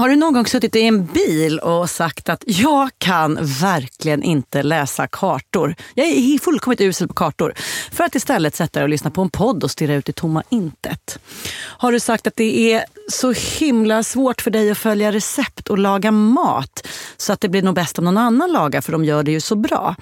Har 0.00 0.08
du 0.08 0.16
någon 0.16 0.32
gång 0.32 0.46
suttit 0.46 0.76
i 0.76 0.82
en 0.82 1.06
bil 1.06 1.58
och 1.58 1.90
sagt 1.90 2.28
att 2.28 2.42
jag 2.46 2.90
kan 2.98 3.38
verkligen 3.42 4.22
inte 4.22 4.62
läsa 4.62 5.06
kartor. 5.06 5.74
Jag 5.94 6.06
är 6.06 6.38
fullkomligt 6.38 6.80
usel 6.80 7.08
på 7.08 7.14
kartor. 7.14 7.54
För 7.92 8.04
att 8.04 8.14
istället 8.14 8.54
sätta 8.54 8.78
dig 8.78 8.82
och 8.82 8.88
lyssna 8.88 9.10
på 9.10 9.22
en 9.22 9.30
podd 9.30 9.64
och 9.64 9.70
stirra 9.70 9.94
ut 9.94 10.08
i 10.08 10.12
tomma 10.12 10.42
intet. 10.48 11.18
Har 11.60 11.92
du 11.92 12.00
sagt 12.00 12.26
att 12.26 12.36
det 12.36 12.72
är 12.72 12.84
så 13.08 13.32
himla 13.32 14.02
svårt 14.02 14.40
för 14.40 14.50
dig 14.50 14.70
att 14.70 14.78
följa 14.78 15.12
recept 15.12 15.68
och 15.68 15.78
laga 15.78 16.10
mat 16.10 16.86
så 17.16 17.32
att 17.32 17.40
det 17.40 17.48
blir 17.48 17.62
nog 17.62 17.74
bäst 17.74 17.98
om 17.98 18.04
någon 18.04 18.18
annan 18.18 18.52
lagar 18.52 18.80
för 18.80 18.92
de 18.92 19.04
gör 19.04 19.22
det 19.22 19.32
ju 19.32 19.40
så 19.40 19.56
bra. 19.56 19.96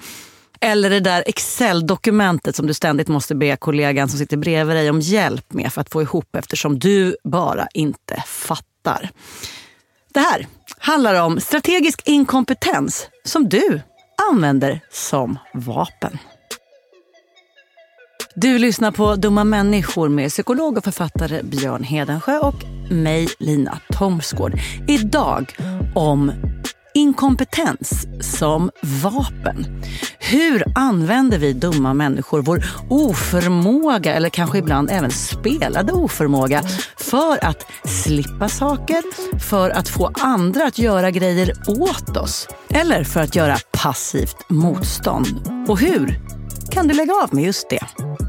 Eller 0.61 0.89
det 0.89 0.99
där 0.99 1.23
Excel-dokumentet 1.25 2.55
som 2.55 2.67
du 2.67 2.73
ständigt 2.73 3.07
måste 3.07 3.35
be 3.35 3.55
kollegan 3.55 4.09
som 4.09 4.19
sitter 4.19 4.37
bredvid 4.37 4.75
dig 4.75 4.89
om 4.89 4.99
hjälp 4.99 5.53
med 5.53 5.73
för 5.73 5.81
att 5.81 5.89
få 5.89 6.01
ihop 6.01 6.35
eftersom 6.35 6.79
du 6.79 7.15
bara 7.23 7.67
inte 7.73 8.23
fattar. 8.27 9.11
Det 10.13 10.19
här 10.19 10.47
handlar 10.77 11.21
om 11.21 11.39
strategisk 11.39 12.01
inkompetens 12.07 13.07
som 13.23 13.49
du 13.49 13.81
använder 14.31 14.79
som 14.91 15.39
vapen. 15.53 16.17
Du 18.35 18.57
lyssnar 18.57 18.91
på 18.91 19.15
Dumma 19.15 19.43
människor 19.43 20.09
med 20.09 20.29
psykolog 20.29 20.77
och 20.77 20.83
författare 20.83 21.43
Björn 21.43 21.83
Hedensjö 21.83 22.39
och 22.39 22.63
mig, 22.91 23.27
Lina 23.39 23.79
Thomsgård. 23.93 24.53
Idag 24.87 25.55
om 25.95 26.31
inkompetens 26.93 28.07
som 28.21 28.71
vapen. 29.03 29.83
Hur 30.19 30.63
använder 30.75 31.37
vi 31.37 31.53
dumma 31.53 31.93
människor 31.93 32.41
vår 32.41 32.63
oförmåga, 32.89 34.13
eller 34.13 34.29
kanske 34.29 34.57
ibland 34.57 34.89
även 34.91 35.11
spelade 35.11 35.93
oförmåga, 35.93 36.63
för 36.97 37.45
att 37.45 37.65
slippa 37.85 38.49
saker, 38.49 39.03
för 39.39 39.69
att 39.69 39.89
få 39.89 40.11
andra 40.13 40.65
att 40.65 40.77
göra 40.77 41.11
grejer 41.11 41.53
åt 41.67 42.17
oss 42.17 42.47
eller 42.69 43.03
för 43.03 43.19
att 43.19 43.35
göra 43.35 43.57
passivt 43.71 44.49
motstånd? 44.49 45.65
Och 45.67 45.79
hur 45.79 46.19
kan 46.71 46.87
du 46.87 46.93
lägga 46.93 47.13
av 47.13 47.33
med 47.33 47.43
just 47.43 47.69
det? 47.69 48.28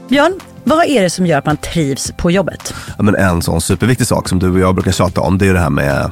Björn, 0.11 0.39
vad 0.63 0.85
är 0.85 1.03
det 1.03 1.09
som 1.09 1.25
gör 1.25 1.37
att 1.37 1.45
man 1.45 1.57
trivs 1.57 2.11
på 2.17 2.31
jobbet? 2.31 2.73
Ja, 2.97 3.03
men 3.03 3.15
en 3.15 3.41
sån 3.41 3.61
superviktig 3.61 4.07
sak 4.07 4.29
som 4.29 4.39
du 4.39 4.51
och 4.51 4.59
jag 4.59 4.75
brukar 4.75 4.91
tjata 4.91 5.21
om, 5.21 5.37
det 5.37 5.47
är 5.47 5.53
det 5.53 5.59
här 5.59 5.69
med 5.69 6.11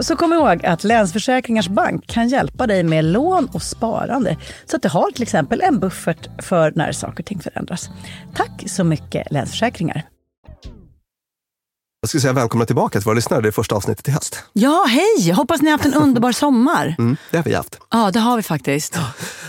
Så 0.00 0.16
kom 0.16 0.32
ihåg 0.32 0.66
att 0.66 0.84
Länsförsäkringars 0.84 1.68
Bank 1.68 2.06
kan 2.06 2.28
hjälpa 2.28 2.66
dig 2.66 2.82
med 2.82 3.04
lån 3.04 3.48
och 3.52 3.62
sparande 3.62 4.36
så 4.66 4.76
att 4.76 4.82
du 4.82 4.88
har 4.88 5.10
till 5.10 5.22
exempel 5.22 5.60
en 5.60 5.80
buffert 5.80 6.28
för 6.42 6.72
när 6.76 6.92
saker 6.92 7.22
och 7.22 7.26
ting 7.26 7.40
förändras. 7.40 7.90
Tack 8.34 8.62
så 8.66 8.84
mycket 8.84 9.26
Länsförsäkringar. 9.30 10.06
Jag 12.02 12.08
skulle 12.08 12.20
säga 12.20 12.32
välkomna 12.32 12.64
tillbaka 12.66 12.98
till 12.98 13.04
våra 13.04 13.14
lyssnare. 13.14 13.40
Det 13.40 13.48
är 13.48 13.52
första 13.52 13.74
avsnittet 13.74 14.08
i 14.08 14.10
höst. 14.10 14.44
Ja, 14.52 14.86
hej! 14.88 15.32
Hoppas 15.32 15.62
ni 15.62 15.70
har 15.70 15.78
haft 15.78 15.84
en 15.84 15.94
underbar 16.02 16.32
sommar. 16.32 16.94
Mm, 16.98 17.16
det 17.30 17.36
har 17.36 17.44
vi 17.44 17.54
haft. 17.54 17.78
Ja, 17.90 18.10
det 18.10 18.18
har 18.18 18.36
vi 18.36 18.42
faktiskt. 18.42 18.98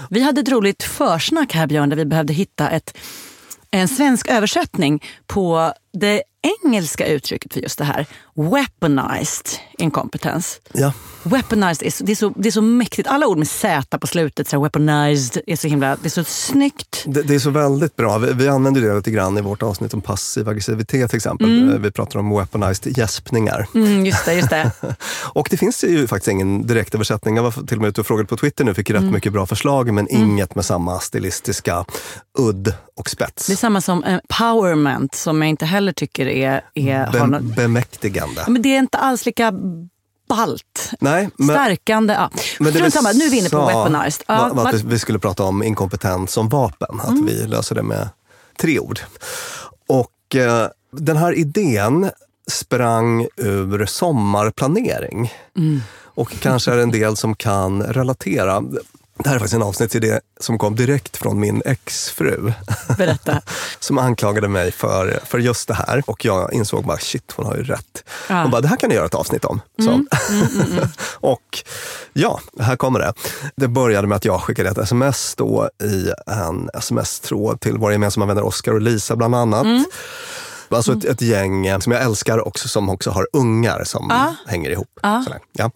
Vi 0.10 0.22
hade 0.22 0.42
ett 0.42 0.50
roligt 0.50 0.84
försnack 0.84 1.54
här 1.54 1.68
Björn, 1.68 1.90
där 1.90 1.98
vi 1.98 2.06
behövde 2.06 2.34
hitta 2.34 2.70
ett, 2.70 2.98
en 3.72 3.88
svensk 3.88 4.28
översättning 4.28 5.04
på 5.28 5.74
det 5.94 6.24
engelska 6.66 7.06
uttrycket 7.06 7.54
för 7.54 7.60
just 7.60 7.78
det 7.78 7.84
här. 7.84 8.06
Weaponized 8.36 9.48
incompetence. 9.78 10.60
Ja. 10.74 10.94
Weaponized, 11.24 11.88
är 11.88 11.92
så, 11.92 12.04
det, 12.04 12.12
är 12.12 12.16
så, 12.16 12.30
det 12.30 12.50
är 12.50 12.52
så 12.52 12.62
mäktigt. 12.62 13.08
Alla 13.08 13.28
ord 13.28 13.38
med 13.38 13.48
Z 13.48 13.98
på 14.00 14.08
slutet, 14.08 14.48
så 14.48 14.56
här, 14.56 14.62
weaponized, 14.62 15.42
är 15.48 15.56
så 15.56 15.68
himla, 15.68 15.96
det 16.02 16.08
är 16.08 16.10
så 16.10 16.24
snyggt. 16.24 17.04
Det, 17.06 17.22
det 17.22 17.36
är 17.36 17.40
så 17.40 17.50
väldigt 17.50 17.96
bra. 17.96 18.18
Vi, 18.18 18.34
vi 18.34 18.48
använder 18.48 18.82
det 18.82 18.96
lite 18.96 19.12
grann 19.12 19.38
i 19.38 19.42
vårt 19.42 19.64
avsnitt 19.64 19.94
om 19.94 20.02
passiv 20.02 20.50
aggressivitet 20.50 21.10
till 21.10 21.18
exempel. 21.18 21.80
Vi 21.80 21.92
pratar 21.92 22.20
om 22.20 22.30
weaponized 22.30 22.98
gäspningar. 22.98 23.68
Mm, 23.76 24.06
just 24.06 24.26
det, 24.26 24.34
just 24.34 24.50
det. 24.50 24.72
Och 25.34 25.48
det 25.52 25.58
finns 25.58 25.84
ju 25.84 26.08
faktiskt 26.08 26.28
ingen 26.28 26.68
direktöversättning. 26.68 27.36
Jag 27.36 27.44
var 27.44 27.52
till 27.68 27.78
och 27.78 27.82
med 27.82 27.90
ute 27.90 28.02
och 28.02 28.08
frågade 28.08 28.28
på 28.28 28.38
Twitter 28.38 28.64
nu, 28.66 28.74
fick 28.74 28.90
rätt 28.90 29.02
Mm. 29.02 29.14
mycket 29.14 29.34
bra 29.34 29.46
förslag, 29.46 29.94
men 29.94 30.08
inget 30.12 30.56
med 30.56 30.66
samma 30.66 31.00
stilistiska 31.00 31.86
udd 32.40 32.74
och 32.96 33.10
spets. 33.10 33.48
Det 33.48 33.54
är 33.54 33.58
samma 33.58 33.82
som 33.82 34.04
empowerment 34.04 35.16
som 35.16 35.42
jag 35.42 35.50
inte 35.50 35.66
heller 35.66 35.81
tycker 35.94 36.28
är... 36.28 36.62
är 36.74 37.12
Be, 37.12 37.28
något, 37.28 37.42
bemäktigande. 37.56 38.42
Ja, 38.46 38.50
men 38.52 38.62
det 38.62 38.70
är 38.76 38.80
inte 38.80 38.98
alls 38.98 39.26
lika 39.26 39.54
balt. 40.30 40.92
Nej, 41.00 41.30
men, 41.38 41.48
Stärkande. 41.48 42.14
Ja. 42.14 42.30
men 42.60 42.74
Strunt 42.74 42.94
samma, 42.94 43.12
nu 43.12 43.26
är 43.26 43.30
vi 43.30 43.38
inne 43.38 43.50
på 43.50 43.66
weaponized. 43.66 44.24
Ja, 44.28 44.52
var, 44.54 44.64
var 44.64 44.74
vi 44.86 45.00
skulle 45.00 45.20
prata 45.20 45.44
om 45.44 45.64
inkompetens 45.64 46.32
som 46.32 46.50
vapen. 46.50 47.00
Att 47.00 47.10
Mm. 47.10 47.26
vi 47.26 47.48
löser 47.48 47.76
det 47.76 47.84
med 47.84 48.10
tre 48.58 48.80
ord. 48.80 49.00
Och 49.88 50.36
eh, 50.36 50.68
den 50.92 51.18
här 51.18 51.34
idén 51.34 52.12
sprang 52.52 53.28
ur 53.38 53.86
sommarplanering. 53.86 55.34
Mm. 55.58 55.82
Och 56.14 56.32
kanske 56.40 56.72
är 56.72 56.76
det 56.76 56.84
en 56.84 56.92
del 56.92 57.18
som 57.18 57.36
kan 57.36 57.84
relatera. 57.84 58.64
Det 59.24 59.30
här 59.30 59.36
är 59.36 59.40
faktiskt 59.40 59.54
en 59.56 59.64
avsnittsidé 59.64 60.20
som 60.40 60.58
kom 60.58 60.76
direkt 60.76 61.18
från 61.18 61.40
min 61.40 61.62
exfru. 61.66 62.54
Berätta. 62.98 63.42
som 63.80 63.98
anklagade 63.98 64.48
mig 64.48 64.72
för, 64.72 65.20
för 65.26 65.40
just 65.40 65.68
det 65.68 65.74
här. 65.74 66.04
Och 66.08 66.26
jag 66.26 66.54
insåg 66.54 66.86
bara, 66.86 66.98
shit, 66.98 67.32
hon 67.36 67.46
har 67.46 67.56
ju 67.56 67.64
rätt. 67.64 68.04
Ja. 68.28 68.34
Mm, 68.34 68.42
Hon 68.44 68.52
bara, 68.52 68.62
det 68.62 68.68
här 68.68 68.78
kan 68.78 68.90
du 68.90 68.96
göra 68.96 69.06
ett 69.06 69.16
avsnitt 69.16 69.46
om. 69.46 69.62
Så. 69.86 70.06
och 71.28 71.64
ja, 72.14 72.40
här 72.60 72.76
kommer 72.76 73.00
det. 73.00 73.14
Det 73.56 73.68
började 73.68 74.08
med 74.08 74.16
att 74.16 74.26
jag 74.26 74.42
skickade 74.42 74.70
ett 74.70 74.78
sms 74.78 75.36
då 75.36 75.70
i 75.84 76.12
en 76.28 76.70
sms-tråd 76.74 77.60
till 77.62 77.78
våra 77.78 77.92
gemensamma 77.92 78.26
vänner 78.26 78.44
Oskar 78.44 78.72
och 78.74 78.82
Lisa 78.82 79.16
bland 79.16 79.36
annat. 79.36 79.64
Mm. 79.66 79.86
Alltså 80.70 80.94
ett, 80.94 81.06
ett 81.06 81.22
gäng 81.22 81.82
som 81.82 81.92
jag 81.92 82.02
älskar 82.02 82.48
också, 82.48 82.68
som 82.68 82.90
också 82.90 83.10
har 83.12 83.28
ungar 83.34 83.84
som 83.84 84.08
Ja. 84.10 84.36
hänger 84.48 84.70
ihop. 84.70 85.00
Sådär, 85.26 85.40
ja. 85.54 85.72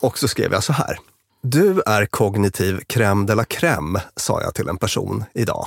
Och 0.00 0.18
så 0.18 0.28
skrev 0.28 0.52
jag 0.52 0.64
så 0.64 0.72
här. 0.72 0.98
Du 1.46 1.82
är 1.86 2.06
kognitiv 2.06 2.80
crème 2.86 3.26
de 3.26 3.34
la 3.34 3.44
crème, 3.44 4.00
sa 4.16 4.42
jag 4.42 4.54
till 4.54 4.68
en 4.68 4.76
person 4.76 5.24
idag. 5.34 5.66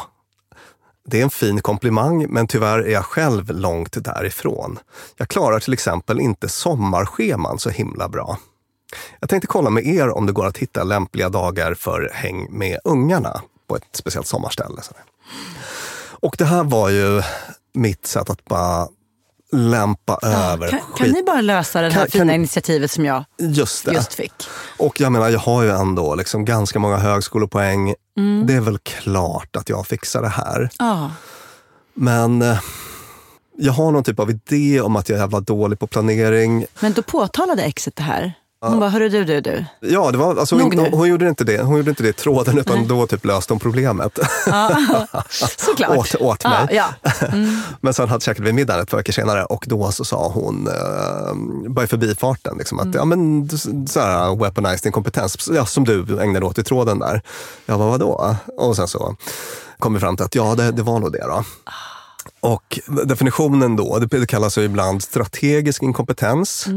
Det 1.05 1.19
är 1.19 1.23
en 1.23 1.29
fin 1.29 1.61
komplimang, 1.61 2.25
men 2.29 2.47
tyvärr 2.47 2.79
är 2.79 2.91
jag 2.91 3.05
själv 3.05 3.51
långt 3.51 4.03
därifrån. 4.03 4.79
Jag 5.17 5.27
klarar 5.27 5.59
till 5.59 5.73
exempel 5.73 6.19
inte 6.19 6.49
sommarscheman 6.49 7.59
så 7.59 7.69
himla 7.69 8.09
bra. 8.09 8.37
Jag 9.19 9.29
tänkte 9.29 9.47
kolla 9.47 9.69
med 9.69 9.87
er 9.87 10.09
om 10.09 10.25
det 10.25 10.31
går 10.31 10.45
att 10.45 10.57
hitta 10.57 10.83
lämpliga 10.83 11.29
dagar 11.29 11.73
för 11.73 12.11
häng 12.13 12.47
med 12.51 12.79
ungarna 12.83 13.41
på 13.67 13.75
ett 13.75 13.83
speciellt 13.91 14.27
sommarställe. 14.27 14.81
Och 16.19 16.35
det 16.37 16.45
här 16.45 16.63
var 16.63 16.89
ju 16.89 17.21
mitt 17.73 18.05
sätt 18.05 18.29
att 18.29 18.45
bara 18.45 18.87
lämpa 19.51 20.19
över 20.23 20.69
Kan, 20.69 20.79
kan 20.97 21.09
ni 21.09 21.23
bara 21.23 21.41
lösa 21.41 21.81
det 21.81 21.89
här 21.89 22.01
Kan- 22.01 22.11
fina 22.11 22.25
kan- 22.25 22.35
initiativet 22.35 22.91
som 22.91 23.05
jag 23.05 23.23
Just 23.37 23.87
just 23.87 24.13
fick? 24.13 24.33
Och 24.77 25.01
jag 25.01 25.11
menar, 25.11 25.29
jag 25.29 25.39
har 25.39 25.63
ju 25.63 25.69
ändå 25.71 26.15
liksom 26.15 26.45
ganska 26.45 26.79
många 26.79 26.97
högskolepoäng. 26.97 27.93
Mm. 28.17 28.47
Det 28.47 28.53
är 28.53 28.61
väl 28.61 28.77
klart 28.77 29.55
att 29.55 29.69
jag 29.69 29.87
fixar 29.87 30.21
det 30.21 30.27
här. 30.29 30.69
Ja. 30.79 31.11
Men 31.93 32.41
eh, 32.41 32.59
jag 33.57 33.73
har 33.73 33.91
någon 33.91 34.03
typ 34.03 34.19
av 34.19 34.29
idé 34.29 34.81
om 34.81 34.95
att 34.95 35.09
jag 35.09 35.17
är 35.17 35.21
jävla 35.21 35.39
dålig 35.39 35.79
på 35.79 35.87
planering. 35.87 36.65
Men 36.79 36.93
då 36.93 37.01
påtalade 37.01 37.63
exet 37.63 37.95
det 37.95 38.03
här. 38.03 38.33
Hon 38.59 38.79
bara, 38.79 38.89
hörru 38.89 39.09
du, 39.09 39.23
du, 39.23 39.41
du. 39.41 39.65
Ja, 39.79 40.11
det 40.11 40.17
var, 40.17 40.35
alltså, 40.35 40.55
hon, 40.55 40.79
hon, 40.91 41.09
gjorde 41.09 41.29
inte 41.29 41.43
det, 41.43 41.61
hon 41.61 41.77
gjorde 41.77 41.89
inte 41.89 42.03
det 42.03 42.09
i 42.09 42.13
tråden, 42.13 42.57
utan 42.57 42.87
då 42.87 43.07
typ 43.07 43.25
löste 43.25 43.53
hon 43.53 43.59
problemet. 43.59 44.19
Såklart. 45.57 45.97
åt, 45.97 46.15
åt 46.15 46.43
mig. 46.43 46.67
Ja, 46.71 46.85
ja. 47.03 47.27
Men 47.81 47.93
sen 47.93 48.09
hade 48.09 48.23
käkade 48.23 48.45
vi 48.45 48.53
middag 48.53 48.81
ett 48.81 48.89
par 48.89 48.97
veckor 48.97 49.13
senare 49.13 49.45
och 49.45 49.65
då 49.67 49.91
så 49.91 50.05
sa 50.05 50.31
hon, 50.33 50.67
eh, 50.67 51.69
bara 51.69 51.85
i 51.85 51.87
förbifarten, 51.87 52.57
liksom, 52.57 52.79
att 52.79 52.95
ja, 52.95 53.05
men, 53.05 53.49
så 53.87 53.99
här, 53.99 54.35
weaponized 54.35 54.85
inkompetens, 54.85 55.49
ja, 55.53 55.65
som 55.65 55.83
du 55.83 56.21
ägnade 56.21 56.45
åt 56.45 56.57
i 56.57 56.63
tråden 56.63 56.99
där. 56.99 57.21
Jag 57.65 57.79
bara, 57.79 57.89
vadå? 57.89 58.35
Och 58.57 58.75
sen 58.75 58.87
så 58.87 59.15
kom 59.79 59.93
vi 59.93 59.99
fram 59.99 60.17
till 60.17 60.25
att 60.25 60.35
ja, 60.35 60.55
det, 60.55 60.71
det 60.71 60.83
var 60.83 60.99
nog 60.99 61.11
det 61.11 61.25
då. 61.27 61.43
Och 62.39 62.79
definitionen 63.03 63.75
då, 63.75 63.99
det, 63.99 64.25
kallas 64.25 64.57
ju 64.57 64.63
ibland 64.63 65.03
strategisk 65.03 65.83
inkompetens. 65.83 66.67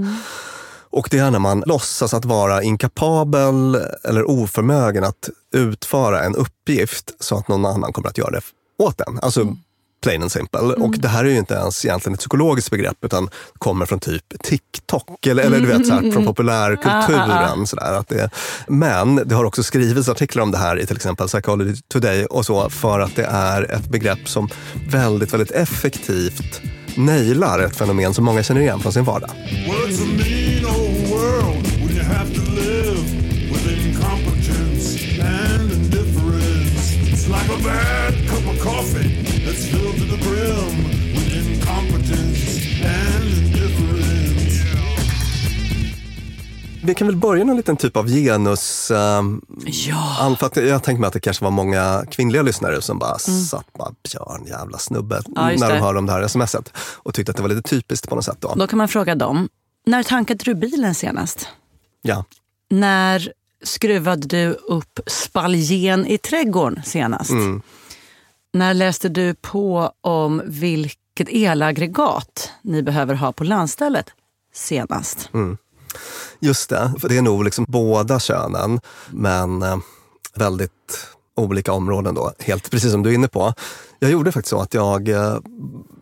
Och 0.93 1.09
det 1.11 1.19
är 1.19 1.31
när 1.31 1.39
man 1.39 1.63
låtsas 1.67 2.15
att 2.15 2.25
vara 2.25 2.63
inkapabel 2.63 3.75
eller 4.05 4.31
oförmögen 4.31 5.05
att 5.05 5.29
utföra 5.55 6.23
en 6.25 6.37
uppgift 6.37 7.15
så 7.21 7.37
att 7.37 7.49
någon 7.49 7.67
annan 7.67 7.93
kommer 7.93 8.09
att 8.09 8.19
göra 8.19 8.31
det 8.31 8.41
åt 8.79 8.99
den. 8.99 9.19
Alltså 9.23 9.57
plain 10.03 10.23
and 10.23 10.33
simple. 10.33 10.61
Och 10.61 10.99
det 10.99 11.09
här 11.09 11.25
är 11.25 11.29
ju 11.29 11.39
inte 11.39 11.55
ens 11.55 11.85
egentligen 11.85 12.15
ett 12.15 12.21
psykologiskt 12.21 12.71
begrepp 12.71 13.05
utan 13.05 13.29
kommer 13.59 13.87
från 13.87 14.01
typ 14.01 14.43
TikTok 14.43 15.27
eller, 15.27 15.43
eller 15.43 15.61
du 15.61 15.67
vet 15.67 15.87
så 15.87 15.93
här, 15.93 16.13
från 16.13 16.27
populärkulturen. 16.27 17.67
Så 17.67 17.77
där, 17.77 17.93
att 17.93 18.09
det, 18.09 18.31
men 18.69 19.17
det 19.29 19.35
har 19.35 19.45
också 19.45 19.63
skrivits 19.63 20.09
artiklar 20.09 20.43
om 20.43 20.51
det 20.51 20.59
här 20.59 20.79
i 20.79 20.87
till 20.87 20.97
exempel 20.97 21.29
Psychology 21.29 21.75
Today 21.89 22.25
och 22.25 22.47
så 22.47 22.71
för 22.71 23.01
att 23.01 23.17
det 23.17 23.25
är 23.31 23.73
ett 23.73 23.89
begrepp 23.89 24.29
som 24.29 24.49
väldigt, 24.91 25.33
väldigt 25.33 25.51
effektivt 25.51 26.61
nailar 26.97 27.59
ett 27.59 27.77
fenomen 27.77 28.15
som 28.15 28.25
många 28.25 28.43
känner 28.43 28.61
igen 28.61 28.81
från 28.81 28.93
sin 28.93 29.05
vardag. 29.05 29.31
Vi 46.91 46.95
kan 46.95 47.07
väl 47.07 47.17
börja 47.17 47.45
någon 47.45 47.57
liten 47.57 47.77
typ 47.77 47.97
av 47.97 48.07
genus... 48.09 48.91
Um, 48.91 49.43
Ja. 49.67 50.37
jag 50.55 50.83
tänker 50.83 51.01
mig 51.01 51.07
att 51.09 51.13
det 51.13 51.21
kanske 51.21 51.45
var 51.45 51.51
många 51.51 52.05
kvinnliga 52.11 52.43
lyssnare 52.43 52.83
som 52.83 52.99
bara 52.99 53.19
satt 53.19 53.73
bara 53.73 53.93
Björn, 54.11 54.47
jävla 54.47 54.79
snubbe, 54.79 55.15
Mm. 55.17 55.33
Ja, 55.37 55.43
när 55.43 55.69
de 55.69 55.75
det. 55.75 55.81
hörde 55.81 55.99
om 55.99 56.07
det 56.07 56.13
här 56.13 56.29
smset. 56.29 56.73
Och 56.79 57.15
tyckte 57.15 57.31
att 57.31 57.37
det 57.37 57.43
var 57.43 57.49
lite 57.49 57.69
typiskt 57.69 58.09
på 58.09 58.15
något 58.15 58.25
sätt. 58.25 58.37
Då. 58.41 58.55
Då 58.57 58.67
kan 58.67 58.77
man 58.77 58.89
fråga 58.89 59.15
dem, 59.15 59.49
när 59.87 60.03
tankade 60.03 60.45
du 60.45 60.55
bilen 60.55 60.95
senast? 60.95 61.49
Ja. 62.03 62.25
När 62.71 63.33
skruvade 63.63 64.27
du 64.27 64.53
upp 64.53 65.01
spaljen 65.07 66.07
i 66.07 66.19
trädgården 66.19 66.83
senast? 66.85 67.31
Mm. 67.31 67.63
När 68.53 68.75
läste 68.75 69.09
du 69.09 69.35
på 69.35 69.93
om 70.01 70.43
vilket 70.47 71.29
elaggregat 71.29 72.53
ni 72.63 72.83
behöver 72.83 73.15
ha 73.15 73.33
på 73.33 73.45
landstället 73.45 74.07
senast? 74.55 75.31
Mm. 75.35 75.59
Just 76.41 76.69
det, 76.71 76.93
för 77.01 77.09
det 77.09 77.17
är 77.19 77.23
nog 77.23 77.45
liksom 77.45 77.65
båda 77.69 78.21
könen, 78.21 78.81
men 79.11 79.63
eh, 79.63 79.77
väldigt 80.35 81.07
olika 81.37 81.73
områden 81.73 82.15
då. 82.15 82.33
Helt 82.39 82.71
precis 82.71 82.93
som 82.93 83.03
du 83.03 83.11
är 83.11 83.15
inne 83.15 83.29
på. 83.29 83.55
Jag 83.99 84.11
gjorde 84.11 84.33
faktiskt 84.33 84.51
så 84.51 84.61
att 84.61 84.75
jag 84.75 85.09
eh, 85.09 85.37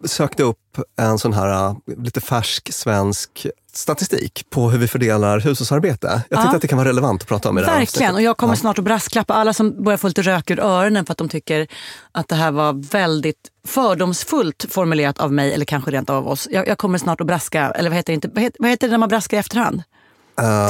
sökte 0.04 0.42
upp 0.42 0.58
en 0.98 1.18
sån 1.18 1.32
här 1.32 1.66
eh, 1.68 1.74
lite 1.96 2.20
färsk 2.20 2.72
svensk 2.72 3.46
statistik 3.72 4.46
på 4.50 4.70
hur 4.70 4.78
vi 4.78 4.88
fördelar 4.88 5.40
hushållsarbete. 5.40 6.22
Jag 6.28 6.38
Ja. 6.40 6.54
att 6.54 6.62
det 6.62 6.68
kan 6.68 6.78
vara 6.78 6.88
relevant 6.88 7.22
att 7.22 7.28
prata 7.28 7.48
om 7.48 7.58
i 7.58 7.60
det 7.60 7.66
här 7.66 7.78
Verkligen, 7.78 8.14
och 8.14 8.22
jag 8.22 8.36
kommer 8.36 8.54
Ja. 8.54 8.60
snart 8.60 8.78
att 8.78 8.84
brasklappa 8.84 9.34
alla 9.34 9.52
som 9.52 9.84
börjar 9.84 9.96
få 9.96 10.08
lite 10.08 10.22
rök 10.22 10.50
ur 10.50 10.60
öronen 10.60 11.06
för 11.06 11.12
att 11.12 11.18
de 11.18 11.28
tycker 11.28 11.66
att 12.12 12.28
det 12.28 12.34
här 12.34 12.50
var 12.50 12.90
väldigt 12.90 13.38
fördomsfullt 13.66 14.66
formulerat 14.70 15.18
av 15.18 15.32
mig 15.32 15.54
eller 15.54 15.64
kanske 15.64 15.90
rent 15.90 16.10
av 16.10 16.28
oss. 16.28 16.48
Jag, 16.50 16.68
jag 16.68 16.78
kommer 16.78 16.98
snart 16.98 17.20
att 17.20 17.26
braska, 17.26 17.70
eller 17.70 17.90
vad 17.90 17.96
heter 17.96 18.12
det, 18.12 18.14
inte, 18.14 18.28
vad 18.34 18.42
heter, 18.42 18.56
vad 18.60 18.70
heter 18.70 18.86
det 18.86 18.90
när 18.90 18.98
man 18.98 19.08
braskar 19.08 19.36
i 19.36 19.40
efterhand? 19.40 19.82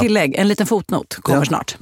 Tillägg, 0.00 0.34
en 0.34 0.48
liten 0.48 0.66
fotnot 0.66 1.14
kommer 1.22 1.36
Eh. 1.38 1.42
Ja. 1.42 1.48
snart. 1.48 1.76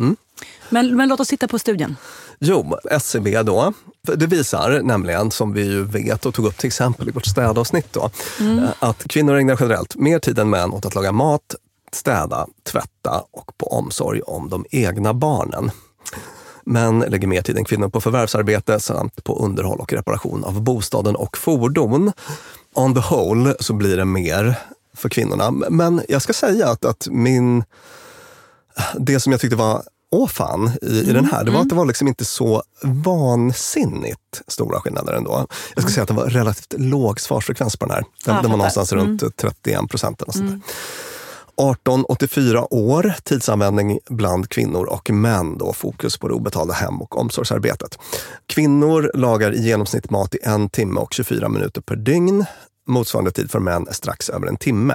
Men, 0.68 0.96
men 0.96 1.08
låt 1.08 1.20
oss 1.20 1.28
titta 1.28 1.48
på 1.48 1.58
studien. 1.58 1.96
Jo, 2.40 2.76
SCB 2.90 3.42
då. 3.42 3.72
Det 4.02 4.26
visar 4.26 4.80
nämligen, 4.82 5.30
som 5.30 5.52
vi 5.52 5.62
ju 5.64 5.84
vet 5.84 6.26
och 6.26 6.34
tog 6.34 6.46
upp 6.46 6.56
till 6.58 6.66
exempel 6.66 7.08
i 7.08 7.12
vårt 7.12 7.26
städavsnitt, 7.26 7.92
då, 7.92 8.10
Mm. 8.40 8.58
eh, 8.58 8.68
att 8.78 9.04
kvinnor 9.08 9.36
ägnar 9.36 9.56
generellt 9.60 9.96
mer 9.96 10.18
tid 10.18 10.38
än 10.38 10.50
män 10.50 10.70
åt 10.72 10.86
att 10.86 10.94
laga 10.94 11.12
mat, 11.12 11.54
städa, 11.92 12.46
tvätta 12.72 13.22
och 13.30 13.58
på 13.58 13.66
omsorg 13.66 14.20
om 14.22 14.48
de 14.48 14.64
egna 14.70 15.14
barnen. 15.14 15.70
Män 16.64 16.98
lägger 17.08 17.28
mer 17.28 17.42
tid 17.42 17.56
än 17.56 17.64
kvinnor 17.64 17.88
på 17.88 18.00
förvärvsarbete 18.00 18.80
samt 18.80 19.24
på 19.24 19.38
underhåll 19.44 19.80
och 19.80 19.92
reparation 19.92 20.44
av 20.44 20.60
bostaden 20.62 21.16
och 21.16 21.38
fordon. 21.38 22.12
On 22.74 22.94
the 22.94 23.00
whole 23.10 23.54
så 23.60 23.72
blir 23.72 23.96
det 23.96 24.04
mer 24.04 24.54
för 24.96 25.08
kvinnorna. 25.08 25.50
Men 25.50 26.02
jag 26.08 26.22
ska 26.22 26.32
säga 26.32 26.68
att, 26.68 26.84
att 26.84 27.08
min... 27.10 27.64
Det 28.98 29.20
som 29.20 29.32
jag 29.32 29.40
tyckte 29.40 29.56
var 29.56 29.82
åh 30.10 30.28
fan 30.28 30.70
i, 30.82 30.98
i 30.98 31.12
den 31.12 31.24
här, 31.24 31.44
det 31.44 31.50
var 31.50 31.60
att 31.60 31.68
det 31.68 31.74
var 31.74 31.84
liksom 31.86 32.08
inte 32.08 32.24
så 32.24 32.62
vansinnigt 32.82 34.42
stora 34.46 34.80
skillnader 34.80 35.12
ändå. 35.12 35.46
Jag 35.74 35.82
ska 35.82 35.92
säga 35.92 36.02
att 36.02 36.08
det 36.08 36.14
var 36.14 36.26
relativt 36.26 36.74
låg 36.78 37.20
svarsfrekvens 37.20 37.76
på 37.76 37.86
den 37.86 37.94
här. 37.94 38.04
Den, 38.24 38.34
Ja, 38.34 38.42
den 38.42 38.50
var 38.50 38.58
någonstans 38.58 38.92
runt 38.92 39.36
31 39.36 39.88
procent. 39.90 40.22
eller 40.22 40.32
sånt 40.32 40.50
där. 40.50 40.60
18-84 41.56 42.66
år, 42.70 43.14
tidsanvändning 43.22 43.98
bland 44.10 44.48
kvinnor 44.48 44.84
och 44.84 45.10
män. 45.10 45.58
Då, 45.58 45.72
fokus 45.72 46.18
på 46.18 46.28
det 46.28 46.34
obetalda 46.34 46.74
hem 46.74 47.02
och 47.02 47.18
omsorgsarbetet. 47.18 47.98
Kvinnor 48.46 49.10
lagar 49.14 49.54
i 49.54 49.62
genomsnitt 49.62 50.10
mat 50.10 50.34
i 50.34 50.38
en 50.42 50.68
timme 50.68 51.00
och 51.00 51.14
24 51.14 51.48
minuter 51.48 51.80
per 51.80 51.96
dygn. 51.96 52.44
Motsvarande 52.86 53.30
tid 53.30 53.50
för 53.50 53.58
män 53.58 53.88
är 53.88 53.92
strax 53.92 54.30
över 54.30 54.46
en 54.46 54.56
timme. 54.56 54.94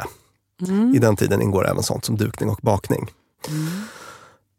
I 0.95 0.99
den 0.99 1.15
tiden 1.15 1.41
ingår 1.41 1.67
även 1.67 1.83
sånt 1.83 2.05
som 2.05 2.17
dukning 2.17 2.49
och 2.49 2.59
bakning. 2.61 3.07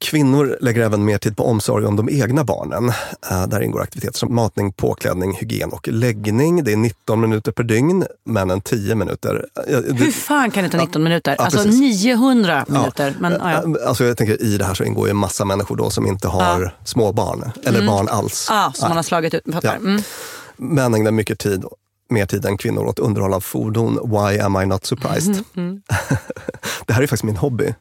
Kvinnor 0.01 0.57
lägger 0.61 0.81
även 0.83 1.05
mer 1.05 1.19
tid 1.19 1.37
på 1.37 1.47
omsorg 1.47 1.87
om 1.87 1.97
de 1.97 2.09
egna 2.11 2.45
barnen. 2.45 2.89
Eh, 3.31 3.47
Där 3.47 3.61
ingår 3.61 3.83
aktiviteter 3.83 4.19
som 4.19 4.35
matning, 4.35 4.73
påklädning, 4.73 5.33
hygien 5.35 5.71
och 5.73 5.89
läggning. 5.89 6.65
Det 6.65 6.73
är 6.73 6.77
19 6.77 7.21
minuter 7.21 7.53
per 7.53 7.63
dygn, 7.65 8.05
männen 8.25 8.61
10 8.61 8.95
minuter. 8.95 9.47
Eh, 9.69 9.79
det- 9.79 9.93
Hur 10.05 10.11
fan 10.13 10.51
kan 10.51 10.65
det 10.65 10.71
ta 10.71 10.79
19 10.79 11.03
minuter? 11.03 11.35
Ja, 11.39 11.45
alltså 11.45 11.65
precis. 11.65 11.81
900 12.05 12.65
minuter. 12.69 13.17
Men, 13.21 13.33
ja, 13.33 13.53
ja. 13.53 13.87
Alltså 13.89 14.05
jag 14.05 14.17
tänker 14.17 14.43
i 14.43 14.59
det 14.59 14.65
här 14.65 14.75
så 14.75 14.85
ingår 14.85 15.09
ju 15.09 15.15
massa 15.15 15.45
människor 15.45 15.77
då 15.77 15.91
som 15.91 16.07
inte 16.07 16.29
har 16.29 16.77
små 16.85 17.13
barn 17.13 17.51
eller 17.65 17.87
barn 17.87 18.09
alls. 18.09 18.49
Ah, 18.51 18.73
som 18.73 18.89
man 18.89 18.97
har 18.97 19.03
slagit 19.03 19.35
ut. 19.35 19.43
Fattar. 19.53 19.69
Ja. 19.69 19.75
Mm. 19.77 20.03
Män 20.57 20.95
ägnar 20.95 21.11
mycket 21.11 21.39
tid, 21.39 21.65
mer 22.13 22.27
tid 22.27 22.45
än 22.45 22.57
kvinnor 22.57 22.85
åt 22.87 22.99
underhåll 22.99 23.35
av 23.35 23.41
fordon. 23.41 23.99
Why 24.11 24.39
am 24.41 24.63
I 24.63 24.67
not 24.67 24.87
surprised? 24.87 25.45
Mm, 25.57 25.83
det 26.87 26.93
här 26.93 27.03
är 27.03 27.07
faktiskt 27.07 27.25
min 27.25 27.37
hobby. 27.37 27.75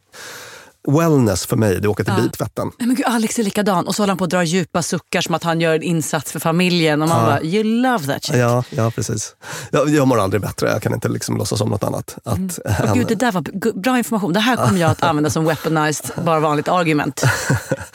Wellness 0.88 1.46
för 1.46 1.58
mig, 1.58 1.80
det 1.82 1.86
är 1.86 1.90
åka 1.90 2.04
till 2.04 2.14
biltvätten. 2.14 2.72
Nej, 2.80 2.88
Men 2.88 2.96
gud, 2.96 3.06
Alex 3.06 3.40
är 3.40 3.44
likadan. 3.44 3.88
Och 3.88 3.96
så 3.96 4.02
håller 4.02 4.12
han 4.12 4.18
på 4.18 4.24
att 4.24 4.30
dra 4.30 4.44
djupa 4.44 4.82
suckar 4.82 5.22
som 5.22 5.36
att 5.36 5.44
han 5.44 5.62
gör 5.62 5.76
en 5.76 5.84
insats 5.84 6.32
för 6.32 6.40
familjen. 6.40 7.02
Och 7.02 7.10
man 7.10 7.26
bara, 7.26 7.44
you 7.44 7.64
love 7.64 8.06
that 8.06 8.24
shit. 8.26 8.36
Ja, 8.36 8.64
ja 8.70 8.92
precis. 8.92 9.36
Jag, 9.72 9.90
jag 9.90 10.08
mår 10.08 10.20
aldrig 10.20 10.42
bättre, 10.42 10.70
jag 10.72 10.82
kan 10.82 10.94
inte 10.94 11.10
liksom 11.10 11.38
låtsas 11.38 11.62
om 11.62 11.70
något 11.70 11.84
annat. 11.84 12.18
Att, 12.24 12.38
Mm. 12.38 12.50
Åh, 12.84 12.94
gud, 12.94 13.08
det 13.08 13.16
där 13.16 13.32
var 13.32 13.74
bra 13.82 13.98
information. 13.98 14.34
Det 14.34 14.40
här 14.40 14.56
kommer 14.68 14.80
jag 14.80 14.92
att 14.92 15.04
använda 15.04 15.30
som 15.30 15.46
weaponized, 15.46 16.12
bara 16.26 16.40
vanligt 16.40 16.68
argument 16.68 17.24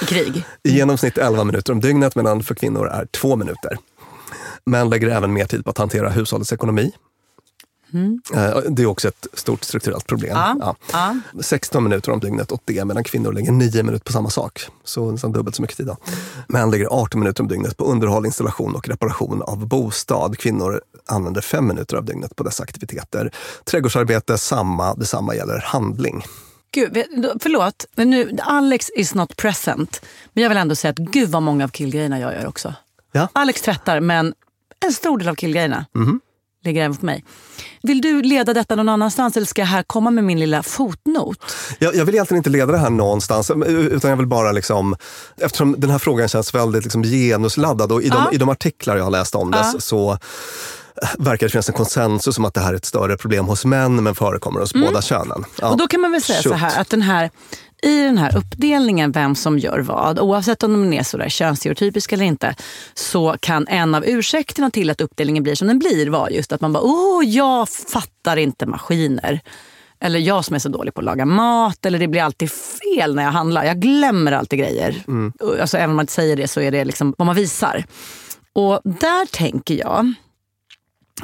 i 0.03 0.05
krig. 0.05 0.45
I 0.63 0.71
genomsnitt 0.71 1.19
11 1.19 1.45
minuter 1.45 1.73
om 1.73 1.81
dygnet 1.81 2.15
medan 2.15 2.43
för 2.43 2.55
kvinnor 2.55 2.89
är 2.89 3.07
2 3.07 3.37
minuter. 3.37 3.79
Män 4.67 4.91
lägger 4.91 5.09
även 5.09 5.33
mer 5.33 5.45
tid 5.47 5.65
på 5.65 5.71
att 5.71 5.79
hantera 5.79 6.11
hushållets 6.11 6.53
ekonomi. 6.53 6.93
Eh, 8.35 8.59
Det 8.71 8.83
är 8.83 8.87
också 8.87 9.09
ett 9.09 9.27
stort 9.35 9.65
strukturellt 9.65 10.07
problem. 10.07 10.37
Mm. 10.37 10.59
Ja, 10.61 10.77
Ja. 10.93 11.17
16 11.43 11.85
minuter 11.85 12.13
om 12.13 12.21
dygnet 12.21 12.53
åt 12.53 12.61
det 12.65 12.85
medan 12.85 13.05
kvinnor 13.05 13.33
lägger 13.33 13.53
9 13.53 13.83
minuter 13.83 14.05
på 14.05 14.13
samma 14.13 14.31
sak. 14.31 14.67
Så 14.85 15.11
nästan 15.11 15.33
dubbelt 15.33 15.57
så 15.57 15.63
mycket 15.63 15.77
tid. 15.77 15.87
Då. 15.87 15.97
Män 16.49 16.71
lägger 16.71 16.87
18 16.87 17.21
minuter 17.21 17.43
om 17.43 17.49
dygnet 17.49 17.77
på 17.77 17.85
underhåll, 17.85 18.27
installation 18.27 18.75
och 18.75 18.89
reparation 18.89 19.43
av 19.43 19.67
bostad. 19.67 20.39
Kvinnor 20.39 20.81
använder 21.07 21.41
5 21.41 21.67
minuter 21.67 21.97
av 21.97 22.05
dygnet 22.05 22.37
på 22.37 22.43
dessa 22.45 22.63
aktiviteter. 22.63 23.31
Trädgårdsarbete, 23.65 24.39
samma. 24.39 24.95
Detsamma 24.95 25.35
gäller 25.35 25.59
handling. 25.59 26.25
Gud, 26.71 27.05
förlåt, 27.41 27.87
men 27.97 28.11
nu, 28.11 28.37
Alex 28.43 28.91
is 28.97 29.15
not 29.15 29.37
present. 29.37 30.01
Men 30.33 30.43
jag 30.43 30.49
vill 30.51 30.59
ändå 30.59 30.75
säga 30.75 30.91
att 30.91 30.99
gud 30.99 31.29
vad 31.31 31.43
många 31.43 31.65
av 31.65 31.69
killgrejerna 31.69 32.21
jag 32.21 32.33
gör 32.35 32.47
också. 32.47 32.75
Ja. 33.13 33.29
Alex 33.33 33.63
tvättar, 33.63 34.01
men 34.01 34.35
en 34.87 34.93
stor 34.93 35.19
del 35.19 35.29
av 35.29 35.35
killgrejerna 35.35 35.87
ligger 36.65 36.85
även 36.85 36.97
på 36.97 37.07
mig. 37.07 37.25
Vill 37.83 38.01
du 38.01 38.23
leda 38.23 38.55
detta 38.55 38.75
någon 38.75 38.89
annanstans 38.89 39.37
eller 39.37 39.47
ska 39.47 39.63
jag 39.63 39.67
här 39.67 39.83
komma 39.83 40.11
med 40.11 40.25
min 40.25 40.41
lilla 40.41 40.63
fotnot? 40.63 41.57
Jag, 41.79 41.95
jag 41.95 42.05
vill 42.05 42.15
egentligen 42.15 42.39
inte 42.39 42.51
leda 42.51 42.73
det 42.73 42.79
här 42.79 42.91
någonstans, 42.91 43.51
utan 43.67 44.11
jag 44.11 44.17
vill 44.17 44.27
bara 44.27 44.53
liksom, 44.53 44.97
eftersom 45.37 45.75
den 45.79 45.91
här 45.91 45.99
frågan 45.99 46.29
känns 46.29 46.55
väldigt 46.55 46.83
liksom 46.85 47.03
genusladdad 47.03 47.93
och 47.93 48.03
i 48.03 48.09
de, 48.09 48.15
Ja. 48.15 48.31
i 48.33 48.37
de 48.37 48.49
artiklar 48.49 48.97
jag 48.97 49.05
har 49.05 49.11
läst 49.11 49.35
om 49.35 49.51
det 49.51 49.59
Ja. 49.59 49.65
så, 49.65 49.81
så 49.81 50.11
eh, 50.13 50.19
verkar 51.19 51.47
det 51.47 51.51
finnas 51.51 51.69
en 51.69 51.75
konsensus 51.75 52.39
om 52.39 52.45
att 52.45 52.55
det 52.55 52.61
här 52.61 52.73
är 52.73 52.77
ett 52.77 52.85
större 52.85 53.17
problem 53.17 53.47
hos 53.47 53.65
män 53.65 54.03
men 54.03 54.15
förekommer 54.15 54.61
hos 54.61 54.75
båda 54.75 55.03
könen. 55.03 55.45
Ja. 55.59 55.63
Mm. 55.67 55.71
Och 55.73 55.79
då 55.79 55.87
kan 55.89 56.01
man 56.01 56.13
väl 56.13 56.23
säga 56.23 56.43
så 56.43 56.49
Shoot. 56.49 56.59
här 56.59 56.81
att 56.81 56.91
den 56.91 57.03
här 57.03 57.31
i 57.87 58.03
den 58.03 58.19
här 58.19 58.37
uppdelningen, 58.37 59.13
vem 59.13 59.35
som 59.35 59.59
gör 59.59 59.79
vad, 59.79 60.19
oavsett 60.19 60.63
om 60.63 60.73
de 60.73 60.97
är 60.97 61.03
sådär 61.03 61.29
könsstereotypiska 61.29 62.15
eller 62.15 62.25
inte, 62.25 62.55
så 62.95 63.37
kan 63.41 63.67
en 63.69 63.95
av 63.95 64.05
ursäkterna 64.07 64.71
till 64.71 64.91
att 64.91 65.01
uppdelningen 65.01 65.43
blir 65.43 65.55
som 65.55 65.69
den 65.69 65.79
blir 65.79 66.11
vara 66.11 66.31
just 66.31 66.53
att 66.53 66.61
man 66.61 66.73
bara, 66.73 66.83
åh, 66.83 67.25
jag 67.25 67.69
fattar 67.69 68.37
inte 68.37 68.67
maskiner. 68.67 69.41
Eller 70.01 70.19
jag 70.19 70.45
som 70.45 70.55
är 70.55 70.59
så 70.59 70.69
dålig 70.69 70.95
på 70.95 71.01
att 71.01 71.05
laga 71.05 71.25
mat, 71.25 71.87
eller 71.87 71.99
det 71.99 72.09
blir 72.09 72.23
alltid 72.23 72.51
fel 72.51 73.15
när 73.15 73.23
jag 73.23 73.31
handlar. 73.31 73.65
Jag 73.65 73.81
glömmer 73.81 74.33
alltid 74.33 74.59
grejer. 74.59 75.03
Och 75.41 75.59
Alltså, 75.61 75.77
även 75.77 75.91
om 75.91 75.97
man 75.97 76.03
inte 76.03 76.13
säger 76.13 76.37
det 76.37 76.49
så 76.49 76.61
är 76.61 76.71
det 76.71 76.85
liksom 76.85 77.15
vad 77.19 77.27
man 77.27 77.37
visar. 77.37 77.85
Och 78.53 78.81
där 78.85 79.27
tänker 79.27 79.75
jag 79.75 80.15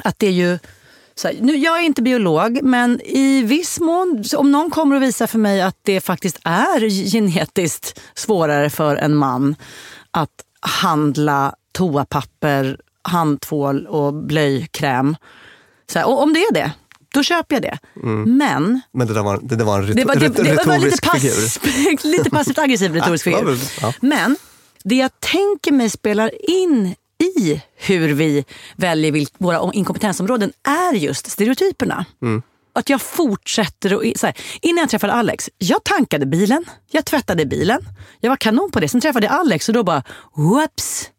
att 0.03 0.19
det 0.19 0.27
är 0.27 0.31
ju 0.31 0.59
så 1.15 1.27
här, 1.27 1.35
nu, 1.41 1.55
jag 1.57 1.79
är 1.79 1.83
inte 1.83 2.01
biolog, 2.01 2.59
men 2.63 3.01
i 3.01 3.41
viss 3.43 3.79
mån, 3.79 4.23
om 4.37 4.51
någon 4.51 4.69
kommer 4.71 4.95
och 4.95 5.03
visar 5.03 5.27
för 5.27 5.39
mig 5.39 5.61
att 5.61 5.77
det 5.83 6.01
faktiskt 6.01 6.39
är 6.43 6.89
genetiskt 7.11 7.99
svårare 8.13 8.69
för 8.69 8.95
en 8.95 9.15
man 9.15 9.55
att 10.11 10.29
handla 10.59 11.55
toapapper, 11.71 12.77
handtvål 13.01 13.87
och 13.87 14.13
blöjkräm. 14.13 15.15
Så 15.91 15.99
här, 15.99 16.07
och 16.07 16.21
om 16.23 16.33
det 16.33 16.39
är 16.39 16.53
det, 16.53 16.71
då 17.13 17.23
köper 17.23 17.55
jag 17.55 17.61
det. 17.63 17.77
Men 18.25 18.81
Men 18.91 19.07
det 19.07 19.13
där 19.13 19.23
var, 19.23 19.39
det 19.43 19.55
där 19.55 19.65
var 19.65 19.79
en 19.79 19.87
ret- 19.87 19.95
det 19.95 20.05
var, 20.05 20.15
det, 20.15 20.27
det 20.27 20.41
var 20.41 20.49
lite, 20.49 20.61
retorisk 20.61 21.11
figur. 21.11 21.95
pass, 21.95 22.03
lite 22.11 22.29
passivt 22.29 22.57
aggressiv 22.57 22.93
retorisk 22.93 23.23
figur. 23.35 23.57
Men 24.05 24.35
det 24.83 24.95
jag 24.95 25.11
tänker 25.19 25.71
mig 25.71 25.89
spelar 25.89 26.49
in 26.49 26.95
i 27.23 27.61
hur 27.75 28.13
vi 28.13 28.45
väljer 28.75 29.11
vilk, 29.11 29.33
våra 29.37 29.73
inkompetensområden 29.73 30.51
är 30.67 30.93
just 30.93 31.31
stereotyperna. 31.31 32.05
Att 32.75 32.89
jag 32.89 33.01
fortsätter 33.01 33.93
och, 33.93 34.03
så 34.15 34.25
här, 34.25 34.35
Innan 34.61 34.81
jag 34.81 34.89
träffade 34.89 35.13
Alex, 35.13 35.49
jag 35.57 35.83
tankade 35.83 36.25
bilen, 36.25 36.65
jag 36.91 37.05
tvättade 37.05 37.45
bilen. 37.45 37.79
Jag 38.19 38.29
var 38.29 38.37
kanon 38.37 38.71
på 38.71 38.79
det. 38.79 38.87
Sen 38.89 39.01
träffade 39.01 39.25
jag 39.25 39.35
Alex 39.35 39.67
och 39.69 39.73
då 39.73 39.83
bara, 39.83 40.03
whoops. 40.35 41.09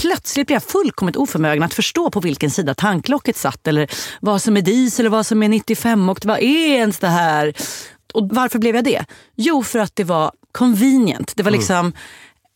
Plötsligt 0.00 0.46
blev 0.46 0.56
jag 0.56 0.62
fullkomligt 0.62 1.16
oförmögen 1.16 1.62
att 1.62 1.74
förstå 1.74 2.10
på 2.10 2.20
vilken 2.20 2.50
sida 2.50 2.74
tanklocket 2.74 3.36
satt. 3.36 3.66
Eller 3.66 3.90
vad 4.20 4.42
som 4.42 4.56
är 4.56 4.62
diesel 4.62 5.06
och 5.06 5.12
vad 5.12 5.26
som 5.26 5.42
är 5.42 5.48
95 5.48 6.08
och 6.08 6.18
vad 6.24 6.38
är 6.38 6.74
ens 6.74 6.98
det 6.98 7.08
här? 7.08 7.54
Och 8.14 8.28
varför 8.32 8.58
blev 8.58 8.74
jag 8.74 8.84
det? 8.84 9.04
Jo, 9.36 9.62
för 9.62 9.78
att 9.78 9.96
det 9.96 10.04
var 10.04 10.32
convenient. 10.52 11.32
Det 11.36 11.42
var 11.42 11.50
liksom 11.50 11.92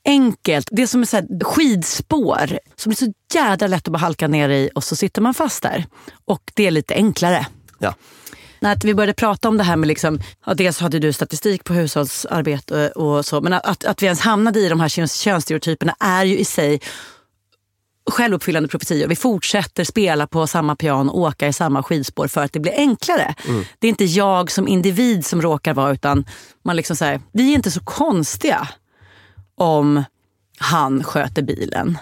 enkelt. 0.04 0.68
Det 0.72 0.82
är 0.82 0.86
som 0.86 1.02
ett 1.02 1.08
så 1.08 1.22
skidspår 1.44 2.58
som 2.76 2.92
är 2.92 2.96
så 2.96 3.12
jädra 3.34 3.66
lätt 3.66 3.88
att 3.88 3.92
bara 3.92 3.98
halka 3.98 4.28
ner 4.28 4.48
i 4.48 4.70
och 4.74 4.84
så 4.84 4.96
sitter 4.96 5.22
man 5.22 5.34
fast 5.34 5.62
där. 5.62 5.86
Och 6.24 6.42
det 6.54 6.66
är 6.66 6.70
lite 6.70 6.94
enklare. 6.94 7.46
Ja. 7.78 7.94
När 8.60 8.76
vi 8.84 8.94
började 8.94 9.14
prata 9.14 9.48
om 9.48 9.56
det 9.58 9.64
här 9.64 9.76
med, 9.76 9.86
liksom, 9.86 10.20
ja, 10.46 10.54
dels 10.54 10.80
hade 10.80 10.98
du 10.98 11.12
statistik 11.12 11.64
på 11.64 11.72
hushållsarbete 11.74 12.88
och 12.88 13.26
så, 13.26 13.40
men 13.40 13.52
att, 13.52 13.84
att 13.84 14.02
vi 14.02 14.06
ens 14.06 14.20
hamnade 14.20 14.60
i 14.60 14.68
de 14.68 14.80
här 14.80 14.88
köns- 14.88 15.20
könsstereotyperna 15.20 15.96
är 16.00 16.24
ju 16.24 16.38
i 16.38 16.44
sig 16.44 16.80
självuppfyllande 18.10 18.68
profetior. 18.68 19.08
Vi 19.08 19.16
fortsätter 19.16 19.84
spela 19.84 20.26
på 20.26 20.46
samma 20.46 20.76
piano 20.76 21.10
och 21.12 21.20
åka 21.20 21.48
i 21.48 21.52
samma 21.52 21.82
skidspår 21.82 22.28
för 22.28 22.44
att 22.44 22.52
det 22.52 22.60
blir 22.60 22.72
enklare. 22.76 23.34
Det 23.78 23.86
är 23.86 23.88
inte 23.88 24.04
jag 24.04 24.50
som 24.50 24.68
individ 24.68 25.26
som 25.26 25.42
råkar 25.42 25.74
vara, 25.74 25.92
utan 25.92 26.24
man 26.64 26.76
liksom 26.76 26.96
säger, 26.96 27.20
vi 27.32 27.50
är 27.50 27.54
inte 27.54 27.70
så 27.70 27.80
konstiga 27.80 28.68
om 29.58 30.04
han 30.58 31.04
sköter 31.04 31.42
bilen. 31.42 31.98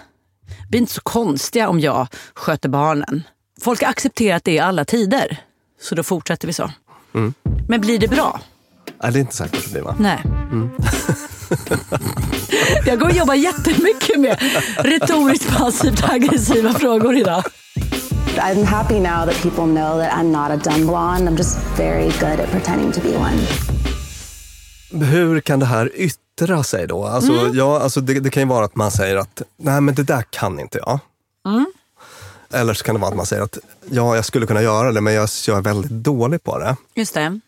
Vi 0.69 0.77
är 0.77 0.81
inte 0.81 0.93
så 0.93 1.01
konstiga 1.01 1.69
om 1.69 1.79
jag 1.79 2.07
sköter 2.33 2.69
barnen. 2.69 3.23
Folk 3.61 3.81
har 3.81 3.89
accepterat 3.89 4.43
det 4.43 4.51
i 4.51 4.59
alla 4.59 4.85
tider. 4.85 5.37
Så 5.81 5.95
då 5.95 6.03
fortsätter 6.03 6.47
vi 6.47 6.53
så. 6.53 6.71
Men 7.67 7.81
blir 7.81 7.99
det 7.99 8.07
bra? 8.07 8.41
Nej, 9.03 9.11
det 9.11 9.19
är 9.19 9.21
inte 9.21 9.35
säkert 9.35 9.57
att 9.57 9.63
det 9.65 9.71
blir 9.71 9.81
va? 9.81 9.95
Nej. 9.99 10.23
Jag 12.85 12.99
går 12.99 13.05
och 13.05 13.11
jobbar 13.15 13.33
jättemycket 13.33 14.19
med 14.19 14.41
retoriskt 14.77 15.57
passivt 15.57 16.03
aggressiva 16.03 16.73
frågor 16.73 17.17
idag. 17.17 17.43
I'm 18.37 18.63
happy 18.63 18.99
now 18.99 19.25
that 19.25 19.41
people 19.41 19.65
know 19.65 19.99
that 19.99 20.11
I'm 20.13 20.31
not 20.31 20.51
a 20.51 20.57
dumb 20.71 20.87
blonde. 20.87 21.31
I'm 21.31 21.37
just 21.37 21.57
very 21.77 22.11
good 22.19 22.39
at 22.39 22.51
pretending 22.51 22.91
to 22.91 23.01
be 23.01 23.17
one. 23.17 23.37
Hur 25.05 25.39
kan 25.39 25.59
det 25.59 25.65
här 25.65 25.91
yttra 26.41 26.63
sig 26.63 26.87
då? 26.87 27.05
Alltså, 27.05 27.31
Mm. 27.31 27.57
ja, 27.57 27.79
alltså 27.79 28.01
det, 28.01 28.19
det 28.19 28.29
kan 28.29 28.43
ju 28.43 28.49
vara 28.49 28.65
att 28.65 28.75
man 28.75 28.91
säger 28.91 29.15
att 29.15 29.41
nej 29.57 29.81
men 29.81 29.95
det 29.95 30.03
där 30.03 30.21
kan 30.29 30.59
inte 30.59 30.77
jag. 30.77 30.99
Mm. 31.47 31.65
Eller 32.53 32.73
så 32.73 32.83
kan 32.83 32.95
det 32.95 33.01
vara 33.01 33.11
att 33.11 33.17
man 33.17 33.25
säger 33.25 33.43
att 33.43 33.57
ja, 33.89 34.15
jag 34.15 34.25
skulle 34.25 34.45
kunna 34.45 34.61
göra 34.61 34.91
det 34.91 35.01
men 35.01 35.13
jag, 35.13 35.29
jag 35.47 35.57
är 35.57 35.61
väldigt 35.61 35.91
dålig 35.91 36.43
på 36.43 36.59
det. 36.59 36.75
Just 36.95 37.13
det. 37.13 37.39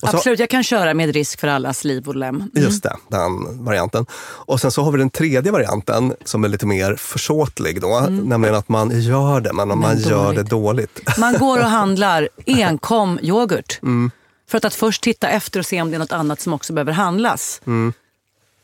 Så- 0.00 0.06
Absolut, 0.16 0.38
jag 0.40 0.50
kan 0.50 0.62
köra 0.64 0.94
med 0.94 1.14
risk 1.14 1.40
för 1.40 1.48
allas 1.48 1.84
liv 1.84 2.08
och 2.08 2.16
lem. 2.16 2.36
Mm. 2.36 2.50
Just 2.54 2.82
det, 2.82 2.96
den 3.08 3.64
varianten. 3.64 4.06
Och 4.22 4.60
sen 4.60 4.70
så 4.70 4.82
har 4.82 4.92
vi 4.92 4.98
den 4.98 5.10
tredje 5.10 5.52
varianten 5.52 6.14
som 6.24 6.44
är 6.44 6.48
lite 6.48 6.66
mer 6.66 6.94
försåtlig 6.96 7.80
då. 7.80 8.00
Nämligen 8.10 8.54
att 8.56 8.68
man 8.68 9.00
gör 9.00 9.40
det, 9.40 9.52
men 9.52 9.78
man 9.78 9.98
gör 9.98 10.32
det 10.32 10.42
dåligt. 10.42 11.00
Man 11.18 11.38
går 11.38 11.58
och 11.58 11.64
handlar 11.70 12.28
enkom 12.46 13.18
yoghurt. 13.22 13.78
Mm. 13.82 14.10
För 14.50 14.58
att, 14.58 14.64
att 14.64 14.74
först 14.74 15.02
titta 15.02 15.28
efter 15.28 15.60
och 15.60 15.66
se 15.66 15.82
om 15.82 15.90
det 15.90 15.96
är 15.96 15.98
något 15.98 16.12
annat 16.12 16.40
som 16.40 16.52
också 16.52 16.72
behöver 16.72 16.92
handlas. 16.92 17.60
Mm. 17.66 17.92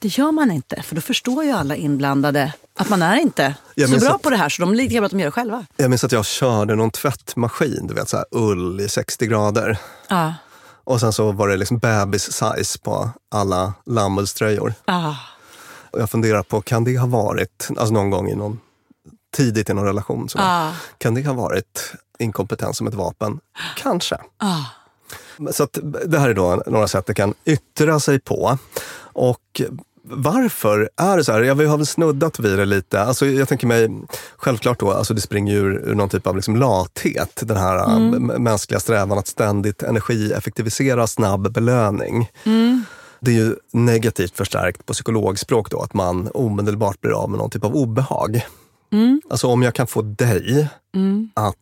Det 0.06 0.18
gör 0.18 0.32
man 0.32 0.50
inte, 0.50 0.82
för 0.82 0.94
då 0.94 1.00
förstår 1.00 1.44
ju 1.44 1.50
alla 1.50 1.76
inblandade 1.76 2.52
att 2.76 2.88
man 2.88 3.02
är 3.02 3.16
inte 3.16 3.54
Jag 3.75 3.90
så 3.90 3.98
bra 3.98 4.14
att- 4.14 4.22
på 4.22 4.30
det 4.30 4.36
här 4.36 4.48
så 4.48 4.62
de 4.62 4.72
är 4.72 4.76
lika 4.76 4.96
bra 4.98 5.04
att 5.06 5.10
de 5.12 5.20
gör 5.20 5.26
det 5.26 5.30
själva. 5.32 5.66
Jag 5.76 5.90
minns 5.90 6.04
att 6.04 6.12
jag 6.12 6.26
körde 6.26 6.75
någon 6.75 6.90
tvättmaskin, 6.90 7.86
du 7.86 7.94
vet 7.94 8.08
så 8.08 8.16
här 8.16 8.26
ull 8.30 8.80
i 8.80 8.88
60 8.88 9.26
grader. 9.26 9.78
Ja. 10.08 10.34
Och 10.84 11.00
sen 11.00 11.12
så 11.12 11.32
var 11.32 11.48
det 11.48 11.56
liksom 11.56 11.78
bebis-size 11.78 12.82
på 12.82 13.10
alla 13.30 13.72
lammullströjor. 13.86 14.75
Ah. 14.84 15.14
Och 15.90 16.00
jag 16.00 16.10
funderar 16.10 16.42
på, 16.42 16.60
kan 16.62 16.84
det 16.84 16.98
ha 16.98 17.06
varit, 17.06 17.68
alltså 17.76 17.94
någon 17.94 18.10
gång 18.10 18.28
i 18.30 18.34
någon, 18.34 18.60
tidigt 19.36 19.70
i 19.70 19.75
någon 19.75 19.84
relation, 19.84 20.28
så 20.28 20.38
Ah. 20.40 20.72
kan 20.98 21.14
det 21.14 21.26
ha 21.26 21.32
varit 21.34 21.92
inkompetens 22.18 22.76
som 22.76 22.86
ett 22.86 22.94
vapen? 22.94 23.40
Kanske. 23.76 24.16
Ah. 24.38 24.64
Så 25.52 25.62
att 25.62 25.78
det 26.06 26.18
här 26.18 26.28
är 26.28 26.34
då 26.34 26.62
några 26.66 26.88
sätt 26.88 27.06
det 27.06 27.14
kan 27.14 27.34
yttra 27.44 28.00
sig 28.00 28.20
på. 28.20 28.58
Och 29.18 29.60
varför 30.08 30.90
är 30.96 31.16
det 31.16 31.25
så 31.25 31.32
här? 31.32 31.42
Ja, 31.42 31.54
vi 31.54 31.66
har 31.66 31.76
väl 31.76 31.86
snuddat 31.86 32.38
vid 32.38 32.58
det 32.58 32.64
lite. 32.64 33.00
Alltså, 33.02 33.26
jag 33.26 33.48
tänker 33.48 33.66
mig, 33.66 33.90
självklart 34.36 34.80
då, 34.80 34.92
alltså 34.92 35.14
det 35.14 35.20
springer 35.20 35.52
ju 35.52 35.58
ur, 35.58 35.88
ur 35.88 35.94
någon 35.94 36.08
typ 36.08 36.26
av 36.26 36.36
liksom 36.36 36.56
lathet. 36.56 37.40
Den 37.42 37.56
här 37.56 37.96
Mm. 37.96 38.30
m- 38.30 38.42
mänskliga 38.42 38.80
strävan 38.80 39.18
att 39.18 39.26
ständigt 39.26 39.82
energieffektivisera 39.82 41.06
snabb 41.06 41.52
belöning. 41.52 42.30
Mm. 42.44 42.84
Det 43.20 43.30
är 43.30 43.34
ju 43.34 43.56
negativt 43.72 44.36
förstärkt 44.36 44.86
på 44.86 44.92
psykologspråk 44.92 45.70
då, 45.70 45.82
att 45.82 45.94
man 45.94 46.30
omedelbart 46.34 47.00
blir 47.00 47.12
av 47.22 47.30
med 47.30 47.38
någon 47.38 47.50
typ 47.50 47.64
av 47.64 47.76
obehag. 47.76 48.40
Mm. 48.92 49.20
Alltså 49.30 49.46
om 49.46 49.62
jag 49.62 49.75
kan 49.75 49.86
få 49.86 50.02
dig 50.02 50.68
att 51.34 51.54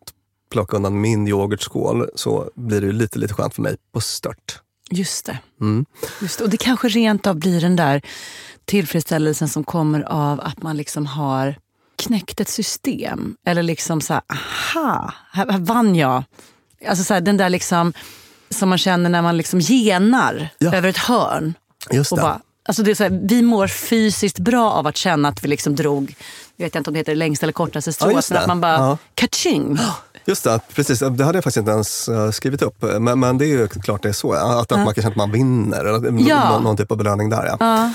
plocka 0.53 0.77
undan 0.77 1.01
min 1.01 1.29
yoghurtskål 1.29 2.09
så 2.15 2.51
blir 2.55 2.81
det 2.81 2.93
lite, 2.93 3.19
lite 3.19 3.35
skönt 3.35 3.55
för 3.55 3.63
mig 3.63 3.77
på 3.93 4.01
stört. 4.01 4.61
Just 4.91 5.27
det. 5.27 5.39
Mm. 5.61 5.85
Just 6.23 6.39
det. 6.39 6.45
Och 6.45 6.51
det 6.51 6.57
kanske 6.57 6.89
rent 6.89 7.27
av 7.27 7.37
blir 7.37 7.61
den 7.61 7.77
där 7.77 8.03
tillfredsställelsen 8.65 9.49
som 9.49 9.65
kommer 9.65 10.01
av 10.01 10.41
att 10.41 10.63
man 10.63 10.77
liksom 10.77 11.07
har 11.07 11.55
knäckt 11.97 12.41
ett 12.41 12.49
system. 12.49 13.37
Eller 13.47 13.63
liksom 13.63 14.01
så 14.01 14.13
här, 14.13 14.23
aha, 14.29 15.13
här, 15.33 15.47
här 15.51 15.59
vann 15.59 15.95
jag. 15.97 16.23
Alltså 16.89 17.05
så 17.05 17.15
här, 17.15 17.21
den 17.21 17.37
där 17.37 17.49
liksom 17.49 17.93
som 18.51 18.69
man 18.69 18.79
känner 18.79 19.11
när 19.11 19.23
man 19.23 19.37
liksom 19.37 19.61
genar 19.61 20.49
Ja. 20.59 20.75
över 20.75 20.89
ett 20.89 20.97
hörn. 20.99 21.55
Just 21.93 22.13
Och 22.13 22.19
det. 22.19 22.23
bara, 22.23 22.41
alltså 22.69 22.83
det 22.83 22.91
är 22.91 22.95
så 22.95 23.03
här, 23.03 23.21
vi 23.29 23.43
mår 23.43 23.67
fysiskt 23.69 24.39
bra 24.39 24.71
av 24.71 24.87
att 24.87 24.97
känna 24.97 25.29
att 25.29 25.45
vi 25.45 25.49
liksom 25.49 25.75
drog, 25.77 26.15
jag 26.57 26.67
vet 26.67 26.75
inte 26.75 26.91
om 26.91 26.95
det 26.95 27.01
heter 27.01 27.13
det 27.13 27.19
längsta 27.19 27.45
eller 27.47 27.53
kortaste 27.53 27.93
strået, 27.93 28.15
just 28.15 28.31
men 28.31 28.39
att 28.41 28.47
man 28.47 28.61
bara, 28.61 28.73
Ja. 28.77 28.99
kaching. 29.15 29.79
Just 30.27 30.45
det, 30.45 30.61
precis. 30.75 30.99
Det 30.99 31.07
hade 31.25 31.37
jag 31.37 31.45
faktiskt 31.45 31.57
inte 31.57 31.71
ens 31.71 32.09
eh, 32.09 32.31
skrivit 32.31 32.63
upp. 32.63 32.85
Men, 33.01 33.21
men 33.21 33.39
det 33.39 33.45
är 33.45 33.49
ju 33.49 33.69
klart 33.69 34.03
det 34.03 34.09
är 34.09 34.13
så. 34.13 34.33
Att, 34.33 34.73
att 34.73 34.79
man 34.85 34.95
kan 34.95 35.03
känna 35.03 35.09
att 35.11 35.17
man 35.17 35.31
vinner. 35.33 35.85
Eller 35.85 36.29
Ja. 36.29 36.51
någon, 36.51 36.63
någon 36.63 36.77
typ 36.77 36.91
av 36.91 36.99
belöning 36.99 37.31
där. 37.31 37.47
Ja. 37.47 37.57
Ja. 37.61 37.93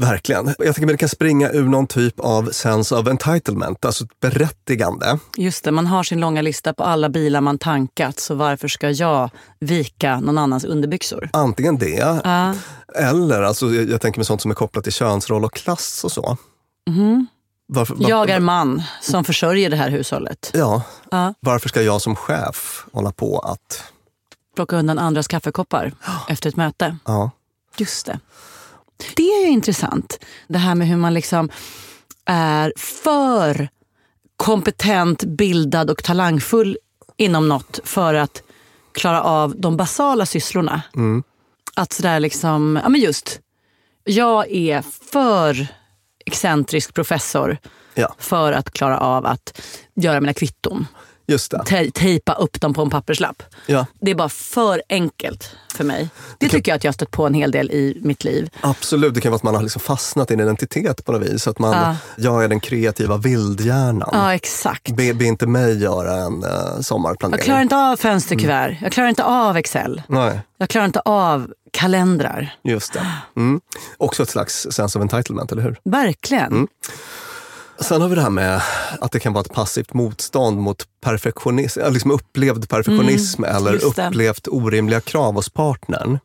Verkligen. 0.00 0.46
Jag 0.46 0.56
tänker 0.74 0.82
att 0.82 0.88
det 0.88 0.96
kan 0.96 1.08
springa 1.08 1.50
ur 1.50 1.62
någon 1.64 1.86
typ 1.86 2.20
av 2.20 2.48
sense 2.52 2.94
of 2.96 3.06
entitlement, 3.06 3.84
alltså 3.84 4.04
ett 4.04 4.20
berättigande. 4.20 5.18
Just 5.36 5.64
det, 5.64 5.70
man 5.70 5.86
har 5.86 6.02
sin 6.02 6.20
långa 6.20 6.42
lista 6.42 6.74
på 6.74 6.84
alla 6.84 7.08
bilar 7.08 7.40
man 7.40 7.58
tankat, 7.58 8.20
så 8.20 8.34
varför 8.34 8.68
ska 8.68 8.90
jag 8.90 9.30
vika 9.60 10.20
någon 10.20 10.38
annans 10.38 10.64
underbyxor? 10.64 11.28
Antingen 11.32 11.78
det, 11.78 12.20
Ja. 12.24 12.54
eller 12.94 13.42
alltså, 13.42 13.66
jag, 13.74 14.00
tänker 14.00 14.18
mig 14.18 14.24
sånt 14.26 14.42
som 14.42 14.50
är 14.50 14.54
kopplat 14.54 14.84
till 14.84 14.92
könsroll 14.92 15.44
och 15.44 15.52
klass 15.54 16.04
och 16.04 16.12
så. 16.12 16.36
Varför, 17.66 17.94
var-. 17.94 18.10
Jag 18.10 18.30
är 18.30 18.40
man 18.40 18.82
som 19.00 19.24
försörjer 19.24 19.70
det 19.70 19.76
här 19.76 19.90
hushållet. 19.90 20.50
Ja. 20.54 20.82
Ja. 21.10 21.34
Varför 21.40 21.68
ska 21.68 21.82
jag 21.82 22.02
som 22.02 22.16
chef 22.16 22.86
hålla 22.92 23.12
på 23.12 23.38
att... 23.38 23.92
Plocka 24.56 24.76
undan 24.76 24.98
andras 24.98 25.28
kaffekoppar 25.28 25.92
efter 26.28 26.48
ett 26.48 26.56
möte. 26.56 26.96
Ja. 27.04 27.30
Just 27.76 28.06
det. 28.06 28.20
Det 29.16 29.22
är 29.22 29.46
ju 29.46 29.52
intressant. 29.52 30.18
Det 30.48 30.58
här 30.58 30.74
med 30.74 30.88
hur 30.88 30.96
man 30.96 31.14
liksom 31.14 31.48
är 32.24 32.72
för 32.76 33.68
kompetent, 34.36 35.24
bildad 35.24 35.90
och 35.90 36.04
talangfull 36.04 36.78
inom 37.16 37.48
något 37.48 37.80
för 37.84 38.14
att 38.14 38.42
klara 38.92 39.22
av 39.22 39.54
de 39.60 39.76
basala 39.76 40.26
sysslorna. 40.26 40.82
Att 41.74 41.92
sådär 41.92 42.20
liksom, 42.20 42.80
ja 42.82 42.88
men 42.88 43.00
just, 43.00 43.40
jag 44.04 44.50
är 44.50 44.82
för 45.12 45.66
excentrisk 46.26 46.94
professor 46.94 47.58
Ja, 47.94 48.14
för 48.18 48.52
att 48.52 48.70
klara 48.72 48.98
av 48.98 49.26
att 49.26 49.60
göra 49.94 50.20
mina 50.20 50.32
kvitton. 50.34 50.86
just 51.26 51.50
det. 51.50 51.62
Te- 51.66 51.90
tejpa 51.90 52.32
upp 52.34 52.60
dem 52.60 52.74
på 52.74 52.82
en 52.82 52.90
papperslapp. 52.90 53.42
Ja. 53.66 53.86
Det 54.00 54.10
är 54.10 54.14
bara 54.14 54.28
för 54.28 54.82
enkelt 54.88 55.50
för 55.74 55.84
mig. 55.84 56.08
Det 56.38 56.48
tycker 56.48 56.72
jag 56.72 56.76
att 56.76 56.84
jag 56.84 56.88
har 56.88 56.94
stött 56.94 57.10
på 57.10 57.26
en 57.26 57.34
hel 57.34 57.50
del 57.50 57.70
i 57.70 58.00
mitt 58.04 58.24
liv. 58.24 58.50
Absolut, 58.60 59.14
det 59.14 59.20
kan 59.20 59.30
vara 59.32 59.36
att 59.36 59.42
man 59.42 59.54
har 59.54 59.62
liksom 59.62 59.80
fastnat 59.80 60.30
i 60.30 60.34
en 60.34 60.40
identitet 60.40 61.04
på 61.04 61.12
något 61.12 61.22
vis. 61.28 61.46
Att 61.48 61.58
man, 61.58 61.72
Ja. 61.72 61.96
Jag 62.16 62.44
är 62.44 62.48
den 62.48 62.60
kreativa 62.60 63.16
vildhjärnan. 63.16 64.08
Ja, 64.12 64.34
exakt. 64.34 64.90
Be, 64.96 65.14
be 65.14 65.24
inte 65.24 65.46
mig 65.46 65.82
göra 65.82 66.14
en 66.14 66.44
uh, 66.44 66.80
sommarplanering. 66.80 67.38
Jag 67.38 67.44
klarar 67.44 67.62
inte 67.62 67.76
av 67.76 67.96
fönsterkuvert. 67.96 68.76
Jag 68.82 68.92
klarar 68.92 69.08
inte 69.08 69.24
av 69.24 69.56
Excel. 69.56 70.02
Nej, 70.08 70.40
Jag 70.58 70.68
klarar 70.68 70.86
inte 70.86 71.00
av 71.00 71.52
kalendrar. 71.76 72.54
just 72.64 72.92
det. 72.92 73.06
Mm. 73.36 73.60
Också 73.96 74.22
ett 74.22 74.28
slags 74.30 74.66
sense 74.70 74.98
of 74.98 75.02
entitlement, 75.02 75.52
eller 75.52 75.62
hur? 75.62 75.78
Verkligen. 75.84 76.52
Mm. 76.52 76.66
Sen 77.80 78.00
har 78.02 78.08
vi 78.08 78.14
det 78.14 78.22
här 78.22 78.30
med 78.30 78.60
att 79.00 79.12
det 79.12 79.20
kan 79.20 79.32
vara 79.32 79.44
ett 79.44 79.52
passivt 79.52 79.94
motstånd 79.94 80.58
mot 80.60 80.84
perfektionism, 81.04 81.80
liksom 81.90 82.10
upplevd 82.10 82.68
perfektionism 82.68 83.44
eller 83.44 83.70
Mm, 83.70 83.92
det. 83.96 84.06
upplevt 84.08 84.48
orimliga 84.48 85.00
krav 85.00 85.34
hos 85.34 85.48
partnern. 85.48 86.18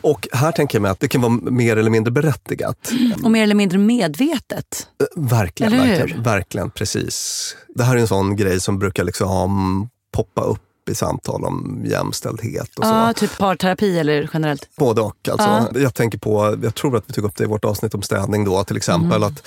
Och 0.00 0.28
här 0.32 0.52
tänker 0.52 0.76
jag 0.78 0.82
mig 0.82 0.90
att 0.90 1.00
det 1.00 1.08
kan 1.08 1.20
vara 1.20 1.32
mer 1.32 1.76
eller 1.76 1.90
mindre 1.90 2.10
berättigat. 2.10 2.92
Och 3.24 3.30
mer 3.30 3.42
eller 3.42 3.54
mindre 3.54 3.78
medvetet. 3.78 4.86
Eh, 5.00 5.22
Verkligen, 5.22 5.72
Eller 5.72 5.86
verkligen, 5.96 6.22
verkligen, 6.22 6.70
precis. 6.70 7.56
Det 7.74 7.84
här 7.84 7.96
är 7.96 8.00
en 8.00 8.06
sån 8.08 8.36
grej 8.36 8.60
som 8.60 8.78
brukar 8.78 9.04
liksom 9.04 9.88
poppa 10.14 10.42
upp 10.42 10.60
i 10.88 10.94
samtal 10.94 11.44
om 11.44 11.82
jämställdhet 11.86 12.78
och 12.78 12.84
så. 12.84 13.12
Typ 13.16 13.38
parterapi 13.38 13.98
eller 13.98 14.30
generellt. 14.34 14.68
Både 14.76 15.00
och. 15.00 15.28
Alltså. 15.30 15.78
Jag 15.80 15.94
tänker 15.94 16.18
på, 16.18 16.58
jag 16.62 16.74
tror 16.74 16.96
att 16.96 17.04
vi 17.06 17.12
tog 17.12 17.24
upp 17.24 17.36
det 17.36 17.44
i 17.44 17.46
vårt 17.46 17.64
avsnitt 17.64 17.94
om 17.94 18.02
städning 18.02 18.44
då 18.44 18.64
till 18.64 18.76
exempel. 18.76 19.24
att 19.24 19.46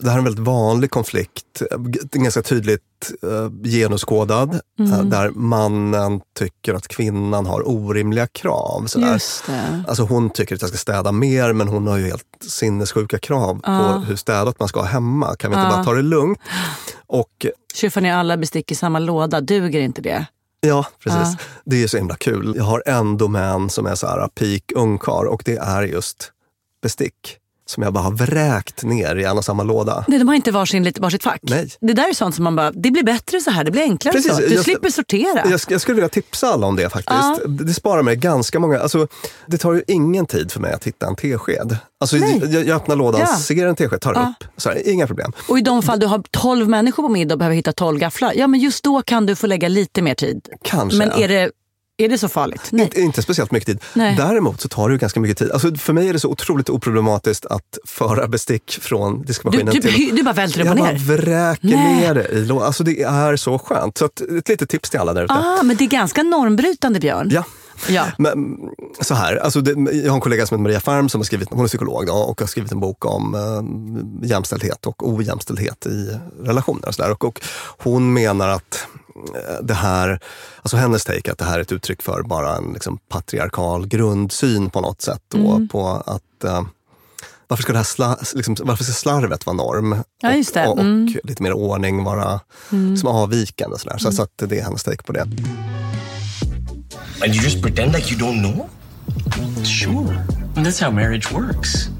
det 0.00 0.06
här 0.10 0.14
är 0.14 0.18
en 0.18 0.24
väldigt 0.24 0.44
vanlig 0.44 0.90
konflikt, 0.90 1.62
g- 1.78 2.00
ganska 2.12 2.42
tydligt 2.42 2.80
eh, 3.22 3.70
genuskodad, 3.70 4.54
eh, 4.80 5.02
där 5.02 5.30
mannen 5.30 6.20
tycker 6.38 6.74
att 6.74 6.88
kvinnan 6.88 7.46
har 7.46 7.68
orimliga 7.68 8.26
krav. 8.26 8.86
Sådär. 8.86 9.12
Just 9.12 9.46
det. 9.46 9.84
Alltså 9.88 10.02
hon 10.02 10.30
tycker 10.30 10.54
att 10.54 10.60
jag 10.62 10.68
ska 10.68 10.78
städa 10.78 11.12
mer 11.12 11.52
men 11.52 11.68
hon 11.68 11.86
har 11.86 11.96
ju 11.96 12.04
helt 12.06 12.24
sinnessjuka 12.48 13.18
krav 13.18 13.60
på 13.60 13.70
hur 14.06 14.16
städat 14.16 14.58
man 14.60 14.68
ska 14.68 14.80
ha 14.80 14.86
hemma. 14.86 15.36
Kan 15.36 15.50
vi 15.50 15.56
inte 15.56 15.68
bara 15.70 15.84
ta 15.84 15.92
det 15.94 16.02
lugnt? 16.02 16.38
Och 17.06 17.46
Tjuffar 17.74 18.00
ner 18.00 18.14
alla 18.14 18.36
bestick 18.36 18.70
i 18.72 18.74
samma 18.74 18.98
låda, 18.98 19.40
duger 19.40 19.80
inte 19.80 20.02
det? 20.02 20.26
Ja, 20.60 20.86
precis. 20.98 21.46
Det 21.64 21.82
är 21.82 21.86
så 21.86 21.96
himla 21.96 22.16
kul. 22.16 22.52
Jag 22.56 22.64
har 22.64 22.82
en 22.86 23.16
domän 23.16 23.70
som 23.70 23.86
är 23.86 23.94
så 23.94 24.06
här 24.06 24.28
peak 24.28 24.62
ungkar 24.74 25.24
och 25.24 25.42
det 25.44 25.56
är 25.56 25.82
just 25.82 26.32
bestick. 26.82 27.38
Som 27.68 27.82
jag 27.82 27.92
bara 27.92 28.04
har 28.04 28.10
vräkt 28.12 28.82
ner 28.82 29.16
i 29.16 29.24
en 29.24 29.38
och 29.38 29.44
samma 29.44 29.62
låda. 29.62 30.04
Nej, 30.08 30.18
de 30.18 30.28
har 30.28 30.34
inte 30.34 30.50
varsin, 30.50 30.92
varsitt 31.00 31.22
fack. 31.22 31.40
Nej. 31.42 31.68
Det 31.80 31.92
där 31.92 32.08
är 32.08 32.14
sånt 32.14 32.34
som 32.34 32.44
man 32.44 32.56
bara, 32.56 32.70
det 32.72 32.90
blir 32.90 33.02
bättre 33.02 33.40
så 33.40 33.50
här, 33.50 33.64
det 33.64 33.70
blir 33.70 33.82
enklare 33.82 34.12
Precis, 34.14 34.32
så. 34.36 34.40
Du 34.40 34.54
jag- 34.54 34.64
slipper 34.64 34.90
sortera. 34.90 35.50
Jag, 35.50 35.60
jag 35.68 35.80
skulle 35.80 35.94
vilja 35.94 36.08
tipsa 36.08 36.48
alla 36.48 36.66
om 36.66 36.76
det 36.76 36.90
faktiskt. 36.90 37.42
Det 37.46 37.64
det 37.64 37.74
sparar 37.74 38.02
mig 38.02 38.16
ganska 38.16 38.58
många... 38.60 38.78
Alltså, 38.80 39.06
det 39.46 39.58
tar 39.58 39.72
ju 39.72 39.82
ingen 39.86 40.26
tid 40.26 40.52
för 40.52 40.60
mig 40.60 40.72
att 40.72 40.84
hitta 40.84 41.06
en 41.06 41.16
tesked. 41.16 41.76
Alltså, 42.00 42.16
Nej. 42.16 42.42
jag, 42.44 42.66
jag 42.66 42.76
öppnar 42.76 42.96
lådan, 42.96 43.20
Ja. 43.20 43.36
ser 43.36 43.66
en 43.66 43.76
tesked, 43.76 44.00
tar 44.00 44.14
Ja. 44.14 44.34
upp. 44.40 44.48
Så 44.56 44.68
här, 44.68 44.88
inga 44.88 45.06
problem. 45.06 45.32
Och 45.48 45.58
i 45.58 45.60
de 45.60 45.82
fall 45.82 46.00
du 46.00 46.06
har 46.06 46.22
12 46.30 46.68
människor 46.68 47.02
på 47.02 47.08
middag 47.08 47.34
och 47.34 47.38
behöver 47.38 47.56
hitta 47.56 47.72
12 47.72 47.98
gafflar, 47.98 48.32
ja 48.36 48.46
men 48.46 48.60
just 48.60 48.84
då 48.84 49.02
kan 49.02 49.26
du 49.26 49.36
få 49.36 49.46
lägga 49.46 49.68
lite 49.68 50.02
mer 50.02 50.14
tid. 50.14 50.48
Kanske. 50.64 50.98
Men 50.98 51.12
är 51.12 51.28
det, 51.28 51.50
är 52.00 52.08
det 52.08 52.18
så 52.18 52.28
farligt? 52.28 52.68
Nej. 52.70 52.84
Inte, 52.84 53.00
inte 53.00 53.22
speciellt 53.22 53.50
mycket 53.50 53.66
tid. 53.66 53.80
Nej. 53.94 54.16
Däremot 54.16 54.60
så 54.60 54.68
tar 54.68 54.88
det 54.88 54.92
ju 54.92 54.98
ganska 54.98 55.20
mycket 55.20 55.38
tid. 55.38 55.50
Alltså, 55.50 55.74
för 55.74 55.92
mig 55.92 56.08
är 56.08 56.12
det 56.12 56.20
så 56.20 56.28
otroligt 56.28 56.68
oproblematiskt 56.70 57.46
att 57.46 57.78
föra 57.86 58.28
bestick 58.28 58.78
från 58.82 59.20
Du, 59.20 59.24
diskmaskinen 59.26 59.74
du, 59.74 59.80
till... 59.80 60.16
du 60.16 60.22
bara 60.22 60.34
välter 60.34 60.60
upp 60.60 60.66
Jag 60.66 60.72
och 60.72 60.78
bara 60.78 60.92
ner. 60.92 60.98
vräker 60.98 61.58
Nej. 61.68 61.96
ner 61.96 62.14
det 62.14 62.28
i. 62.32 62.50
Alltså 62.50 62.84
det 62.84 63.02
är 63.02 63.36
så 63.36 63.58
skönt. 63.58 63.98
Så 63.98 64.04
att, 64.04 64.20
ett 64.20 64.48
litet 64.48 64.70
tips 64.70 64.90
till 64.90 65.00
alla 65.00 65.12
där 65.12 65.24
ute. 65.24 65.34
Ah, 65.34 65.62
men 65.62 65.76
det 65.76 65.84
är 65.84 65.88
ganska 65.88 66.22
normbrytande 66.22 67.00
Björn. 67.00 67.28
Ja. 67.32 67.44
Ja. 67.88 68.06
Men, 68.18 68.58
så 69.00 69.14
här, 69.14 69.36
alltså 69.36 69.60
det, 69.60 69.92
jag 69.96 70.10
har 70.10 70.14
en 70.14 70.20
kollega 70.20 70.46
som 70.46 70.54
heter 70.54 70.62
Maria 70.62 70.80
Färm 70.80 71.08
som 71.08 71.20
har 71.20 71.24
skrivit, 71.24 71.48
hon 71.50 71.64
är 71.64 71.68
psykolog 71.68 72.06
då, 72.06 72.12
och 72.12 72.40
har 72.40 72.46
skrivit 72.46 72.72
en 72.72 72.80
bok 72.80 73.04
om 73.04 73.34
eh, 73.34 74.28
jämställdhet 74.30 74.86
och 74.86 75.08
ojämställdhet 75.08 75.86
i 75.86 76.18
relationer. 76.42 76.88
Och, 76.88 76.94
så 76.94 77.02
där. 77.02 77.10
Och, 77.10 77.24
och 77.24 77.40
hon 77.78 78.12
menar 78.12 78.48
att 78.48 78.86
det 79.62 79.74
här, 79.74 80.20
alltså 80.62 80.76
hennes 80.76 81.04
take 81.04 81.32
att 81.32 81.38
det 81.38 81.44
här 81.44 81.58
är 81.58 81.62
ett 81.62 81.72
uttryck 81.72 82.02
för 82.02 82.22
bara 82.22 82.56
en 82.56 82.70
liksom, 82.72 82.98
patriarkal 83.08 83.86
grundsyn 83.86 84.70
på 84.70 84.80
något 84.80 85.02
sätt. 85.02 85.22
Då, 85.28 85.38
Mm. 85.38 85.68
på 85.68 85.88
att 85.88 86.44
eh, 86.44 86.62
varför 87.48 87.62
ska, 87.62 87.72
det 87.72 87.78
här 87.78 87.84
sla, 87.84 88.18
liksom, 88.34 88.56
varför 88.62 88.84
ska 88.84 88.92
slarvet 88.92 89.46
vara 89.46 89.56
norm? 89.56 89.96
Ja. 90.22 90.28
Och, 90.66 90.72
och, 90.72 90.78
Mm. 90.80 91.04
och 91.04 91.26
lite 91.28 91.42
mer 91.42 91.52
ordning 91.52 92.04
vara 92.04 92.40
som 93.00 93.06
avvikande. 93.08 93.78
Sådär. 93.78 93.98
Så, 93.98 94.12
så 94.12 94.22
att 94.22 94.32
det 94.36 94.58
är 94.58 94.62
hennes 94.62 94.84
take 94.84 95.02
på 95.02 95.12
det. 95.12 95.28
And 97.20 97.34
you 97.34 97.40
just 97.40 97.60
pretend 97.60 97.92
like 97.92 98.10
you 98.10 98.16
don't 98.16 98.40
know? 98.40 98.70
Sure. 99.64 100.24
That's 100.54 100.78
how 100.78 100.90
marriage 100.90 101.30
works. 101.32 101.90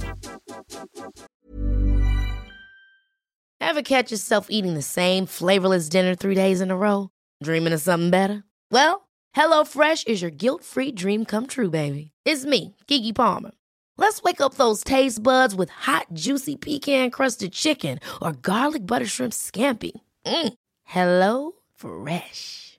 Ever 3.60 3.82
catch 3.82 4.12
yourself 4.12 4.46
eating 4.48 4.74
the 4.74 4.82
same 4.82 5.26
flavorless 5.26 5.88
dinner 5.88 6.14
three 6.14 6.34
days 6.34 6.60
in 6.60 6.70
a 6.70 6.76
row? 6.76 7.10
Dreaming 7.42 7.72
of 7.72 7.80
something 7.80 8.10
better? 8.10 8.44
Well, 8.70 9.08
HelloFresh 9.36 10.06
is 10.06 10.22
your 10.22 10.30
guilt-free 10.30 10.92
dream 10.92 11.24
come 11.24 11.46
true, 11.46 11.70
baby. 11.70 12.12
It's 12.24 12.44
me, 12.44 12.76
Kiki 12.86 13.12
Palmer. 13.12 13.50
Let's 13.96 14.22
wake 14.22 14.40
up 14.40 14.54
those 14.54 14.84
taste 14.84 15.22
buds 15.22 15.54
with 15.54 15.70
hot, 15.70 16.06
juicy 16.12 16.54
pecan-crusted 16.56 17.52
chicken 17.52 17.98
or 18.22 18.32
garlic 18.32 18.86
butter 18.86 19.06
shrimp 19.06 19.32
scampi. 19.32 19.90
Mm. 20.24 20.52
Hello 20.84 21.52
Fresh. 21.74 22.67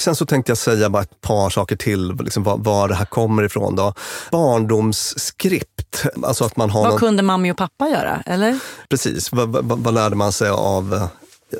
Sen 0.00 0.16
så 0.16 0.26
tänkte 0.26 0.50
jag 0.50 0.58
säga 0.58 0.90
bara 0.90 1.02
ett 1.02 1.20
par 1.20 1.50
saker 1.50 1.76
till, 1.76 2.12
liksom 2.12 2.42
var, 2.42 2.56
var 2.56 2.88
det 2.88 2.94
här 2.94 3.04
kommer 3.04 3.42
ifrån. 3.42 3.76
Då. 3.76 3.94
Barndomsskript. 4.30 6.04
Alltså 6.22 6.44
att 6.44 6.56
man 6.56 6.70
har 6.70 6.80
Vad 6.80 6.90
någon, 6.90 6.98
kunde 6.98 7.22
mamma 7.22 7.50
och 7.50 7.56
pappa 7.56 7.88
göra? 7.88 8.22
Eller? 8.26 8.58
precis, 8.88 9.32
vad, 9.32 9.48
vad, 9.48 9.78
vad 9.78 9.94
lärde 9.94 10.16
man 10.16 10.32
sig 10.32 10.48
av 10.50 10.94
eh, 10.94 11.08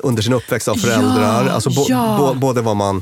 under 0.03 0.21
sin 0.21 0.33
uppväxt 0.33 0.67
av 0.67 0.75
föräldrar? 0.75 1.45
Ja, 1.45 1.51
alltså 1.51 1.69
bo, 1.69 1.85
ja. 1.87 2.17
bo, 2.19 2.39
både 2.39 2.61
vad 2.61 2.75
man, 2.75 3.01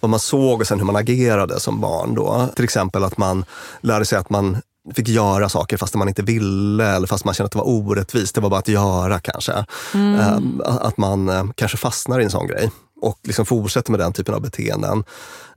vad 0.00 0.10
man 0.10 0.20
såg 0.20 0.60
och 0.60 0.66
sen 0.66 0.78
hur 0.78 0.86
man 0.86 0.96
agerade 0.96 1.60
som 1.60 1.80
barn. 1.80 2.14
Då. 2.14 2.48
Till 2.56 2.64
exempel 2.64 3.04
att 3.04 3.16
man 3.16 3.44
lärde 3.80 4.04
sig 4.04 4.18
att 4.18 4.30
man 4.30 4.56
fick 4.94 5.08
göra 5.08 5.48
saker 5.48 5.76
fast 5.76 5.94
man 5.94 6.08
inte 6.08 6.22
ville 6.22 6.86
eller 6.86 7.06
fast 7.06 7.24
man 7.24 7.34
kände 7.34 7.46
att 7.46 7.52
det 7.52 7.58
var 7.58 7.68
orättvist. 7.68 8.34
Det 8.34 8.40
var 8.40 8.50
bara 8.50 8.60
att 8.60 8.68
göra 8.68 9.20
kanske. 9.20 9.64
Mm. 9.94 10.20
Eh, 10.20 10.76
att 10.76 10.96
man 10.96 11.28
eh, 11.28 11.44
kanske 11.54 11.76
fastnar 11.76 12.20
i 12.20 12.24
en 12.24 12.30
sån 12.30 12.46
grej 12.46 12.70
och 13.00 13.18
liksom 13.22 13.46
fortsätter 13.46 13.90
med 13.90 14.00
den 14.00 14.12
typen 14.12 14.34
av 14.34 14.40
beteenden 14.40 15.04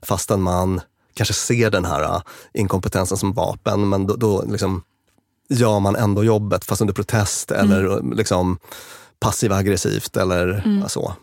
fastän 0.02 0.42
man 0.42 0.80
kanske 1.14 1.34
ser 1.34 1.70
den 1.70 1.84
här 1.84 2.02
eh, 2.02 2.20
inkompetensen 2.54 3.18
som 3.18 3.32
vapen. 3.32 3.88
Men 3.88 4.06
då, 4.06 4.16
då 4.16 4.44
liksom 4.48 4.82
gör 5.48 5.80
man 5.80 5.96
ändå 5.96 6.24
jobbet 6.24 6.64
fast 6.64 6.80
under 6.80 6.94
protest 6.94 7.50
eller 7.50 7.84
Mm. 7.98 8.12
liksom 8.12 8.58
passiv 9.20 9.52
aggressivt 9.52 10.16
eller 10.16 10.82
så. 10.88 11.14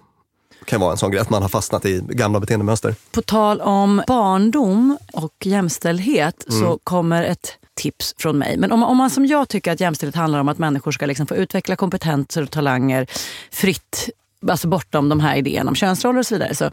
Det 0.60 0.66
kan 0.66 0.82
vara 0.82 0.92
en 0.92 0.98
sån 0.98 1.12
grej, 1.12 1.22
att 1.22 1.30
man 1.30 1.42
har 1.42 1.50
fastnat 1.50 1.86
i 1.86 2.02
gamla 2.10 2.40
beteendemönster. 2.40 2.96
På 3.12 3.22
tal 3.22 3.62
om 3.62 4.02
barndom 4.08 4.98
och 5.14 5.46
jämställdhet 5.46 6.46
Mm. 6.50 6.62
så 6.62 6.80
kommer 6.84 7.24
ett 7.24 7.54
tips 7.76 8.16
från 8.18 8.38
mig. 8.38 8.58
Men 8.58 8.72
om, 8.72 8.84
om 8.84 8.98
man 8.98 9.10
som 9.10 9.26
jag 9.26 9.50
tycker 9.50 9.72
att 9.72 9.80
jämställdhet 9.80 10.16
handlar 10.16 10.40
om 10.40 10.48
att 10.50 10.58
människor 10.58 10.92
ska 10.92 11.06
liksom 11.06 11.28
få 11.28 11.36
utveckla 11.36 11.76
kompetenser 11.76 12.44
och 12.44 12.52
talanger 12.52 13.08
fritt, 13.52 14.10
alltså 14.48 14.68
bortom 14.68 15.10
de 15.10 15.20
här 15.20 15.36
idéerna 15.36 15.70
om 15.70 15.76
könsroller 15.76 16.20
och 16.20 16.26
så 16.26 16.36
vidare, 16.36 16.56
så 16.56 16.72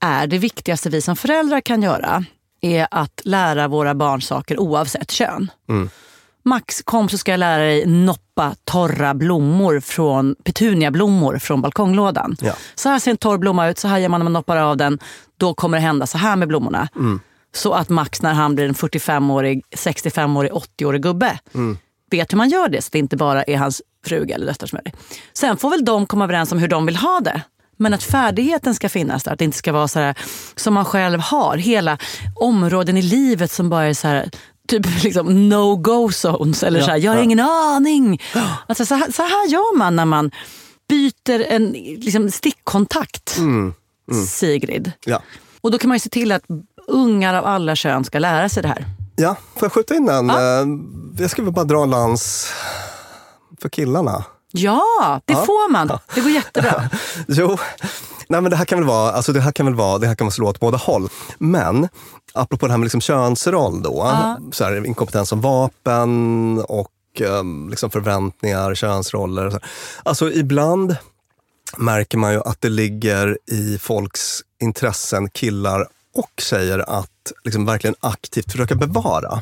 är 0.00 0.26
det 0.26 0.38
viktigaste 0.38 0.90
vi 0.90 1.00
som 1.00 1.16
föräldrar 1.16 1.60
kan 1.60 1.82
göra 1.82 2.24
är 2.60 2.86
att 2.90 3.20
lära 3.24 3.68
våra 3.68 3.94
barn 3.94 4.22
saker 4.22 4.60
oavsett 4.60 5.10
kön. 5.10 5.50
Max, 6.46 6.82
kom 6.82 7.08
så 7.08 7.18
ska 7.18 7.30
jag 7.30 7.38
lära 7.38 7.62
dig 7.62 7.86
noppa 7.86 8.54
torra 8.64 9.14
blommor 9.14 9.80
från 9.80 10.34
petuniablommor 10.44 11.38
från 11.38 11.62
balkonglådan. 11.62 12.36
Ja. 12.40 12.52
Så 12.74 12.88
här 12.88 12.98
ser 12.98 13.10
en 13.10 13.16
torr 13.16 13.38
blomma 13.38 13.68
ut, 13.68 13.78
så 13.78 13.88
här 13.88 13.98
gör 13.98 14.08
man 14.08 14.20
när 14.20 14.24
man 14.24 14.32
noppar 14.32 14.56
av 14.56 14.76
den. 14.76 14.98
Då 15.36 15.54
kommer 15.54 15.78
det 15.78 15.82
hända 15.82 16.06
så 16.06 16.18
här 16.18 16.36
med 16.36 16.48
blommorna. 16.48 16.88
Så 17.54 17.72
att 17.72 17.88
Max 17.88 18.22
när 18.22 18.32
han 18.34 18.54
blir 18.54 18.68
en 18.68 18.74
45-årig, 18.74 19.62
65-årig, 19.76 20.52
80-årig 20.52 21.02
gubbe 21.02 21.38
vet 22.14 22.32
hur 22.32 22.36
man 22.36 22.48
gör 22.48 22.68
det. 22.68 22.82
Så 22.82 22.88
det 22.92 22.98
inte 22.98 23.16
bara 23.16 23.42
är 23.42 23.56
hans 23.56 23.82
fruga 24.06 24.34
eller 24.34 24.46
döttrar 24.46 24.66
som 24.66 24.76
gör 24.76 24.92
det. 24.92 24.98
Sen 25.32 25.56
får 25.56 25.70
väl 25.70 25.84
de 25.84 26.06
komma 26.06 26.24
överens 26.24 26.52
om 26.52 26.58
hur 26.58 26.68
de 26.68 26.86
vill 26.86 26.96
ha 26.96 27.20
det. 27.20 27.42
Men 27.76 27.94
att 27.94 28.02
färdigheten 28.02 28.74
ska 28.74 28.88
finnas 28.88 29.24
där. 29.24 29.32
Att 29.32 29.38
det 29.38 29.44
inte 29.44 29.58
ska 29.58 29.72
vara 29.72 29.88
så 29.88 29.98
här 29.98 30.18
som 30.56 30.74
man 30.74 30.84
själv 30.84 31.20
har. 31.20 31.56
Hela 31.56 31.98
områden 32.34 32.96
i 32.96 33.02
livet 33.02 33.50
som 33.50 33.70
bara 33.70 33.84
är 33.84 33.94
så 33.94 34.08
här 34.08 34.30
typ 34.68 34.86
liksom 35.02 35.48
no-go 35.48 36.10
zones. 36.12 36.62
Eller 36.62 36.80
så 36.80 36.90
här, 36.90 36.98
jag 36.98 37.12
har 37.12 37.22
ingen 37.22 37.40
aning. 37.40 38.22
Alltså, 38.66 38.86
så, 38.86 38.94
här, 38.94 39.12
så 39.12 39.22
här 39.22 39.48
gör 39.48 39.76
man 39.78 39.96
när 39.96 40.04
man 40.04 40.30
byter 40.88 41.40
en 41.48 41.72
liksom, 41.98 42.30
stickkontakt. 42.30 43.38
Sigrid. 44.28 44.92
Ja. 45.04 45.22
Och 45.60 45.70
då 45.70 45.78
kan 45.78 45.88
man 45.88 45.94
ju 45.94 46.00
se 46.00 46.08
till 46.08 46.32
att 46.32 46.44
ungar 46.86 47.34
av 47.34 47.46
alla 47.46 47.76
kön 47.76 48.04
ska 48.04 48.18
lära 48.18 48.48
sig 48.48 48.62
det 48.62 48.68
här. 48.68 48.84
Ja, 49.16 49.36
får 49.54 49.62
jag 49.66 49.72
skjuta 49.72 49.94
in 49.94 50.08
en? 50.08 50.30
Eh, 50.30 50.36
Jag 51.18 51.30
väl 51.44 51.52
bara 51.54 51.64
dra 51.64 51.82
en 51.82 51.90
lans 51.90 52.52
för 53.60 53.68
killarna. 53.68 54.24
Ja, 54.52 55.20
det 55.24 55.34
får 55.34 55.70
man. 55.70 55.98
Det 56.14 56.20
går 56.20 56.30
jättebra. 56.30 56.90
Jo, 57.28 57.58
nej 58.28 58.40
men 58.40 58.50
det 58.50 58.56
här 58.56 58.64
kan 58.64 58.78
väl 58.78 58.88
vara, 58.88 59.12
alltså 59.12 59.32
det 59.32 59.40
här 59.40 59.52
kan 59.52 59.66
väl 59.66 59.74
vara, 59.74 59.98
det 59.98 60.06
här 60.06 60.14
kan 60.14 60.24
slå 60.32 60.48
åt 60.48 60.60
båda 60.60 60.76
håll. 60.78 61.08
Men 61.38 61.88
apropå 62.34 62.66
det 62.66 62.72
här 62.72 62.78
med 62.78 62.84
liksom 62.84 63.00
könsroll 63.00 63.82
då, 63.82 64.16
så 64.52 64.64
här, 64.64 64.86
inkompetens 64.86 65.28
som 65.28 65.40
vapen 65.40 66.58
och 66.68 66.90
um, 67.20 67.68
liksom 67.70 67.90
förväntningar, 67.90 68.74
könsroller. 68.74 69.46
och 69.46 69.52
Så. 69.52 69.58
Alltså 70.02 70.30
ibland 70.32 70.96
märker 71.76 72.18
man 72.18 72.32
ju 72.32 72.40
att 72.40 72.60
det 72.60 72.68
ligger 72.68 73.38
i 73.46 73.78
folks 73.78 74.40
intressen, 74.62 75.30
killar 75.30 75.86
och 76.14 76.30
tjejer, 76.42 76.78
att 76.78 77.32
liksom 77.44 77.66
verkligen 77.66 77.94
aktivt 78.00 78.52
försöka 78.52 78.74
bevara. 78.74 79.38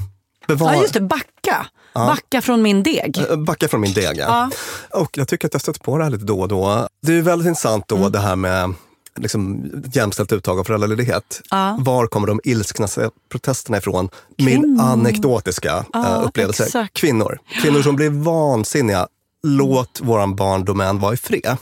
Bevara. 0.49 0.75
Ja, 0.75 0.83
just 0.83 0.95
det. 0.95 1.01
Backa. 1.01 1.67
Backa 1.95 2.43
från 2.43 2.63
min 2.63 2.83
deg. 2.83 3.19
Eh, 3.31 3.37
Backa 3.37 3.69
från 3.69 3.81
min 3.81 3.93
deg. 3.93 4.17
Ja. 4.19 4.51
Och 4.91 5.19
jag 5.19 5.29
tycker 5.29 5.49
att 5.49 5.55
jag 5.55 5.61
stött 5.63 5.83
på 5.83 5.99
det 5.99 6.05
här 6.05 6.11
lite 6.11 6.25
då 6.25 6.41
och 6.41 6.49
då. 6.49 6.89
Det 7.03 7.13
är 7.19 7.23
väldigt 7.23 7.49
intressant 7.49 7.89
då 7.89 7.97
Mm. 7.97 8.13
det 8.13 8.19
här 8.19 8.37
med 8.37 8.75
liksom, 9.19 9.71
jämställt 9.93 10.33
uttag 10.33 10.59
av 10.59 10.65
föräldraledighet. 10.65 11.41
Var 11.79 12.07
kommer 12.07 12.27
de 12.27 12.41
ilskna 12.45 12.89
protesterna 13.31 13.79
ifrån? 13.79 14.09
Min 14.39 14.81
anekdotiska 14.81 15.85
eh, 15.95 16.23
upplevelse. 16.27 16.65
exakt. 16.65 16.97
Kvinnor. 16.97 17.39
Kvinnor 17.63 17.83
som 17.83 17.97
blir 17.97 18.11
vansinniga. 18.11 19.07
Låt 19.47 20.01
våran 20.03 20.37
barndomän 20.37 20.99
vara 20.99 21.15
i 21.15 21.17
fred. 21.17 21.57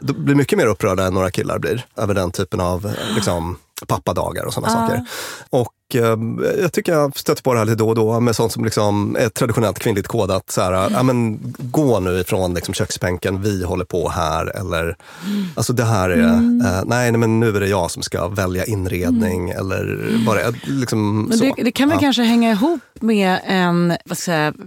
De 0.00 0.12
blir 0.12 0.34
mycket 0.34 0.58
mer 0.58 0.66
upprörda 0.66 1.04
än 1.06 1.14
några 1.14 1.30
killar 1.30 1.58
blir 1.58 1.86
över 1.96 2.14
den 2.14 2.30
typen 2.30 2.60
av 2.60 2.86
eh, 2.86 3.14
liksom, 3.14 3.56
pappadagar 3.86 4.44
och 4.44 4.54
sådana 4.54 4.72
saker. 4.72 5.04
Och 5.50 5.72
eh, 5.94 6.18
jag 6.62 6.72
tycker 6.72 6.92
jag 6.92 7.18
stöter 7.18 7.42
på 7.42 7.52
det 7.52 7.58
här 7.58 7.66
lite 7.66 7.76
då 7.78 7.88
och 7.88 7.94
då 7.94 8.20
med 8.20 8.36
sånt 8.36 8.52
som 8.52 8.64
liksom 8.64 9.16
är 9.18 9.28
traditionellt 9.28 9.78
kvinnligt 9.78 10.08
kodat. 10.08 10.50
Så 10.50 10.60
här, 10.62 10.72
ja, 10.92 11.02
men, 11.02 11.38
gå 11.58 12.00
nu 12.00 12.18
ifrån 12.20 12.54
liksom, 12.54 12.74
köksbänken, 12.74 13.42
vi 13.42 13.64
håller 13.64 13.84
på 13.84 14.08
här. 14.08 14.56
Eller, 14.56 14.96
alltså 15.54 15.72
det 15.72 15.84
här 15.84 16.10
är, 16.10 16.18
eh, 16.22 16.40
nej, 16.40 16.84
nej 16.86 17.12
men 17.12 17.40
nu 17.40 17.48
är 17.56 17.60
det 17.60 17.68
jag 17.68 17.90
som 17.90 18.02
ska 18.02 18.28
välja 18.28 18.64
inredning. 18.64 19.50
Eller 19.50 20.08
vad 20.26 20.36
det 20.36 20.42
är. 20.42 20.54
Liksom, 20.80 21.22
Men 21.22 21.38
det, 21.38 21.52
det 21.56 21.72
kan 21.72 21.88
väl 21.88 21.96
Ja. 21.96 22.00
kanske 22.00 22.22
hänga 22.22 22.50
ihop 22.50 22.80
med 23.00 23.38
en, 23.46 23.96
vad 24.04 24.18
ska 24.18 24.32
jag 24.32 24.54
säga, 24.54 24.66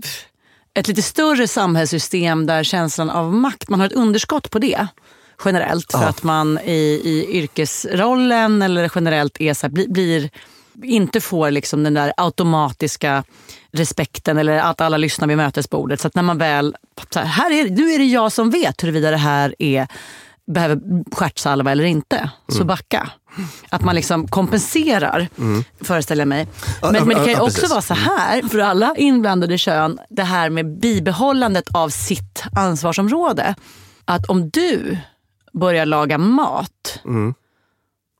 ett 0.75 0.87
lite 0.87 1.01
större 1.01 1.47
samhällssystem 1.47 2.45
där 2.45 2.63
känslan 2.63 3.09
av 3.09 3.33
makt, 3.33 3.69
man 3.69 3.79
har 3.79 3.87
ett 3.87 3.93
underskott 3.93 4.49
på 4.49 4.59
det 4.59 4.87
generellt. 5.45 5.91
För 5.91 5.99
Ja. 6.01 6.07
att 6.07 6.23
man 6.23 6.59
i, 6.65 7.01
i 7.03 7.27
yrkesrollen 7.37 8.61
eller 8.61 8.91
generellt 8.95 9.41
är 9.41 9.53
så 9.53 9.65
här, 9.67 9.71
blir, 9.71 9.87
blir 9.87 10.29
inte 10.83 11.21
får 11.21 11.51
liksom 11.51 11.83
den 11.83 11.93
där 11.93 12.13
automatiska 12.17 13.23
respekten 13.71 14.37
eller 14.37 14.57
att 14.57 14.81
alla 14.81 14.97
lyssnar 14.97 15.27
vid 15.27 15.37
mötesbordet. 15.37 16.01
Så 16.01 16.07
att 16.07 16.15
när 16.15 16.23
man 16.23 16.37
väl, 16.37 16.75
så 17.09 17.19
här, 17.19 17.25
här 17.25 17.51
är, 17.51 17.69
nu 17.69 17.93
är 17.93 17.99
det 17.99 18.05
jag 18.05 18.31
som 18.31 18.49
vet 18.49 18.83
huruvida 18.83 19.11
det 19.11 19.17
här 19.17 19.55
är 19.59 19.87
behöver 20.53 20.79
stjärtsalva 21.15 21.71
eller 21.71 21.83
inte. 21.83 22.29
Så 22.47 22.63
backa. 22.63 23.09
Att 23.69 23.81
man 23.81 23.95
liksom 23.95 24.27
kompenserar, 24.27 25.27
föreställer 25.81 26.21
jag 26.21 26.27
mig. 26.27 26.47
Men, 26.81 26.91
men 26.93 27.07
det 27.07 27.15
kan 27.15 27.27
ju 27.27 27.39
också 27.39 27.67
vara 27.67 27.81
så 27.81 27.93
här, 27.93 28.41
för 28.41 28.59
alla 28.59 28.95
inblandade 28.97 29.57
kön, 29.57 29.99
det 30.09 30.23
här 30.23 30.49
med 30.49 30.79
bibehållandet 30.79 31.65
av 31.73 31.89
sitt 31.89 32.43
ansvarsområde. 32.55 33.55
Att 34.05 34.25
om 34.25 34.49
du 34.49 34.97
börjar 35.53 35.85
laga 35.85 36.17
mat, 36.17 36.99
Mm. 37.05 37.33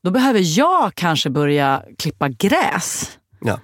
då 0.02 0.10
behöver 0.10 0.58
jag 0.58 0.94
kanske 0.94 1.30
börja 1.30 1.82
klippa 1.98 2.28
gräs. 2.28 3.18
Ja. 3.40 3.60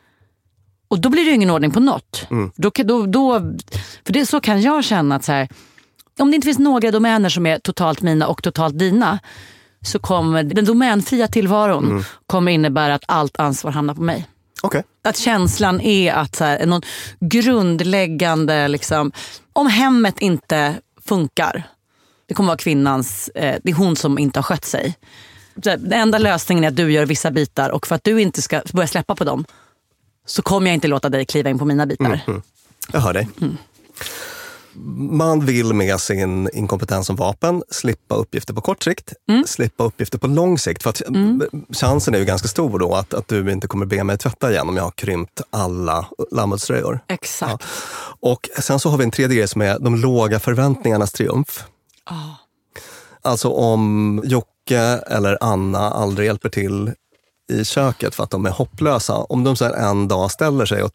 Och 0.89 1.01
då 1.01 1.09
blir 1.09 1.25
det 1.25 1.31
ingen 1.31 1.51
ordning 1.51 1.71
på 1.71 1.81
något. 1.81 2.27
Mm. 2.31 2.51
Då, 2.57 2.71
då, 2.85 3.07
då, 3.07 3.41
för 4.07 4.13
det, 4.13 4.27
så 4.27 4.41
kan 4.41 4.61
jag 4.63 4.85
känna 4.85 5.15
att 5.15 5.25
så 5.25 5.33
här, 5.33 5.49
om 6.19 6.31
det 6.31 6.35
inte 6.35 6.47
finns 6.47 6.59
några 6.59 6.91
domäner 6.91 7.29
som 7.29 7.47
är 7.47 7.59
totalt 7.59 8.03
mina 8.03 8.27
och 8.27 8.43
totalt 8.43 8.79
dina, 8.79 9.19
så 9.85 9.99
kommer 9.99 10.43
den 10.43 10.65
domänfria 10.65 11.29
tillvaron 11.29 11.85
Mm. 11.91 12.03
kommer 12.27 12.53
innebära 12.53 12.95
att 12.95 13.05
allt 13.09 13.41
ansvar 13.41 13.71
hamnar 13.71 13.95
på 13.95 14.03
mig. 14.03 14.27
Okej. 14.63 14.83
Att 15.05 15.17
känslan 15.17 15.81
är 15.81 16.13
att 16.13 16.37
så 16.37 16.45
här, 16.45 16.67
någon 16.67 16.83
grundläggande, 17.21 18.69
liksom, 18.69 19.13
om 19.53 19.67
hemmet 19.67 20.19
inte 20.21 20.75
funkar, 21.07 21.63
det 22.31 22.35
kommer 22.35 22.47
vara 22.47 22.57
kvinnans, 22.59 23.29
eh, 23.29 23.61
det 23.65 23.71
är 23.71 23.75
hon 23.75 23.97
som 23.97 24.19
inte 24.19 24.39
har 24.39 24.43
skött 24.43 24.65
sig. 24.65 24.95
Så 25.55 25.61
Den 25.61 25.93
enda 25.93 26.19
lösningen 26.19 26.65
är 26.65 26.69
att 26.69 26.77
du 26.77 26.93
gör 26.93 27.07
vissa 27.07 27.31
bitar 27.31 27.71
och 27.71 27.87
för 27.87 27.95
att 27.95 28.05
du 28.05 28.21
inte 28.21 28.43
ska 28.43 28.63
börja 28.73 28.87
släppa 28.87 29.15
på 29.15 29.25
dem 29.25 29.45
så 30.27 30.43
kommer 30.43 30.67
jag 30.67 30.75
inte 30.75 30.89
låta 30.89 31.09
dig 31.09 31.25
kliva 31.25 31.51
in 31.51 31.59
på 31.59 31.65
mina 31.65 31.87
bitar. 31.87 32.21
Jag 32.93 33.01
hör 33.01 33.13
dig. 33.13 33.29
Mm. 33.41 33.57
Man 35.11 35.47
vill 35.47 35.75
med 35.75 36.01
sin 36.01 36.51
inkompetens 36.53 37.07
som 37.07 37.17
vapen 37.17 37.63
slippa 37.71 38.15
uppgifter 38.15 38.55
på 38.55 38.61
kort 38.61 38.83
sikt, 38.83 39.13
Mm. 39.29 39.45
slippa 39.47 39.85
uppgifter 39.85 40.19
på 40.19 40.27
lång 40.27 40.59
sikt. 40.59 40.83
För 40.83 40.91
att 40.91 41.03
chansen 41.77 42.15
är 42.15 42.19
ju 42.19 42.25
ganska 42.25 42.49
stor 42.49 42.79
då 42.79 42.95
att, 42.95 43.15
att 43.15 43.29
du 43.29 43.53
inte 43.53 43.67
kommer 43.67 43.87
be 43.87 44.05
mig 44.05 44.19
tvätta 44.19 44.51
igen 44.51 44.69
om 44.69 44.77
jag 44.77 44.85
har 44.85 44.91
krympt 44.91 45.41
alla 45.51 46.07
lammullströjor. 46.31 47.01
Exakt. 47.09 47.65
Och 48.21 48.49
sen 48.59 48.81
så 48.81 48.89
har 48.91 48.99
vi 48.99 49.05
en 49.05 49.11
tredje 49.11 49.37
grej 49.37 49.49
som 49.49 49.61
är 49.61 49.79
de 49.79 49.97
låga 49.97 50.39
förväntningarnas 50.41 51.13
triumf. 51.13 51.65
Ah. 52.05 52.15
Alltså 53.23 53.49
om 53.49 54.21
Jocke 54.25 54.79
eller 55.07 55.39
Anna 55.41 55.79
aldrig 55.91 56.27
hjälper 56.27 56.49
till 56.49 56.93
i 57.53 57.65
köket 57.65 58.15
för 58.15 58.25
att 58.25 58.31
de 58.31 58.47
är 58.47 58.51
hopplösa. 58.51 59.15
Om 59.17 59.45
de 59.45 59.57
så 59.57 59.75
en 59.75 60.09
dag 60.09 60.31
ställer 60.31 60.67
sig 60.67 60.83
och 60.83 60.91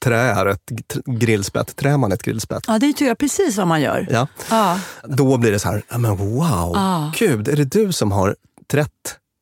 trär 0.00 0.46
ett 0.46 0.72
grillspett, 1.06 1.76
trär 1.76 1.96
man 1.96 2.12
ett 2.12 2.22
grillspett. 2.22 2.64
Ja, 2.66 2.72
det 2.72 2.86
tycker 2.86 3.04
jag 3.06 3.18
precis 3.18 3.56
vad 3.56 3.66
man 3.66 3.80
gör. 3.80 4.06
Ja. 4.10 4.26
Ja. 4.50 4.80
Då 5.04 5.36
blir 5.36 5.52
det 5.52 5.58
så 5.58 5.68
här, 5.68 5.82
men 5.98 6.16
wow, 6.16 6.72
Ah. 6.76 7.12
gud, 7.18 7.48
är 7.48 7.56
det 7.56 7.64
du 7.64 7.92
som 7.92 8.12
har 8.12 8.36
trätt 8.70 8.90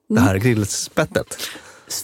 det 0.08 0.20
här 0.20 0.36
grillspettet? 0.36 1.36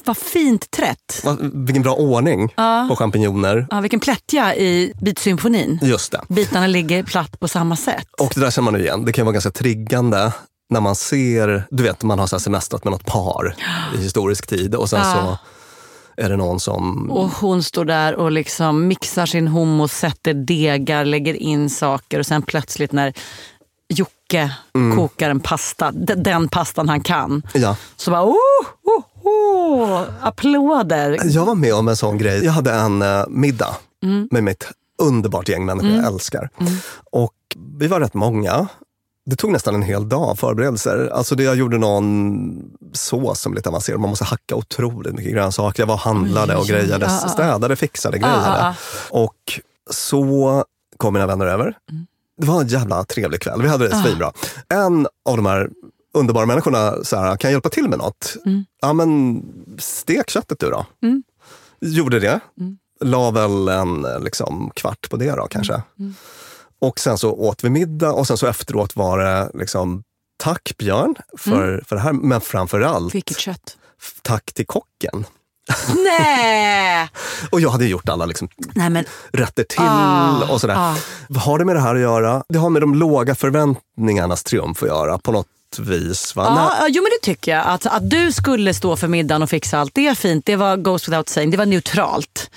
Vad 0.04 0.16
fint 0.16 0.70
trätt. 0.70 1.20
Va- 1.24 1.36
Vilken 1.40 1.82
bra 1.82 1.94
ordning 1.94 2.48
på 2.88 2.96
champinjoner. 2.98 3.66
Ja, 3.70 3.80
vilken 3.80 4.00
plättja 4.00 4.54
i 4.56 4.92
Bitsymfonin. 5.02 5.78
Just 5.82 6.12
det. 6.12 6.20
Bitarna 6.28 6.66
ligger 6.66 7.02
platt 7.02 7.40
på 7.40 7.48
samma 7.48 7.76
sätt. 7.76 8.06
Och 8.20 8.32
det 8.34 8.40
där 8.40 8.50
känner 8.50 8.70
man 8.70 8.80
igen. 8.80 9.04
Det 9.04 9.12
kan 9.12 9.26
vara 9.26 9.32
ganska 9.32 9.50
triggande 9.50 10.32
när 10.70 10.80
man 10.80 10.94
ser, 10.96 11.62
du 11.70 11.82
vet 11.82 12.02
man 12.02 12.18
har 12.18 12.26
så 12.26 12.40
semestrat 12.40 12.84
med 12.84 12.90
något 12.92 13.04
par 13.04 13.54
i 13.94 14.02
historisk 14.02 14.46
tid 14.46 14.74
och 14.74 14.88
sen 14.90 15.04
så 15.04 15.38
är 16.16 16.28
det 16.28 16.36
någon 16.36 16.60
som... 16.60 17.10
Och 17.10 17.30
hon 17.30 17.62
står 17.62 17.84
där 17.84 18.14
och 18.14 18.32
liksom 18.32 18.86
mixar 18.88 19.26
sin 19.26 19.48
hummus, 19.48 19.92
sätter 19.92 20.34
degar, 20.34 21.04
lägger 21.04 21.34
in 21.34 21.70
saker 21.70 22.18
och 22.18 22.26
sen 22.26 22.42
plötsligt 22.42 22.92
när 22.92 23.12
Jocke 23.88 24.50
kokar 24.96 25.30
en 25.30 25.40
pasta, 25.40 25.90
den 25.92 26.48
pastan 26.48 26.88
han 26.88 27.00
kan, 27.00 27.42
Ja. 27.54 27.76
så 27.96 28.10
bara 28.10 28.24
oh, 28.24 28.34
oh, 28.84 29.02
oh, 29.28 30.02
applåder. 30.20 31.18
Jag 31.24 31.44
var 31.46 31.54
med 31.54 31.74
om 31.74 31.88
en 31.88 31.96
sån 31.96 32.18
grej. 32.18 32.44
Jag 32.44 32.52
hade 32.52 32.72
en 32.72 33.02
eh, 33.02 33.24
middag 33.28 33.76
med 34.30 34.44
mitt 34.44 34.68
underbart 35.02 35.48
gäng 35.48 35.64
människor 35.66 35.90
jag 35.90 36.06
älskar. 36.06 36.50
Och 37.10 37.34
vi 37.78 37.86
var 37.86 38.00
rätt 38.00 38.14
många. 38.14 38.68
Det 39.26 39.36
tog 39.36 39.52
nästan 39.52 39.74
en 39.74 39.82
hel 39.82 40.08
dag 40.08 40.38
förberedelser. 40.38 41.10
Alltså 41.14 41.34
det, 41.34 41.42
jag 41.42 41.56
gjorde 41.56 41.78
någon 41.78 42.62
sås 42.92 43.40
som 43.40 43.52
är 43.52 43.56
lite 43.56 43.68
avancerad. 43.68 44.00
Man 44.00 44.10
måste 44.10 44.24
hacka 44.24 44.54
otroligt 44.54 45.14
mycket 45.14 45.32
grönsaker. 45.32 45.82
Jag 45.82 45.86
var 45.86 45.94
och 45.94 46.00
handlade 46.00 46.56
och 46.56 46.66
grejade, 46.66 47.06
Ja, 47.06 47.18
ja. 47.22 47.28
städade, 47.28 47.76
fixade, 47.76 48.18
grejade. 48.18 48.58
ja. 48.58 48.74
Och 49.10 49.60
så 49.90 50.64
kom 50.96 51.14
mina 51.14 51.26
vänner 51.26 51.46
över. 51.46 51.74
Det 52.40 52.46
var 52.46 52.60
en 52.60 52.68
jävla 52.68 53.04
trevlig 53.04 53.40
kväll. 53.40 53.62
Vi 53.62 53.68
hade 53.68 53.88
det 53.88 53.96
svinbra. 53.96 54.32
En 54.68 55.06
av 55.24 55.36
de 55.36 55.46
här 55.46 55.68
underbara 56.18 56.46
människorna 56.46 56.94
så 57.04 57.16
här, 57.16 57.36
kan 57.36 57.48
jag 57.50 57.52
hjälpa 57.52 57.68
till 57.68 57.88
med 57.88 57.98
något? 57.98 58.36
Ja 58.80 58.92
men 58.92 59.42
stek 59.78 60.30
köttet 60.30 60.58
du 60.60 60.70
då. 60.70 60.86
Gjorde 61.80 62.20
det. 62.20 62.40
La 63.00 63.30
väl 63.30 63.68
en 63.68 64.06
liksom, 64.20 64.70
kvart 64.74 65.10
på 65.10 65.16
det 65.16 65.30
då 65.36 65.46
kanske. 65.50 65.82
Och 66.80 66.98
sen 67.00 67.18
så 67.18 67.32
åt 67.32 67.64
vi 67.64 67.70
middag 67.70 68.12
och 68.12 68.26
sen 68.26 68.36
så 68.36 68.46
efteråt 68.46 68.96
var 68.96 69.18
det 69.18 69.50
liksom 69.54 70.02
Tack 70.42 70.74
Björn 70.78 71.14
för, 71.38 71.82
för 71.86 71.96
det 71.96 72.02
här, 72.02 72.12
men 72.12 72.40
framför 72.40 72.80
allt 72.80 73.14
Vilket 73.14 73.38
kött. 73.38 73.76
tack 74.22 74.52
till 74.52 74.66
kocken. 74.66 75.24
Nej! 76.04 77.08
Och 77.50 77.60
jag 77.60 77.70
hade 77.70 77.86
gjort 77.86 78.08
alla 78.08 78.26
liksom, 78.26 78.48
Nej 78.74 78.90
men 78.90 79.04
rätter 79.32 79.64
till 79.64 79.78
Ah, 79.80 80.52
och 80.52 80.60
sådär. 80.60 80.74
ah. 80.78 80.96
Vad 81.28 81.42
har 81.42 81.58
det 81.58 81.64
med 81.64 81.76
det 81.76 81.80
här 81.80 81.94
att 81.94 82.00
göra? 82.00 82.42
Det 82.48 82.58
har 82.58 82.70
med 82.70 82.82
de 82.82 82.94
låga 82.94 83.34
förväntningarnas 83.34 84.42
triumf 84.44 84.82
att 84.82 84.88
göra 84.88 85.18
på 85.18 85.32
något 85.32 85.46
vis. 85.78 86.36
Va? 86.36 86.42
Ja, 86.46 86.74
ja, 86.80 86.86
jo 86.88 87.02
men 87.02 87.10
det 87.20 87.26
tycker 87.26 87.52
jag. 87.52 87.66
Att, 87.66 87.86
att 87.86 88.10
du 88.10 88.32
skulle 88.32 88.74
stå 88.74 88.96
för 88.96 89.08
middagen 89.08 89.42
och 89.42 89.50
fixa 89.50 89.78
allt, 89.78 89.90
det 89.94 90.06
är 90.06 90.14
fint. 90.14 90.46
Det 90.46 90.56
var 90.56 90.76
goes 90.76 91.08
without 91.08 91.28
saying. 91.28 91.50
Det 91.50 91.56
var 91.56 91.66
neutralt. 91.66 92.50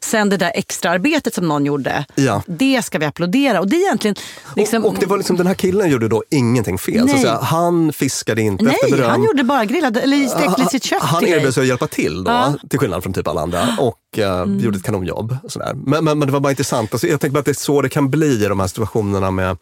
Sen 0.00 0.28
det 0.28 0.36
där 0.36 0.52
extraarbetet 0.54 1.34
som 1.34 1.48
någon 1.48 1.66
gjorde, 1.66 2.04
Ja. 2.14 2.42
det 2.46 2.82
ska 2.84 2.98
vi 2.98 3.06
applådera. 3.06 3.60
Och 3.60 3.68
det 3.68 3.76
är 3.76 3.80
egentligen... 3.80 4.16
Liksom, 4.56 4.84
och, 4.84 4.92
och 4.92 4.96
det 5.00 5.06
var 5.06 5.16
liksom, 5.16 5.36
den 5.36 5.46
här 5.46 5.54
killen 5.54 5.90
gjorde 5.90 6.08
då 6.08 6.22
ingenting 6.30 6.78
fel. 6.78 7.00
Så 7.08 7.14
Nej. 7.14 7.22
säga, 7.22 7.38
han 7.42 7.92
fiskade 7.92 8.42
inte 8.42 8.64
efter 8.64 8.78
Nej, 8.82 8.90
beröm. 8.98 9.10
han 9.10 9.24
gjorde 9.24 9.44
bara 9.44 9.64
grillad, 9.64 9.96
eller 9.96 10.26
stekt 10.28 10.58
lite 10.58 10.70
sitt 10.70 10.84
kött 10.84 11.02
Han 11.02 11.24
erbjöd 11.26 11.54
sig 11.54 11.60
att 11.60 11.66
hjälpa 11.68 11.86
till 11.86 12.24
då, 12.24 12.30
Ja. 12.30 12.54
till 12.70 12.78
skillnad 12.78 13.02
från 13.02 13.12
typ 13.12 13.28
alla 13.28 13.40
andra. 13.40 13.68
Och 13.80 14.18
eh, 14.18 14.40
Mm. 14.40 14.58
gjorde 14.60 14.76
ett 14.78 14.84
kanonjobb. 14.84 15.36
Sådär. 15.48 15.72
Men, 15.74 16.04
men, 16.04 16.18
men 16.18 16.26
det 16.28 16.32
var 16.32 16.40
bara 16.40 16.50
intressant. 16.50 16.92
Alltså, 16.92 17.06
jag 17.06 17.20
tänker 17.20 17.38
att 17.38 17.44
det 17.44 17.50
är 17.50 17.54
så 17.54 17.82
det 17.82 17.88
kan 17.88 18.10
bli 18.10 18.44
i 18.44 18.48
de 18.48 18.60
här 18.60 18.66
situationerna 18.66 19.30
med, 19.30 19.58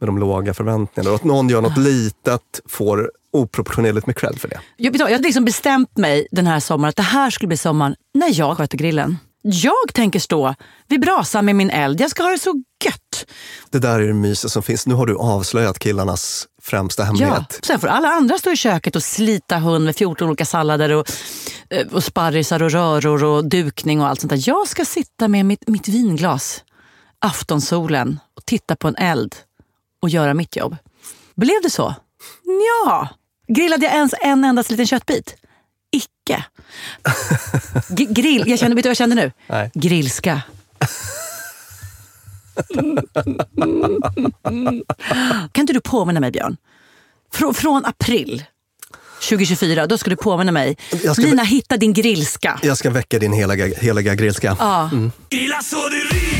med 0.00 0.08
de 0.08 0.18
låga 0.18 0.54
förväntningarna. 0.54 1.10
Och 1.10 1.16
att 1.16 1.24
någon 1.24 1.48
gör 1.48 1.60
något 1.60 1.76
litet 1.78 2.60
får 2.68 3.10
oproportionerligt 3.32 4.06
med 4.06 4.16
cred 4.16 4.40
för 4.40 4.48
det. 4.48 4.60
Jag, 4.76 4.96
jag 4.96 5.10
hade 5.10 5.18
liksom 5.22 5.44
bestämt 5.44 5.96
mig 5.96 6.26
den 6.30 6.46
här 6.46 6.60
sommaren 6.60 6.88
att 6.88 6.96
det 6.96 7.02
här 7.02 7.30
skulle 7.30 7.48
bli 7.48 7.56
sommaren 7.56 7.94
när 8.14 8.38
jag 8.38 8.56
sköter 8.56 8.78
grillen. 8.78 9.18
Jag 9.42 9.94
tänker 9.94 10.18
stå 10.20 10.54
vid 10.88 11.00
brasan 11.00 11.44
med 11.44 11.56
min 11.56 11.70
eld. 11.70 12.00
Jag 12.00 12.10
ska 12.10 12.22
ha 12.22 12.30
det 12.30 12.38
så 12.38 12.62
gött. 12.84 13.26
Det 13.70 13.78
där 13.78 14.00
är 14.00 14.06
det 14.06 14.12
myset 14.14 14.50
som 14.52 14.62
finns. 14.62 14.86
Nu 14.86 14.94
har 14.94 15.06
du 15.06 15.16
avslöjat 15.16 15.78
killarnas 15.78 16.46
främsta 16.62 17.02
Ja. 17.02 17.06
hemlighet. 17.06 17.60
Sen 17.62 17.80
får 17.80 17.88
alla 17.88 18.08
andra 18.08 18.38
stå 18.38 18.50
i 18.50 18.56
köket 18.56 18.96
och 18.96 19.02
slita 19.02 19.58
hund 19.58 19.84
med 19.84 19.96
14 19.96 20.28
olika 20.28 20.44
sallader 20.44 20.90
och, 20.92 21.10
eh, 21.70 21.86
och 21.86 22.04
sparrisar 22.04 22.62
och 22.62 22.70
röror 22.70 23.24
och 23.24 23.44
dukning 23.48 24.00
och 24.00 24.08
allt 24.08 24.20
sånt 24.20 24.30
där. 24.30 24.42
Jag 24.48 24.68
ska 24.68 24.84
sitta 24.84 25.28
med 25.28 25.46
mitt, 25.46 25.68
mitt 25.68 25.88
vinglas, 25.88 26.62
aftonsolen 27.18 28.20
och 28.36 28.44
titta 28.46 28.76
på 28.76 28.88
en 28.88 28.96
eld 28.96 29.34
och 30.02 30.08
göra 30.08 30.34
mitt 30.34 30.56
jobb. 30.56 30.76
Blev 31.36 31.62
det 31.62 31.70
så? 31.70 31.94
Ja. 32.86 33.08
Grillade 33.48 33.86
jag 33.86 33.94
ens 33.94 34.14
en 34.20 34.44
endast 34.44 34.70
liten 34.70 34.86
köttbit? 34.86 35.34
Icke. 35.92 36.44
G- 37.88 38.06
grill, 38.10 38.44
jag 38.46 38.58
kände, 38.58 38.74
vet 38.76 38.82
du 38.82 38.88
vad 38.88 38.90
jag 38.90 38.96
kände 38.96 39.16
nu? 39.16 39.32
Nej. 39.46 39.70
Grillska. 39.74 40.42
Kan 45.52 45.62
inte 45.62 45.72
du 45.72 45.80
påminna 45.80 46.20
mig 46.20 46.30
Björn? 46.30 46.56
Frå, 47.32 47.52
från 47.52 47.84
april 47.86 48.44
2024, 49.28 49.86
då 49.86 49.98
ska 49.98 50.10
du 50.10 50.16
påminna 50.16 50.52
mig. 50.52 50.76
Lina, 51.18 51.42
hitta 51.44 51.76
din 51.76 51.92
grillska. 51.92 52.58
Jag 52.62 52.76
ska 52.78 52.90
väcka 52.90 53.18
din 53.18 53.32
heliga, 53.32 53.66
heliga 53.78 54.14
grillska. 54.14 54.56
Ja. 54.58 54.90
Grilla 55.30 55.62
så 55.62 55.76
det 55.88 55.96
ryker 56.16 56.39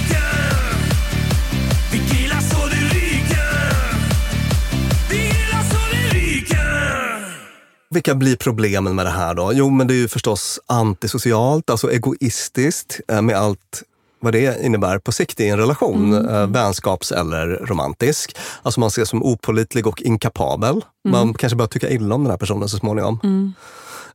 Vilka 7.94 8.14
blir 8.14 8.36
problemen 8.36 8.94
med 8.94 9.06
det 9.06 9.10
här 9.10 9.34
då? 9.34 9.52
Jo, 9.54 9.70
men 9.70 9.86
det 9.86 9.94
är 9.94 9.96
ju 9.96 10.08
förstås 10.08 10.60
antisocialt, 10.66 11.70
alltså 11.70 11.92
egoistiskt 11.92 13.00
eh, 13.08 13.22
med 13.22 13.36
allt 13.36 13.82
vad 14.20 14.32
det 14.32 14.64
innebär 14.64 14.98
på 14.98 15.12
sikt 15.12 15.40
i 15.40 15.48
en 15.48 15.58
relation, 15.58 16.28
eh, 16.28 16.46
vänskaps 16.46 17.12
eller 17.12 17.46
romantisk. 17.46 18.36
Alltså 18.62 18.80
man 18.80 18.86
ses 18.86 19.08
som 19.08 19.22
opålitlig 19.22 19.86
och 19.86 20.02
inkapabel. 20.02 20.84
Man 21.08 21.34
kanske 21.34 21.56
börjar 21.56 21.68
tycka 21.68 21.90
illa 21.90 22.14
om 22.14 22.22
den 22.22 22.30
här 22.30 22.38
personen 22.38 22.68
så 22.68 22.76
småningom. 22.76 23.54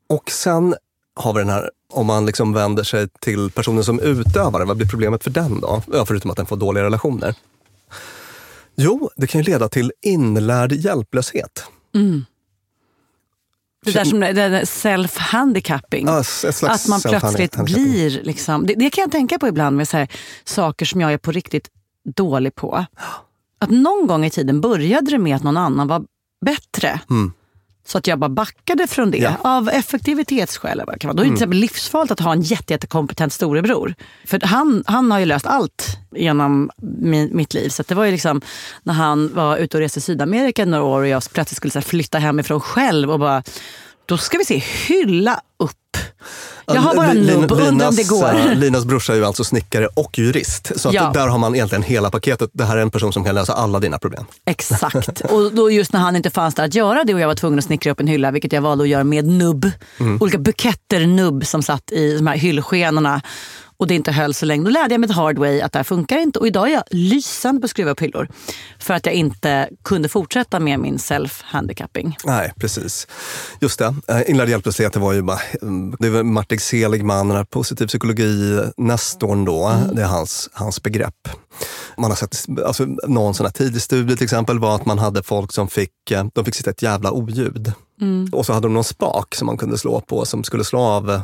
Och 0.10 0.32
sen 0.32 0.76
har 1.16 1.34
vi 1.34 1.40
den 1.40 1.50
här, 1.50 1.72
om 1.94 2.06
man 2.06 2.26
liksom 2.26 2.54
vänder 2.54 2.84
sig 2.84 3.08
till 3.20 3.52
personen 3.52 3.84
som 3.84 4.00
utövare, 4.00 4.66
vad 4.66 4.78
blir 4.78 4.88
problemet 4.88 5.24
för 5.24 5.32
den 5.32 5.60
då? 5.60 5.82
Ja, 5.94 6.06
förutom 6.06 6.32
att 6.32 6.38
den 6.38 6.46
får 6.46 6.58
dåliga 6.58 6.84
relationer. 6.84 7.36
Jo, 8.76 9.10
det 9.16 9.28
kan 9.28 9.42
ju 9.42 9.52
leda 9.52 9.70
till 9.70 9.92
inlärd 10.02 10.72
hjälplöshet. 10.72 11.64
Det 13.86 13.92
där 13.92 14.04
som 14.04 14.24
self-handicapping. 14.66 16.06
Ja, 16.08 16.24
Att 16.70 16.88
man 16.88 17.02
plötsligt 17.02 17.56
blir... 17.66 18.24
Liksom, 18.24 18.66
det, 18.66 18.74
det 18.74 18.90
kan 18.90 19.02
jag 19.02 19.12
tänka 19.12 19.40
på 19.40 19.48
ibland 19.48 19.78
med 19.78 19.88
så 19.88 19.98
här, 19.98 20.08
saker 20.44 20.86
som 20.86 21.02
jag 21.02 21.14
är 21.14 21.18
på 21.18 21.32
riktigt 21.32 21.70
dålig 22.16 22.56
på. 22.56 22.86
Att 23.60 23.70
någon 23.70 24.08
gång 24.08 24.26
i 24.26 24.30
tiden 24.30 24.62
började 24.62 25.12
det 25.12 25.18
med 25.18 25.36
att 25.36 25.44
någon 25.44 25.58
annan 25.58 25.88
var 25.88 26.04
bättre. 26.46 27.00
Så 27.88 27.98
att 27.98 28.08
jag 28.08 28.20
bara 28.20 28.30
backade 28.30 28.88
från 28.88 29.12
det. 29.12 29.18
Ja. 29.18 29.36
Av 29.42 29.70
effektivitetsskäl. 29.70 30.82
kan. 31.00 31.16
Då 31.16 31.24
är 31.24 31.28
det 31.28 31.34
exempel 31.34 31.60
livsfarligt 31.60 32.12
att 32.12 32.20
ha 32.20 32.34
en 32.34 32.42
jätte, 32.42 32.74
jättekompetent 32.74 33.34
storebror. 33.34 33.96
För 34.26 34.40
han, 34.44 34.84
han 34.88 35.12
har 35.12 35.20
ju 35.20 35.26
löst 35.26 35.46
allt 35.46 35.98
genom 36.12 36.70
mi, 36.78 37.30
mitt 37.34 37.54
liv. 37.54 37.70
Så 37.70 37.84
det 37.88 37.96
var 37.96 38.06
ju 38.06 38.12
liksom 38.12 38.42
när 38.84 38.94
han 38.94 39.34
var 39.34 39.58
ute 39.58 39.78
och 39.78 39.82
reste 39.82 40.00
i 40.00 40.02
Sydamerika 40.02 40.66
några 40.66 40.84
år 40.84 41.02
och 41.02 41.08
jag 41.08 41.24
plötsligt 41.34 41.58
skulle 41.58 41.72
så 41.72 41.82
flytta 41.82 42.18
hemifrån 42.20 42.62
själv 42.62 43.12
och 43.12 43.20
bara, 43.20 43.44
då 44.06 44.18
ska 44.18 44.38
vi 44.38 44.46
se, 44.46 44.58
hylla 44.88 45.42
upp. 45.60 45.72
Jag 46.68 46.82
har 46.82 46.96
bara 46.96 47.14
Lin- 47.14 47.26
nubb, 47.42 47.52
undrar 47.52 47.68
om 47.70 47.78
det 47.78 48.04
Linas, 48.04 48.10
går. 48.10 48.36
eh, 48.36 48.56
Linas 48.56 48.86
brorsa 48.86 49.14
är 49.14 49.18
ju 49.18 49.26
alltså 49.26 49.44
snickare 49.44 49.88
och 49.94 50.18
jurist. 50.18 50.72
Så 50.76 50.88
att 50.90 50.96
Ja. 50.96 51.12
där 51.14 51.28
har 51.28 51.38
man 51.38 51.56
egentligen 51.56 51.84
hela 51.84 52.10
paketet. 52.12 52.50
Det 52.54 52.66
här 52.66 52.78
är 52.78 52.82
en 52.82 52.92
person 52.92 53.14
som 53.14 53.24
kan 53.24 53.36
lösa 53.36 53.54
alla 53.54 53.80
dina 53.80 53.98
problem. 54.00 54.26
Exakt. 54.46 55.22
Och 55.32 55.54
då 55.54 55.72
just 55.72 55.94
när 55.94 56.00
han 56.00 56.16
inte 56.16 56.30
fanns 56.30 56.56
där 56.56 56.64
att 56.66 56.76
göra 56.76 57.04
det 57.04 57.14
och 57.14 57.20
jag 57.20 57.28
var 57.28 57.36
tvungen 57.36 57.60
att 57.60 57.66
snickra 57.66 57.92
upp 57.92 58.00
en 58.00 58.08
hylla, 58.08 58.32
vilket 58.32 58.54
jag 58.54 58.62
valde 58.62 58.84
att 58.84 58.90
göra 58.90 59.04
med 59.04 59.26
nubb. 59.26 59.72
Olika 60.20 60.38
buketter 60.38 61.06
nubb 61.08 61.46
som 61.48 61.64
satt 61.64 61.92
i 61.92 62.18
de 62.18 62.28
här 62.28 62.38
hyllskenorna. 62.38 63.22
Och 63.78 63.88
det 63.88 63.96
inte 63.96 64.12
höll 64.12 64.34
så 64.34 64.46
länge. 64.46 64.64
Då 64.64 64.70
lärde 64.70 64.94
jag 64.94 65.00
mig 65.02 65.10
the 65.10 65.16
hard 65.16 65.38
way 65.40 65.62
att 65.62 65.72
det 65.72 65.80
här 65.80 65.84
funkar 65.84 66.18
inte. 66.18 66.40
Och 66.40 66.48
idag 66.48 66.68
är 66.70 66.74
jag 66.74 66.84
lysande 66.92 67.62
på 67.62 67.66
att 67.66 67.70
skruva 67.72 67.92
upp 67.92 68.00
hyllor. 68.02 68.28
För 68.80 68.94
att 68.94 69.06
jag 69.06 69.16
inte 69.16 69.70
kunde 69.84 70.10
fortsätta 70.10 70.60
med 70.60 70.80
min 70.80 70.98
self-handicapping. 70.98 72.14
Nej, 72.26 72.54
precis. 72.60 73.08
Just 73.62 73.80
det. 73.80 73.96
Eh, 74.08 74.30
Inlärd 74.30 74.50
hjälplöshet 74.50 74.94
det 74.94 75.00
var 75.00 75.14
ju 75.14 75.22
bara, 75.22 75.40
mm, 75.62 75.96
det 76.00 76.10
var 76.10 76.24
Martin 76.24 76.60
Seligman, 76.60 77.46
positiv 77.46 77.88
psykologi, 77.88 78.62
Nestorn 78.78 79.46
då, 79.46 79.66
Mm. 79.68 79.96
det 79.96 80.02
är 80.02 80.06
hans, 80.08 80.50
hans 80.54 80.84
begrepp. 80.84 81.28
Man 81.98 82.12
har 82.12 82.16
sett, 82.16 82.46
alltså, 82.66 82.86
någon 83.08 83.34
sån 83.34 83.46
här 83.46 83.52
tidig 83.54 83.82
studie 83.82 84.16
till 84.16 84.24
exempel 84.24 84.60
var 84.60 84.76
att 84.76 84.86
man 84.86 85.00
hade 85.00 85.24
folk 85.24 85.52
som 85.54 85.68
fick, 85.68 86.12
eh, 86.12 86.24
de 86.34 86.46
fick 86.46 86.56
sitta 86.56 86.70
ett 86.70 86.82
jävla 86.82 87.12
oljud. 87.12 87.74
Mm. 88.02 88.30
Och 88.32 88.46
så 88.46 88.54
hade 88.54 88.68
de 88.68 88.74
någon 88.74 88.84
spak 88.84 89.36
som 89.36 89.46
man 89.46 89.58
kunde 89.58 89.78
slå 89.78 90.02
på 90.02 90.26
som 90.26 90.44
skulle 90.44 90.64
slå 90.64 90.80
av 90.80 91.12
eh, 91.12 91.22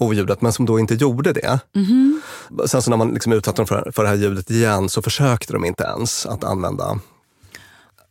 oljudet, 0.00 0.42
men 0.42 0.52
som 0.52 0.66
då 0.66 0.78
inte 0.78 0.94
gjorde 0.94 1.32
det. 1.32 1.60
Mhm. 1.74 2.20
Sen 2.66 2.82
så 2.82 2.90
när 2.90 2.96
man 2.96 3.10
liksom 3.10 3.32
utsatte 3.32 3.56
dem 3.56 3.66
för, 3.66 3.90
för 3.94 4.02
det 4.02 4.08
här 4.08 4.16
ljudet 4.16 4.50
igen 4.50 4.88
så 4.88 5.02
försökte 5.02 5.52
de 5.52 5.64
inte 5.64 5.84
ens 5.84 6.26
att 6.26 6.44
använda 6.44 6.98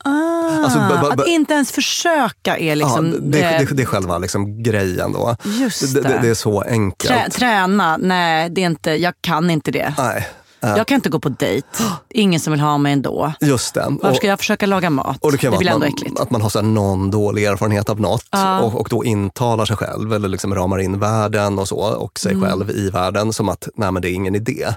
Ah, 0.04 0.64
Alltså, 0.64 0.80
att 0.80 1.28
inte 1.28 1.54
ens 1.54 1.72
försöka 1.72 2.58
är 2.58 2.76
liksom... 2.76 3.06
ja, 3.06 3.18
det, 3.22 3.42
eh, 3.42 3.60
det, 3.60 3.76
det 3.76 3.84
är 3.84 3.86
själva 3.86 4.18
liksom 4.18 4.64
grejen 4.64 5.12
då. 5.12 5.36
Just 5.44 5.94
det. 5.94 6.20
det 6.22 6.30
är 6.30 6.34
så 6.34 6.62
enkelt. 6.62 7.12
trä, 7.12 7.30
träna, 7.30 7.98
nej, 7.98 8.50
det 8.50 8.62
är 8.62 8.66
inte, 8.66 8.92
jag 8.92 9.14
kan 9.22 9.50
inte 9.50 9.72
det. 9.72 9.94
Nej. 9.98 10.28
Eh, 10.64 10.70
Jag 10.78 10.88
kan 10.88 10.96
inte 10.96 11.10
gå 11.10 11.20
på 11.20 11.30
dejt. 11.30 11.68
Ingen 12.10 12.40
som 12.40 12.52
vill 12.52 12.60
ha 12.60 12.78
mig 12.78 12.94
ändå. 12.94 13.34
Just 13.42 13.74
det. 13.74 13.86
Varför 14.02 14.16
ska 14.16 14.28
jag 14.28 14.40
försöka 14.40 14.66
laga 14.66 14.90
mat? 14.90 15.18
Och 15.22 15.32
det 15.32 15.38
kan 15.38 15.52
det 15.52 15.56
vara 15.56 15.60
blir 15.60 15.72
att 15.72 15.80
man, 15.80 15.88
äckligt. 15.88 16.20
att 16.20 16.32
man 16.32 16.42
har 16.42 16.50
så 16.50 16.62
någon 16.62 17.12
dålig 17.12 17.44
erfarenhet 17.46 17.90
av 17.90 18.02
något 18.02 18.26
Ja. 18.32 18.60
och, 18.60 18.80
och 18.82 18.88
då 18.90 19.04
intalar 19.06 19.66
sig 19.66 19.76
själv 19.78 20.14
eller 20.14 20.28
liksom 20.30 20.56
ramar 20.56 20.80
in 20.80 21.00
världen 21.00 21.60
och 21.60 21.68
så 21.68 21.78
och 21.78 22.20
sig 22.20 22.34
Mm. 22.34 22.50
själv 22.50 22.72
i 22.72 22.90
världen 22.90 23.34
som 23.34 23.50
att 23.50 23.68
nej 23.76 23.92
men 23.92 24.02
det 24.02 24.10
är 24.10 24.14
ingen 24.14 24.36
idé. 24.36 24.68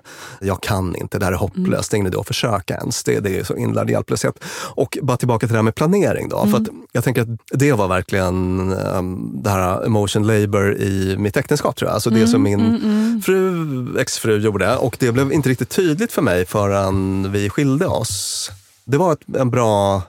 Jag 0.41 0.61
kan 0.63 0.97
inte, 0.97 1.19
det 1.19 1.25
här 1.25 1.33
är 1.33 1.37
hopplöst, 1.37 1.67
Mm. 1.67 1.71
det 1.91 1.95
är 1.95 1.97
ingen 1.97 2.07
idé 2.07 2.19
att 2.21 2.27
försöka 2.27 2.75
ens. 2.75 3.05
Det, 3.05 3.21
det 3.21 3.39
är 3.39 3.45
så 3.45 3.57
inlärd 3.57 3.91
hjälplöshet. 3.91 4.35
Och 4.75 4.99
bara 5.03 5.17
tillbaka 5.17 5.47
till 5.47 5.53
det 5.53 5.59
här 5.59 5.63
med 5.63 5.75
planering 5.75 6.29
då. 6.29 6.37
För 6.39 6.47
Mm. 6.47 6.63
att 6.63 6.69
jag 6.93 7.05
tänker 7.05 7.23
att 7.23 7.29
det 7.53 7.73
var 7.73 7.89
verkligen 7.89 8.73
um, 8.73 9.41
det 9.43 9.51
här 9.51 9.85
emotion 9.87 10.27
labor 10.27 10.75
i 10.75 11.17
mitt 11.19 11.37
äktenskap 11.37 11.77
tror 11.77 11.89
jag. 11.89 11.95
Alltså 11.95 12.11
det 12.11 12.17
Mm, 12.17 12.29
som 12.29 12.43
min 12.43 13.23
fru, 13.25 14.01
exfru 14.01 14.39
gjorde 14.39 14.77
och 14.77 14.97
det 15.01 15.13
blev 15.13 15.33
inte 15.33 15.49
riktigt 15.49 15.72
tydligt 15.73 16.13
för 16.13 16.23
mig 16.23 16.47
förrän 16.47 17.33
vi 17.33 17.51
skilde 17.51 17.87
oss. 17.87 18.51
Det 18.85 18.97
var 18.97 19.13
ett, 19.13 19.37
en 19.37 19.51
bra 19.51 20.03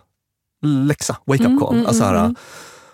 läxa, 0.88 1.18
wake 1.26 1.43
up 1.43 1.59
call. 1.59 1.86
alltså 1.88 2.03
här, 2.03 2.36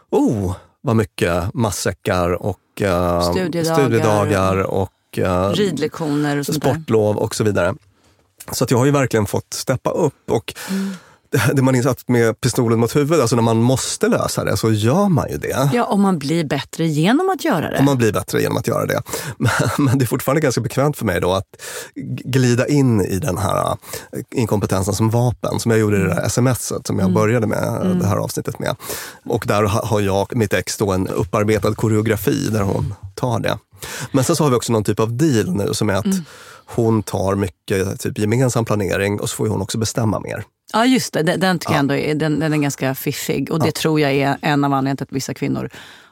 oh, 0.09 0.55
vad 0.82 0.95
mycket 0.95 1.53
matsäckar 1.53 2.30
och 2.43 2.82
eh, 2.82 3.32
Studiedagar. 3.32 3.74
studiedagar 3.78 4.57
och 4.57 5.17
eh, 5.17 5.49
Ridlektioner 5.49 6.38
och 6.39 6.45
sportlov 6.45 7.17
och 7.17 7.36
så 7.36 7.43
vidare. 7.43 7.76
Så 8.51 8.63
att 8.63 8.72
jag 8.72 8.78
har 8.78 8.86
ju 8.86 8.91
verkligen 8.91 9.26
fått 9.26 9.53
steppa 9.53 9.91
upp. 9.91 10.32
Och 10.32 10.53
Mm. 10.70 10.93
det, 11.53 11.61
man 11.61 11.75
inser 11.75 11.89
att 11.89 12.07
med 12.07 12.41
pistolen 12.41 12.80
mot 12.80 12.95
huvudet, 12.95 13.21
alltså 13.21 13.36
när 13.36 13.43
man 13.43 13.57
måste 13.57 14.07
lösa 14.07 14.43
det 14.43 14.57
så 14.57 14.71
gör 14.71 15.09
man 15.09 15.30
ju 15.32 15.38
det. 15.38 15.69
Ja, 15.73 15.86
om 15.86 16.01
man 16.01 16.19
blir 16.19 16.43
bättre 16.43 16.88
genom 16.88 17.30
att 17.30 17.45
göra 17.45 17.69
det. 17.69 17.77
Och 17.77 17.84
man 17.84 17.97
blir 17.97 18.13
bättre 18.13 18.41
genom 18.41 18.57
att 18.57 18.67
göra 18.67 18.86
det. 18.86 19.01
Men, 19.38 19.51
men 19.86 19.97
det 19.97 20.05
är 20.05 20.07
fortfarande 20.07 20.41
ganska 20.41 20.61
bekvämt 20.61 20.97
för 20.97 21.05
mig 21.05 21.21
då 21.21 21.34
att 21.34 21.45
glida 22.25 22.67
in 22.67 23.01
i 23.01 23.19
den 23.19 23.38
här 23.38 23.67
eh, 23.71 24.19
inkompetensen 24.36 24.93
som 24.93 25.09
vapen, 25.09 25.59
som 25.59 25.71
jag 25.71 25.80
gjorde 25.80 25.97
i 25.97 25.99
det 25.99 26.07
där 26.15 26.30
smset 26.30 26.88
som 26.88 26.99
jag 26.99 27.13
började 27.13 27.47
med 27.47 27.63
eh, 27.84 27.95
det 27.95 28.07
här 28.07 28.17
avsnittet 28.17 28.59
med. 28.59 28.75
Och 29.25 29.43
där 29.47 29.63
ha- 29.63 29.86
har 29.86 29.99
jag, 30.01 30.36
mitt 30.36 30.53
ex, 30.53 30.77
då 30.77 30.91
en 30.91 31.07
upparbetad 31.07 31.75
koreografi 31.75 32.49
där 32.51 32.61
hon 32.61 32.93
tar 33.15 33.39
det. 33.39 33.57
Men 34.11 34.23
sen 34.23 34.36
så 34.36 34.43
har 34.43 34.49
vi 34.51 34.55
också 34.55 34.71
någon 34.73 34.84
typ 34.84 34.99
av 34.99 35.17
deal 35.17 35.51
nu 35.55 35.73
som 35.73 35.89
är 35.89 35.93
att 35.93 36.05
hon 36.65 37.03
tar 37.03 37.36
mycket 37.36 37.99
typ 37.99 38.17
gemensam 38.17 38.65
planering 38.65 39.19
och 39.19 39.30
så 39.30 39.36
får 39.36 39.47
hon 39.47 39.61
också 39.61 39.77
bestämma 39.77 40.19
mer. 40.19 40.43
Ja, 40.74 40.86
just 40.86 41.13
det. 41.13 41.24
Den, 41.24 41.39
den 41.39 41.59
tycker 41.59 41.74
jag 41.74 41.80
ändå 41.80 41.95
är, 41.95 42.15
den, 42.15 42.39
den 42.39 42.53
är 42.53 42.57
ganska 42.57 42.95
fiffig. 42.95 43.51
Och 43.51 43.63
det 43.63 43.72
tror 43.72 43.99
jag 43.99 44.11
är 44.11 44.38
en 44.41 44.63
av 44.63 44.74
anledningarna 44.74 44.97
till 44.97 45.03
att 45.03 45.11
vissa 45.11 45.34
kvinnor 45.34 45.70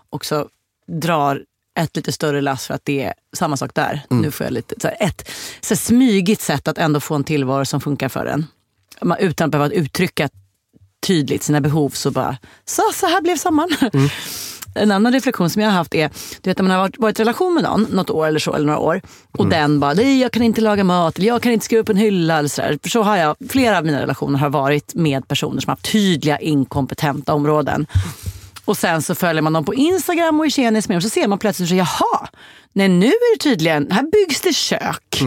också 0.09 0.49
drar 0.87 1.43
ett 1.79 1.95
lite 1.95 2.11
större 2.11 2.41
lass 2.41 2.67
för 2.67 2.73
att 2.73 2.85
det 2.85 3.03
är 3.03 3.13
samma 3.33 3.57
sak 3.57 3.71
där. 3.73 4.01
Nu 4.09 4.31
får 4.31 4.45
jag 4.45 4.53
lite, 4.53 4.75
så 4.81 4.87
här, 4.87 4.97
ett 4.99 5.29
så 5.61 5.73
här, 5.73 5.79
smygigt 5.79 6.41
sätt 6.41 6.67
att 6.67 6.77
ändå 6.77 6.99
få 6.99 7.15
en 7.15 7.23
tillvaro 7.23 7.65
som 7.65 7.81
funkar 7.81 8.09
för 8.09 8.25
en. 8.25 8.45
Man, 9.01 9.17
utan 9.19 9.45
att 9.45 9.51
behöva 9.51 9.69
uttrycka 9.69 10.29
tydligt 10.99 11.43
sina 11.43 11.61
behov 11.61 11.89
så 11.89 12.11
bara, 12.11 12.37
så, 12.65 12.81
så 12.93 13.05
här 13.05 13.21
blev 13.21 13.35
sommaren. 13.35 14.09
En 14.77 14.91
annan 14.91 15.13
reflektion 15.13 15.49
som 15.49 15.61
jag 15.61 15.69
har 15.69 15.77
haft 15.77 15.95
är, 15.95 16.09
du 16.41 16.49
vet 16.49 16.57
när 16.57 16.63
man 16.63 16.71
har 16.71 16.79
varit, 16.79 16.97
varit 16.97 17.19
i 17.19 17.21
relation 17.21 17.53
med 17.53 17.63
någon, 17.63 17.83
något 17.83 18.09
år 18.09 18.27
eller 18.27 18.39
så, 18.39 18.53
eller 18.53 18.65
några 18.65 18.79
år. 18.79 19.01
Och 19.37 19.49
den 19.49 19.79
bara, 19.79 19.93
nej 19.93 20.21
jag 20.21 20.31
kan 20.31 20.41
inte 20.43 20.61
laga 20.61 20.83
mat, 20.83 21.17
eller 21.17 21.27
jag 21.27 21.41
kan 21.41 21.51
inte 21.51 21.65
skriva 21.65 21.81
upp 21.81 21.89
en 21.89 21.97
hylla. 21.97 22.39
Eller 22.39 22.49
så, 22.49 22.61
där. 22.61 22.79
För 22.81 22.89
så 22.89 23.03
har 23.03 23.17
jag, 23.17 23.35
flera 23.49 23.77
av 23.77 23.85
mina 23.85 24.01
relationer 24.01 24.39
har 24.39 24.49
varit 24.49 24.95
med 24.95 25.27
personer 25.27 25.61
som 25.61 25.69
har 25.69 25.75
haft 25.75 25.91
tydliga 25.91 26.39
inkompetenta 26.39 27.33
områden. 27.33 27.87
Och 28.65 28.77
sen 28.77 29.01
så 29.01 29.15
följer 29.15 29.41
man 29.41 29.53
dem 29.53 29.65
på 29.65 29.73
Instagram 29.73 30.39
och 30.39 30.45
är 30.45 30.49
tjenis 30.49 30.87
med 30.87 30.95
dem 30.95 31.01
så 31.01 31.09
ser 31.09 31.27
man 31.27 31.39
plötsligt 31.39 31.69
så 31.69 31.75
jaha, 31.75 32.27
nej 32.73 32.89
nu 32.89 33.07
är 33.07 33.37
det 33.37 33.43
tydligen, 33.43 33.91
här 33.91 34.03
byggs 34.03 34.41
det 34.41 34.53
kök. 34.53 35.21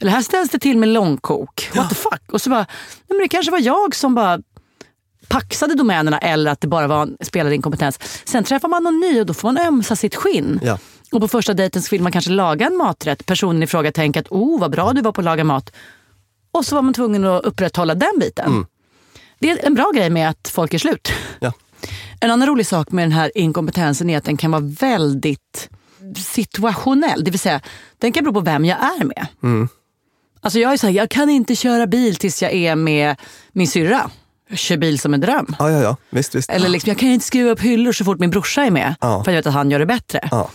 Eller 0.00 0.12
här 0.12 0.22
ställs 0.22 0.50
det 0.50 0.58
till 0.58 0.78
med 0.78 0.88
långkok. 0.88 1.70
What 1.74 1.88
the 1.88 1.94
fuck? 1.94 2.32
Och 2.32 2.40
så 2.40 2.50
bara, 2.50 2.58
nej 2.58 3.08
men 3.08 3.18
det 3.18 3.28
kanske 3.28 3.52
var 3.52 3.60
jag 3.60 3.94
som 3.94 4.14
bara 4.14 4.38
paxade 5.32 5.74
domänerna 5.74 6.18
eller 6.18 6.50
att 6.50 6.60
det 6.60 6.66
bara 6.66 6.86
var 6.86 7.02
en 7.02 7.16
spelad 7.20 7.52
inkompetens. 7.52 7.98
Sen 8.24 8.44
träffar 8.44 8.68
man 8.68 8.82
någon 8.82 9.00
ny 9.00 9.20
och 9.20 9.26
då 9.26 9.34
får 9.34 9.52
man 9.52 9.66
ömsa 9.66 9.96
sitt 9.96 10.14
skinn. 10.14 10.60
Ja. 10.62 10.78
Och 11.12 11.20
på 11.20 11.28
första 11.28 11.54
dejten 11.54 11.82
så 11.82 11.90
vill 11.90 12.02
man 12.02 12.12
kanske 12.12 12.30
laga 12.30 12.66
en 12.66 12.76
maträtt. 12.76 13.26
Personen 13.26 13.62
i 13.62 13.66
fråga 13.66 13.92
tänker 13.92 14.20
att 14.20 14.28
oh 14.30 14.60
vad 14.60 14.70
bra 14.70 14.92
du 14.92 15.02
var 15.02 15.12
på 15.12 15.20
att 15.20 15.24
laga 15.24 15.44
mat. 15.44 15.72
Och 16.52 16.66
så 16.66 16.74
var 16.74 16.82
man 16.82 16.94
tvungen 16.94 17.24
att 17.24 17.44
upprätthålla 17.44 17.94
den 17.94 18.18
biten. 18.20 18.66
Det 19.38 19.50
är 19.50 19.66
en 19.66 19.74
bra 19.74 19.90
grej 19.94 20.10
med 20.10 20.28
att 20.30 20.48
folk 20.54 20.74
är 20.74 20.78
slut. 20.78 21.12
Ja. 21.40 21.52
En 22.20 22.30
annan 22.30 22.48
rolig 22.48 22.66
sak 22.66 22.90
med 22.90 23.04
den 23.04 23.12
här 23.12 23.38
inkompetensen 23.38 24.10
är 24.10 24.18
att 24.18 24.24
den 24.24 24.36
kan 24.36 24.50
vara 24.50 24.62
väldigt 24.80 25.68
situationell. 26.16 27.24
Det 27.24 27.30
vill 27.30 27.40
säga, 27.40 27.60
den 27.98 28.12
kan 28.12 28.24
bero 28.24 28.34
på 28.34 28.40
vem 28.40 28.64
jag 28.64 28.78
är 28.78 29.04
med. 29.04 29.26
Alltså 30.40 30.58
jag 30.58 30.72
är 30.72 30.76
så 30.76 30.86
här, 30.86 30.94
jag 30.94 31.10
kan 31.10 31.30
inte 31.30 31.56
köra 31.56 31.86
bil 31.86 32.16
tills 32.16 32.42
jag 32.42 32.52
är 32.52 32.76
med 32.76 33.16
min 33.52 33.68
syrra. 33.68 34.10
Kör 34.52 34.76
bil 34.76 34.98
som 34.98 35.14
en 35.14 35.20
dröm. 35.20 35.56
Ja, 35.58 35.70
ja, 35.70 35.82
ja. 35.82 35.96
Visst, 36.10 36.34
visst. 36.34 36.50
Eller 36.50 36.68
liksom, 36.68 36.88
jag 36.88 36.98
kan 36.98 37.08
inte 37.08 37.26
skruva 37.26 37.50
upp 37.50 37.60
hyllor 37.60 37.92
så 37.92 38.04
fort 38.04 38.18
min 38.18 38.30
brorsa 38.30 38.64
är 38.64 38.70
med. 38.70 38.94
Ja. 39.00 39.24
För 39.24 39.32
jag 39.32 39.38
vet 39.38 39.46
att 39.46 39.54
han 39.54 39.70
gör 39.70 39.78
det 39.78 39.86
bättre. 39.86 40.28
Ja. 40.30 40.50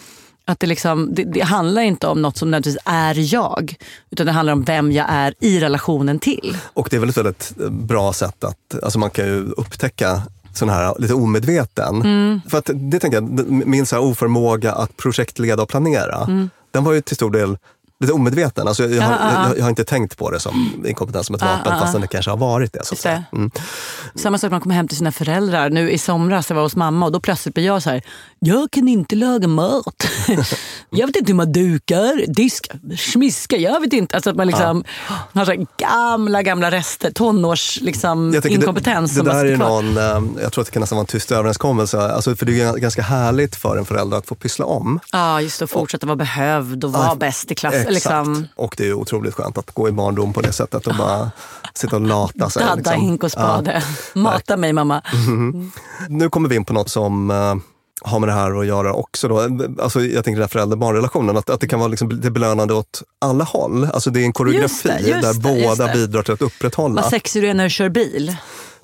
Att 0.46 0.60
det, 0.60 0.68
liksom, 0.68 1.14
det, 1.16 1.24
det 1.24 1.42
handlar 1.42 1.82
inte 1.82 2.08
om 2.08 2.22
något 2.22 2.38
som 2.38 2.52
nödvändigtvis 2.52 2.84
är 2.86 3.34
jag. 3.34 3.76
Utan 4.10 4.26
det 4.26 4.32
handlar 4.32 4.54
om 4.54 4.64
vem 4.64 4.92
jag 4.92 5.06
är 5.10 5.34
i 5.40 5.60
relationen 5.60 6.20
till. 6.20 6.58
Och 6.74 6.88
det 6.92 6.96
är 6.96 7.00
väl 7.00 7.10
ett 7.10 7.18
väldigt 7.18 7.54
bra 7.70 8.14
sätt 8.14 8.44
att, 8.44 8.84
alltså 8.84 9.00
man 9.00 9.10
kan 9.10 9.26
ju 9.26 9.52
upptäcka 9.58 10.22
sån 10.54 10.70
här 10.70 10.96
lite 11.00 11.14
omedveten. 11.14 11.96
Mm. 11.96 12.42
För 12.50 12.58
att 12.58 12.70
det 12.74 13.00
tänker 13.00 13.18
jag, 13.18 13.50
min 13.50 13.86
så 13.86 13.96
här 13.96 14.04
oförmåga 14.04 14.74
att 14.74 14.98
projektleda 14.98 15.64
och 15.64 15.70
planera, 15.70 16.50
den 16.72 16.84
var 16.84 16.94
ju 16.94 17.02
till 17.02 17.16
stor 17.16 17.32
del 17.32 17.58
lite 18.00 18.14
omedveten. 18.14 18.68
Alltså 18.68 18.84
jag, 18.84 18.92
jag, 18.92 19.02
har. 19.02 19.12
Ja, 19.12 19.18
ja, 19.22 19.34
ja. 19.34 19.48
jag, 19.48 19.58
jag 19.58 19.64
har 19.64 19.70
inte 19.70 19.84
tänkt 19.84 20.18
på 20.18 20.32
det 20.32 20.40
som 20.40 20.84
inkompetens 20.86 21.26
som 21.28 21.36
ett 21.36 21.42
vapen, 21.42 21.80
fastän 21.80 22.02
det 22.02 22.08
kanske 22.08 22.32
har 22.32 22.38
varit 22.38 22.74
det. 22.74 22.86
Så 22.86 22.94
att 22.94 23.00
säga. 23.00 23.24
Mm. 23.34 23.52
Samma 24.16 24.38
sak 24.38 24.44
när 24.44 24.52
man 24.52 24.62
kommer 24.62 24.76
hem 24.76 24.88
till 24.88 24.98
sina 24.98 25.12
föräldrar. 25.12 25.70
Nu 25.70 25.92
i 25.92 25.98
somras 25.98 26.50
jag 26.50 26.56
var 26.56 26.64
hos 26.64 26.76
mamma 26.76 27.06
och 27.06 27.12
då 27.12 27.20
plötsligt 27.20 27.56
blir 27.56 27.66
jag 27.66 27.84
så 27.84 27.90
här. 27.90 28.02
Jag 28.40 28.72
kan 28.72 28.88
inte 28.88 29.16
laga 29.16 29.48
mat. 29.48 30.08
jag 30.90 31.08
vet 31.08 31.16
inte 31.16 31.32
hur 31.32 31.38
man 31.38 31.52
dukar, 31.52 32.34
diskar, 32.34 32.96
smiskar. 32.98 33.58
Jag 33.58 33.80
vet 33.82 33.94
inte. 33.94 34.16
Alltså 34.16 34.30
att 34.30 34.36
man 34.36 34.48
liksom 34.48 34.84
har 35.34 35.46
så 35.46 35.66
gamla, 35.78 36.44
gamla 36.44 36.72
rester. 36.72 37.12
Tonårs 37.12 37.80
liksom, 37.82 38.34
Jag 38.34 38.46
inkompetens. 38.46 39.16
Det, 39.16 39.22
det 39.22 39.32
där 39.32 39.46
är 39.46 39.58
någon, 39.58 39.98
eh, 39.98 40.42
jag 40.42 40.52
tror 40.54 40.62
att 40.62 40.66
det 40.68 40.72
kan 40.72 40.80
nästan 40.80 40.96
vara 40.96 41.04
en 41.04 41.08
tyst 41.08 41.32
överenskommelse. 41.32 42.00
Alltså, 42.00 42.36
för 42.36 42.46
det 42.46 42.62
är 42.62 42.74
ganska 42.78 43.02
härligt 43.02 43.56
för 43.56 43.78
en 43.78 43.86
förälder 43.86 44.18
att 44.18 44.28
få 44.28 44.36
pyssla 44.36 44.66
om. 44.66 45.00
Ja, 45.12 45.42
just 45.42 45.60
det. 45.60 45.64
Och 45.66 45.70
fortsätta 45.70 46.06
vara 46.06 46.16
behövd 46.16 46.84
och 46.84 46.92
vara 46.92 47.06
Ja, 47.08 47.16
bäst 47.16 47.52
i 47.52 47.56
klass. 47.56 47.74
Exakt. 47.74 47.94
Liksom, 47.94 48.48
Och 48.56 48.76
det 48.78 48.88
är 48.88 48.94
otroligt 48.94 49.34
skönt 49.34 49.58
att 49.58 49.72
gå 49.74 49.90
i 49.90 49.92
barndom 49.92 50.34
på 50.34 50.42
det 50.42 50.52
sättet 50.54 50.88
och 50.88 50.96
bara 50.96 51.32
sitta 51.74 51.96
och 51.96 52.02
lata 52.02 52.50
sig. 52.50 52.64
dadda, 52.64 52.76
liksom. 52.76 53.02
hink 53.02 53.24
och 53.24 53.32
spade. 53.32 53.84
Mata 54.14 54.58
mig 54.58 54.74
mamma. 54.74 55.02
Nu 56.10 56.30
kommer 56.30 56.50
vi 56.50 56.56
in 56.56 56.66
på 56.66 56.74
något 56.74 56.90
som 56.90 57.32
eh, 57.32 57.56
har 58.02 58.20
med 58.20 58.30
det 58.30 58.34
här 58.34 58.60
att 58.60 58.66
göra 58.66 58.94
också. 58.94 59.28
Då. 59.28 59.40
Alltså, 59.80 60.02
jag 60.02 60.24
tänker 60.24 60.32
den 60.32 60.42
här 60.42 60.48
förälder-barn-relationen, 60.48 61.38
att, 61.38 61.50
att 61.50 61.62
det 61.62 61.68
kan 61.68 61.80
vara 61.80 61.90
liksom 61.90 62.10
lite 62.10 62.32
belönande 62.32 62.74
åt 62.74 63.04
alla 63.22 63.44
håll. 63.44 63.86
Alltså, 63.86 64.10
det 64.10 64.22
är 64.22 64.24
en 64.24 64.34
koreografi 64.34 64.62
Just 64.62 64.84
det, 64.84 65.10
just 65.10 65.22
där 65.22 65.34
det, 65.34 65.66
båda 65.68 65.94
bidrar 65.94 66.24
till 66.24 66.34
att 66.34 66.42
upprätthålla. 66.42 67.02
Vad 67.02 67.12
sexig 67.12 67.44
du 67.44 67.50
är 67.50 67.54
när 67.54 67.64
du 67.64 67.70
kör 67.70 67.90
bil. 67.90 68.36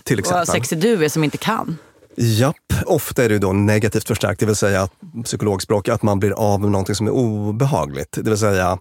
till 0.04 0.20
Och 0.20 0.26
vad 0.26 0.42
exempel. 0.42 0.62
sexig 0.62 0.80
du 0.80 1.06
är 1.06 1.10
som 1.10 1.24
inte 1.24 1.38
kan. 1.38 1.78
Japp, 2.16 2.56
ofta 2.86 3.24
är 3.24 3.30
det 3.30 3.40
då 3.40 3.54
negativt 3.54 4.08
förstärkt, 4.08 4.40
det 4.40 4.46
vill 4.46 4.56
säga 4.56 4.90
psykologspråk, 5.24 5.90
att 5.90 6.04
man 6.04 6.20
blir 6.20 6.32
av 6.32 6.62
med 6.62 6.72
någonting 6.72 6.96
som 6.96 7.08
är 7.08 7.12
obehagligt. 7.12 8.12
Det 8.12 8.30
vill 8.30 8.38
säga, 8.38 8.78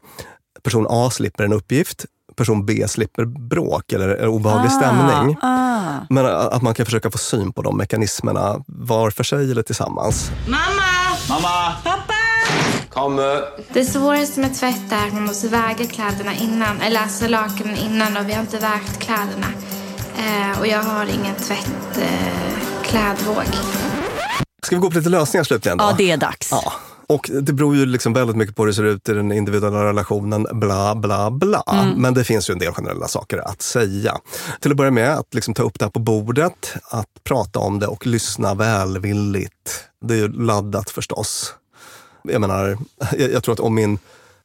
person 0.62 0.86
A 0.88 1.10
slipper 1.10 1.44
en 1.44 1.52
uppgift, 1.52 2.04
person 2.42 2.66
B 2.66 2.84
slipper 2.88 3.24
bråk 3.24 3.92
eller, 3.92 4.08
eller 4.08 4.28
obehaglig 4.28 4.72
stämning. 4.72 5.36
Ah. 5.42 6.06
Men 6.10 6.26
att 6.26 6.62
man 6.62 6.74
kan 6.74 6.86
försöka 6.86 7.10
få 7.10 7.18
syn 7.18 7.52
på 7.52 7.62
de 7.62 7.76
mekanismerna 7.76 8.64
var 8.66 9.10
för 9.10 9.24
sig 9.24 9.50
eller 9.50 9.62
tillsammans. 9.62 10.30
Det 13.72 13.84
svåraste 13.84 14.40
med 14.40 14.54
tvätt 14.54 14.92
är 14.92 15.06
att 15.06 15.12
man 15.12 15.24
måste 15.24 15.48
väga 15.48 15.86
kläderna 15.86 16.34
innan, 16.34 16.80
eller 16.80 17.00
alltså 17.00 17.28
lakanen 17.28 17.76
innan 17.76 18.16
och 18.16 18.28
vi 18.28 18.32
har 18.32 18.40
inte 18.40 18.58
vägt 18.58 18.98
kläderna. 18.98 19.46
Eh, 20.16 20.60
och 20.60 20.66
jag 20.66 20.82
har 20.82 21.04
ingen 21.04 21.34
tvätt, 21.34 21.98
eh, 22.02 22.82
klädvåg. 22.82 23.44
Ska 24.62 24.76
vi 24.76 24.82
gå 24.82 24.90
på 24.90 24.98
lite 24.98 25.10
lösningar 25.10 25.44
slutligen? 25.44 25.78
Då? 25.78 25.84
Ja, 25.84 25.94
det 25.98 26.10
är 26.10 26.16
dags. 26.16 26.48
Ja. 26.50 26.72
Och 27.14 27.30
det 27.42 27.52
beror 27.52 27.76
ju 27.76 27.86
liksom 27.86 28.12
väldigt 28.12 28.36
mycket 28.36 28.56
på 28.56 28.62
hur 28.62 28.66
det 28.66 28.74
ser 28.74 28.84
ut 28.84 29.08
i 29.08 29.12
den 29.12 29.32
individuella 29.32 29.84
relationen, 29.84 30.46
bla 30.52 30.94
bla 30.94 31.30
bla. 31.30 31.62
Mm. 31.72 32.02
Men 32.02 32.14
det 32.14 32.24
finns 32.24 32.50
ju 32.50 32.52
en 32.52 32.58
del 32.58 32.72
generella 32.72 33.08
saker 33.08 33.38
att 33.38 33.62
säga. 33.62 34.18
Till 34.60 34.70
att 34.70 34.76
börja 34.76 34.90
med 34.90 35.14
att 35.14 35.34
liksom 35.34 35.54
ta 35.54 35.62
upp 35.62 35.78
det 35.78 35.84
här 35.84 35.90
på 35.90 36.00
bordet, 36.00 36.74
att 36.84 37.08
prata 37.24 37.58
om 37.58 37.78
det 37.78 37.86
och 37.86 38.06
lyssna 38.06 38.54
välvilligt. 38.54 39.84
Det 40.00 40.14
är 40.14 40.18
ju 40.18 40.28
laddat 40.28 40.90
förstås. 40.90 41.54
Jag 42.22 42.40
menar, 42.40 42.78
jag, 43.18 43.32
jag 43.32 43.42
tror 43.44 43.52
att 43.52 43.60
om 43.60 43.74
min 43.74 43.98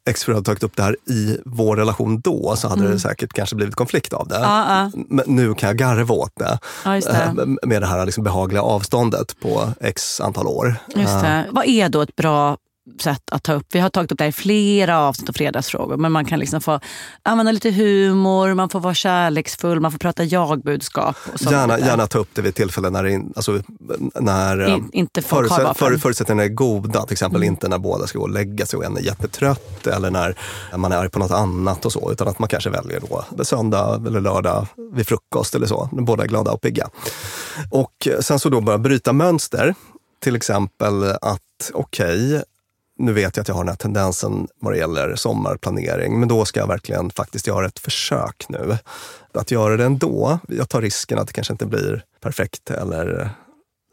exfru 0.08 0.34
hade 0.34 0.45
tagit 0.45 0.64
upp 0.64 0.76
det 0.76 0.84
här 0.84 0.95
i 1.10 1.38
vår 1.45 1.76
relation 1.76 2.20
då 2.20 2.55
så 2.55 2.68
hade 2.68 2.82
Mm. 2.82 2.91
det 2.93 2.99
säkert 2.99 3.34
kanske 3.34 3.55
blivit 3.55 3.76
konflikt 3.76 4.14
av 4.14 4.28
det. 4.28 4.39
Ja, 4.39 4.66
ja. 4.70 4.91
Men 5.10 5.26
nu 5.28 5.53
kan 5.53 5.68
jag 5.68 5.78
garva 5.78 6.16
åt 6.16 6.32
det. 6.36 6.60
Just 6.95 7.08
det. 7.08 7.34
Eh, 7.38 7.68
Med 7.68 7.82
det 7.82 7.88
här 7.88 8.05
liksom 8.05 8.24
behagliga 8.24 8.62
avståndet 8.62 9.39
på 9.39 9.74
x 9.82 10.22
antal 10.22 10.47
år. 10.47 10.76
Just 10.95 11.14
Eh, 11.14 11.22
det. 11.22 11.45
Vad 11.51 11.66
är 11.66 11.89
då 11.89 12.01
ett 12.01 12.16
bra 12.16 12.58
sätt 12.99 13.21
att 13.31 13.43
ta 13.43 13.53
upp? 13.53 13.65
Vi 13.71 13.79
har 13.79 13.89
tagit 13.89 14.11
upp 14.11 14.17
det 14.17 14.23
här 14.23 14.29
i 14.29 14.33
flera 14.33 14.99
avsnitt 14.99 15.29
av 15.29 15.33
Fredagsfrågor. 15.33 15.97
Men 15.97 16.11
man 16.11 16.25
kan 16.25 16.39
liksom 16.39 16.61
få 16.61 16.79
använda 17.23 17.51
lite 17.51 17.71
humor, 17.71 18.53
man 18.53 18.69
får 18.69 18.79
vara 18.79 18.93
kärleksfull, 18.93 19.79
man 19.79 19.91
får 19.91 19.99
prata 19.99 20.23
jag-budskap. 20.23 21.15
Gärna, 21.39 21.79
gärna 21.79 22.07
ta 22.07 22.19
upp 22.19 22.29
det 22.33 22.41
vid 22.41 22.55
tillfällen 22.55 22.93
när, 22.93 23.05
in, 23.07 23.33
alltså, 23.35 23.61
när 24.19 24.59
eh, 24.67 24.73
In- 24.73 24.89
inte 24.93 25.21
folk 25.21 25.51
har 25.51 25.57
förutsätt- 25.57 25.77
för, 25.77 25.97
förutsättningarna 25.97 26.43
är 26.43 26.49
goda. 26.49 27.03
Till 27.03 27.13
exempel 27.13 27.41
Mm. 27.43 27.53
inte 27.53 27.67
när 27.67 27.77
båda 27.77 28.07
ska 28.07 28.17
gå 28.19 28.23
och 28.25 28.29
lägga 28.31 28.65
sig 28.65 28.77
och 28.77 28.85
en 28.85 28.97
är 28.97 29.01
jättetrött 29.01 29.88
eller 29.88 30.11
när 30.11 30.35
man 30.77 30.91
är 30.91 30.97
arg 30.97 31.09
på 31.09 31.19
något 31.19 31.31
annat 31.31 31.85
och 31.85 31.91
så. 31.91 32.11
Utan 32.11 32.27
att 32.27 32.39
man 32.39 32.49
kanske 32.49 32.69
väljer 32.69 33.01
då 33.35 33.43
söndag 33.43 34.03
eller 34.07 34.21
lördag 34.21 34.67
vid 34.93 35.07
frukost 35.07 35.55
eller 35.55 35.67
så. 35.67 35.89
När 35.91 36.01
båda 36.03 36.23
är 36.23 36.27
glada 36.27 36.51
och 36.51 36.61
pigga. 36.61 36.89
Och 37.71 38.07
sen 38.19 38.39
så 38.39 38.49
då 38.49 38.61
bara 38.61 38.77
bryta 38.77 39.13
mönster. 39.13 39.75
Till 40.23 40.35
exempel 40.35 41.03
att 41.21 41.71
okej, 41.73 42.43
nu 42.98 43.14
vet 43.14 43.38
jag 43.38 43.41
att 43.41 43.48
jag 43.48 43.56
har 43.56 43.64
den 43.64 43.70
här 43.70 43.76
tendensen 43.76 44.48
vad 44.60 44.74
det 44.74 44.78
gäller 44.78 45.16
sommarplanering, 45.16 46.20
men 46.20 46.30
då 46.30 46.45
ska 46.45 46.60
jag 46.60 46.68
verkligen 46.68 47.10
faktiskt 47.12 47.48
göra 47.48 47.66
ett 47.66 47.80
försök 47.80 48.45
nu. 48.50 48.78
Att 49.34 49.52
göra 49.52 49.78
det 49.78 49.86
ändå, 49.86 50.39
jag 50.48 50.70
tar 50.70 50.82
risken 50.82 51.20
att 51.20 51.28
det 51.28 51.34
kanske 51.34 51.54
inte 51.54 51.66
blir 51.66 52.04
perfekt 52.22 52.70
eller 52.70 53.30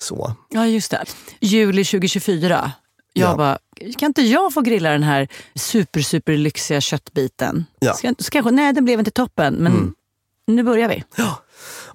så. 0.00 0.32
Ja, 0.50 0.66
just 0.66 0.90
det. 0.90 1.04
Juli 1.40 1.84
2024. 1.84 2.72
Jag 3.12 3.30
Ja. 3.32 3.36
bara, 3.36 3.58
kan 3.98 4.06
inte 4.06 4.22
jag 4.22 4.54
få 4.54 4.60
grilla 4.60 4.90
den 4.90 5.02
här 5.02 5.28
super, 5.54 6.00
super 6.00 6.32
lyxiga 6.36 6.80
köttbiten? 6.80 7.64
Ja. 7.78 7.86
Mm. 7.86 7.96
Ska, 7.96 8.24
ska 8.24 8.30
kanske, 8.30 8.50
nej, 8.50 8.72
den 8.72 8.84
blev 8.84 8.98
inte 8.98 9.10
toppen, 9.10 9.54
men 9.54 9.94
nu 10.46 10.62
börjar 10.62 10.88
vi. 10.88 11.04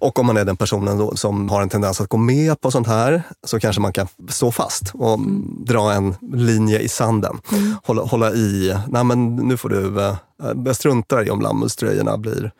Och 0.01 0.19
om 0.19 0.25
man 0.25 0.37
är 0.37 0.45
den 0.45 0.57
personen 0.57 1.17
som 1.17 1.49
har 1.49 1.61
en 1.61 1.69
tendens 1.69 2.01
att 2.01 2.09
gå 2.09 2.17
med 2.17 2.61
på 2.61 2.71
sånt 2.71 2.87
här 2.87 3.23
så 3.47 3.59
kanske 3.59 3.81
man 3.81 3.93
kan 3.93 4.07
stå 4.29 4.51
fast 4.51 4.91
och 4.93 5.19
dra 5.65 5.93
en 5.93 6.15
linje 6.33 6.79
i 6.79 6.89
sanden. 6.89 7.41
Hålla, 7.83 8.01
hålla 8.01 8.31
i, 8.33 8.77
nej 8.87 9.03
men 9.03 9.35
nu 9.35 9.57
får 9.57 9.69
du, 9.69 10.01
eh, 10.01 10.15
jag 10.65 10.75
struntar 10.75 11.27
i 11.27 11.29
om 11.29 11.41
lammullströjorna 11.41 12.17
blir 12.17 12.51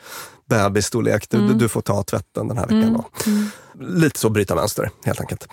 bebisstorlek. 0.50 1.30
Du, 1.30 1.38
Mm. 1.38 1.58
du 1.58 1.70
får 1.70 1.82
ta 1.82 2.04
tvätten 2.04 2.48
den 2.48 2.58
här 2.58 2.68
veckan. 2.68 2.94
Då. 2.94 3.06
Lite 3.86 4.20
så 4.20 4.30
bryta 4.30 4.56
mönster 4.56 4.90
helt 5.06 5.20
enkelt. 5.22 5.48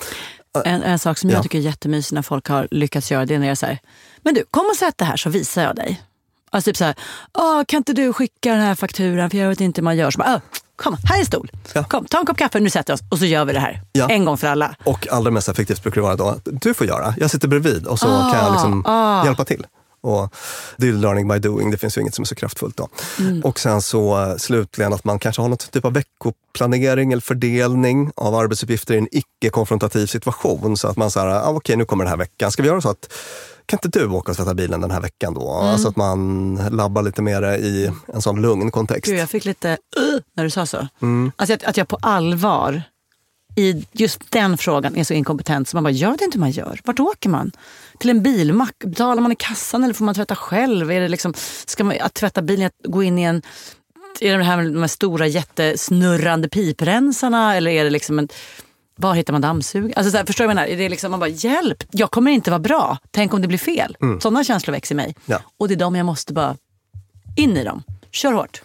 En, 0.65 0.83
en 0.83 0.99
sak 0.99 1.19
som 1.19 1.31
jag 1.31 1.39
Ja. 1.39 1.43
tycker 1.43 1.59
är 1.59 1.63
jättemysig 1.63 2.15
när 2.15 2.23
folk 2.23 2.49
har 2.49 2.69
lyckats 2.71 3.11
göra 3.11 3.27
det 3.27 3.35
är 3.35 3.39
när 3.39 3.49
jag 3.49 3.59
säger, 3.59 3.79
men 4.23 4.35
du 4.35 4.45
kom 4.51 4.67
och 4.71 4.77
sätt 4.77 4.95
det 4.99 5.05
här 5.05 5.17
så 5.17 5.31
visar 5.31 5.63
jag 5.63 5.77
dig. 5.77 6.03
Alltså 6.51 6.69
typ 6.69 6.77
så 6.77 6.85
här, 6.85 6.95
"Åh, 7.39 7.63
kan 7.69 7.79
inte 7.79 7.93
du 7.93 8.13
skicka 8.13 8.53
den 8.53 8.61
här 8.61 8.75
fakturan 8.75 9.31
för 9.31 9.39
jag 9.39 9.49
vet 9.49 9.61
inte 9.61 9.81
hur 9.81 9.85
man 9.85 9.97
gör. 9.97 10.11
Så 10.11 10.19
bara, 10.19 10.35
"Ah, 10.35 10.41
kom, 10.77 10.97
här 11.05 11.17
är 11.17 11.21
en 11.21 11.27
stol. 11.27 11.51
Kom, 11.89 12.05
ta 12.05 12.19
en 12.21 12.27
kopp 12.27 12.37
kaffe, 12.39 12.61
nu 12.61 12.71
sätter 12.71 12.93
vi 12.93 12.97
oss 12.97 13.03
och 13.11 13.19
så 13.19 13.25
gör 13.25 13.45
vi 13.45 13.53
det 13.53 13.61
här. 13.61 13.83
Ja. 13.93 14.09
En 14.09 14.25
gång 14.25 14.37
för 14.39 14.47
alla. 14.47 14.77
Och 14.85 15.09
allra 15.11 15.31
mest 15.31 15.49
effektivt 15.49 15.83
brukar 15.83 16.01
det 16.01 16.05
vara 16.07 16.17
då 16.17 16.29
att 16.29 16.41
du 16.45 16.75
får 16.75 16.87
göra, 16.87 17.15
jag 17.19 17.31
sitter 17.31 17.49
bredvid 17.49 17.87
och 17.87 17.99
så 17.99 18.07
Ah, 18.09 18.33
kan 18.33 18.45
jag 18.45 18.53
liksom 18.53 18.87
ah. 18.87 19.25
hjälpa 19.25 19.45
till. 19.45 19.67
Och 20.01 20.35
det 20.77 20.89
är 20.89 20.93
learning 20.93 21.29
by 21.29 21.39
doing, 21.39 21.71
det 21.71 21.79
finns 21.79 21.97
ju 21.97 22.01
inget 22.01 22.15
som 22.15 22.23
är 22.23 22.27
så 22.27 22.35
kraftfullt 22.35 22.77
då. 22.77 22.89
Mm. 23.19 23.41
Och 23.41 23.59
sen 23.61 23.83
så 23.83 24.23
eh, 24.23 24.37
slutligen 24.37 24.93
att 24.93 25.05
man 25.05 25.19
kanske 25.19 25.43
har 25.43 25.49
något 25.49 25.71
typ 25.71 25.85
av 25.85 25.93
veckoplanering 25.93 27.13
eller 27.13 27.23
fördelning 27.23 28.11
av 28.17 28.35
arbetsuppgifter 28.35 28.95
i 28.95 28.99
en 28.99 29.09
icke-konfrontativ 29.13 30.07
situation. 30.07 30.77
Så 30.77 30.89
att 30.89 30.97
man 30.97 31.11
säger, 31.11 31.27
ah, 31.27 31.49
okej 31.49 31.77
nu 31.77 31.85
kommer 31.85 32.05
den 32.05 32.11
här 32.11 32.19
veckan, 32.19 32.53
ska 32.53 32.63
vi 32.63 32.69
göra 32.69 32.81
så 32.81 32.89
att 32.89 33.13
kan 33.67 33.79
inte 33.85 33.99
du 33.99 34.07
åka 34.07 34.31
och 34.31 34.37
tvätta 34.37 34.55
bilen 34.55 34.81
den 34.81 34.91
här 34.91 35.01
veckan 35.01 35.35
då? 35.35 35.53
Mm. 35.53 35.79
Så 35.79 35.89
att 35.89 35.97
man 35.97 36.55
labbar 36.71 37.03
lite 37.03 37.23
mer 37.23 37.43
i 37.57 37.93
en 38.07 38.23
sån 38.23 38.43
lugn 38.43 38.71
kontext. 38.71 39.11
Gud, 39.11 39.21
jag 39.21 39.31
fick 39.31 39.45
lite 39.45 39.69
uh, 39.71 40.21
när 40.35 40.45
du 40.45 40.51
sa 40.51 40.67
så. 40.67 40.89
Mm. 41.03 41.33
Alltså 41.37 41.55
att, 41.55 41.65
att 41.65 41.77
jag 41.77 41.89
på 41.89 41.99
allvar 42.03 42.83
i 43.57 43.87
just 43.93 44.31
den 44.31 44.59
frågan 44.59 44.97
är 44.97 45.05
så 45.05 45.15
inkompetent 45.15 45.69
så 45.69 45.77
man 45.77 45.85
bara, 45.85 45.91
jag 45.91 46.11
vet 46.11 46.21
inte 46.21 46.39
hur 46.39 46.41
man 46.41 46.51
gör. 46.51 46.81
Vart 46.85 47.01
åker 47.01 47.29
man? 47.29 47.53
Till 47.99 48.11
en 48.11 48.23
bilmack? 48.23 48.79
Betalar 48.85 49.23
man 49.23 49.33
i 49.33 49.37
kassan 49.37 49.85
eller 49.85 49.95
får 49.95 50.05
man 50.05 50.15
tvätta 50.15 50.37
själv? 50.37 50.91
Är 50.91 51.01
det 51.01 51.09
liksom, 51.09 51.35
ska 51.67 51.85
man 51.85 51.97
att 52.01 52.15
tvätta 52.15 52.43
bilen, 52.43 52.67
att 52.67 52.93
gå 52.93 53.03
in 53.03 53.19
i 53.19 53.23
en 53.23 53.43
är 54.21 54.39
det 54.39 54.45
här 54.45 54.57
med 54.57 54.73
de 54.73 54.81
här 54.81 54.89
stora 54.89 55.27
jättesnurrande 55.27 56.49
piprensarna 56.49 57.57
eller 57.57 57.71
är 57.71 57.85
det 57.85 57.91
liksom 57.91 58.19
en 58.19 58.29
var 58.97 59.15
hittar 59.15 59.33
man 59.33 59.43
dammsugare? 59.43 59.93
Alltså 59.97 60.11
så 60.11 60.17
här, 60.17 60.25
förstår 60.25 60.45
du 60.45 60.47
vad 60.47 60.57
jag 60.57 60.57
menar? 60.57 60.73
Är 60.73 60.77
det 60.77 60.89
liksom, 60.89 61.11
man 61.11 61.21
bara, 61.21 61.31
hjälp, 61.31 61.85
jag 61.91 62.11
kommer 62.11 62.31
inte 62.31 62.51
vara 62.51 62.61
bra. 62.61 62.99
Tänk 63.11 63.35
om 63.35 63.43
det 63.43 63.49
blir 63.49 63.59
fel. 63.59 63.97
Mm. 64.03 64.21
Sådana 64.21 64.45
känslor 64.45 64.73
växer 64.73 64.95
i 64.95 64.97
mig. 64.97 65.15
Ja. 65.27 65.41
Och 65.59 65.69
det 65.69 65.75
är 65.75 65.79
de 65.79 65.97
jag 65.97 66.07
måste 66.07 66.33
bara 66.33 66.57
in 67.37 67.57
i 67.57 67.65
dem. 67.65 67.83
Kör 68.11 68.33
hårt. 68.33 68.63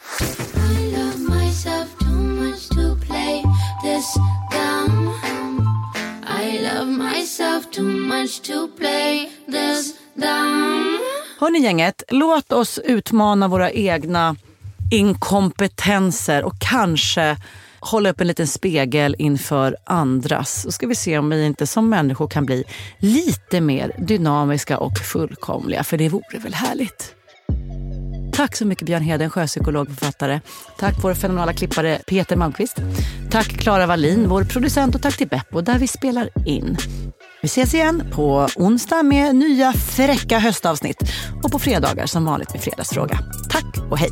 Hörni 11.39 11.59
gänget, 11.59 12.03
låt 12.09 12.51
oss 12.51 12.79
utmana 12.79 13.47
våra 13.47 13.71
egna 13.71 14.35
inkompetenser 14.91 16.43
och 16.43 16.53
kanske 16.59 17.37
hålla 17.81 18.09
upp 18.09 18.21
en 18.21 18.27
liten 18.27 18.47
spegel 18.47 19.15
inför 19.19 19.77
andras. 19.83 20.61
Så 20.61 20.71
ska 20.71 20.87
vi 20.87 20.95
se 20.95 21.17
om 21.17 21.29
vi 21.29 21.45
inte 21.45 21.67
som 21.67 21.89
människor 21.89 22.27
kan 22.27 22.45
bli 22.45 22.63
lite 22.99 23.61
mer 23.61 23.95
dynamiska 23.97 24.77
och 24.77 24.97
fullkomliga. 24.97 25.83
För 25.83 25.97
det 25.97 26.09
vore 26.09 26.39
väl 26.39 26.53
härligt? 26.53 27.15
Tack 28.33 28.55
så 28.55 28.65
mycket 28.65 28.85
Björn 28.85 29.03
Heden, 29.03 29.29
sjöpsykolog 29.29 29.89
och 29.89 29.95
författare. 29.95 30.39
Tack 30.77 30.93
vår 31.03 31.13
fenomenala 31.13 31.53
klippare 31.53 31.99
Peter 32.07 32.35
Malmqvist. 32.35 32.77
Tack 33.31 33.47
Klara 33.47 33.85
Wallin, 33.85 34.29
vår 34.29 34.43
producent 34.43 34.95
och 34.95 35.01
tack 35.01 35.17
till 35.17 35.27
Beppo 35.27 35.61
där 35.61 35.79
vi 35.79 35.87
spelar 35.87 36.29
in. 36.47 36.77
Vi 37.41 37.45
ses 37.45 37.73
igen 37.73 38.03
på 38.11 38.47
onsdag 38.55 39.03
med 39.03 39.35
nya 39.35 39.73
fräcka 39.73 40.39
höstavsnitt 40.39 41.03
och 41.43 41.51
på 41.51 41.59
fredagar 41.59 42.05
som 42.05 42.25
vanligt 42.25 42.53
med 42.53 42.61
Fredagsfråga. 42.61 43.19
Tack 43.49 43.91
och 43.91 43.97
hej! 43.97 44.11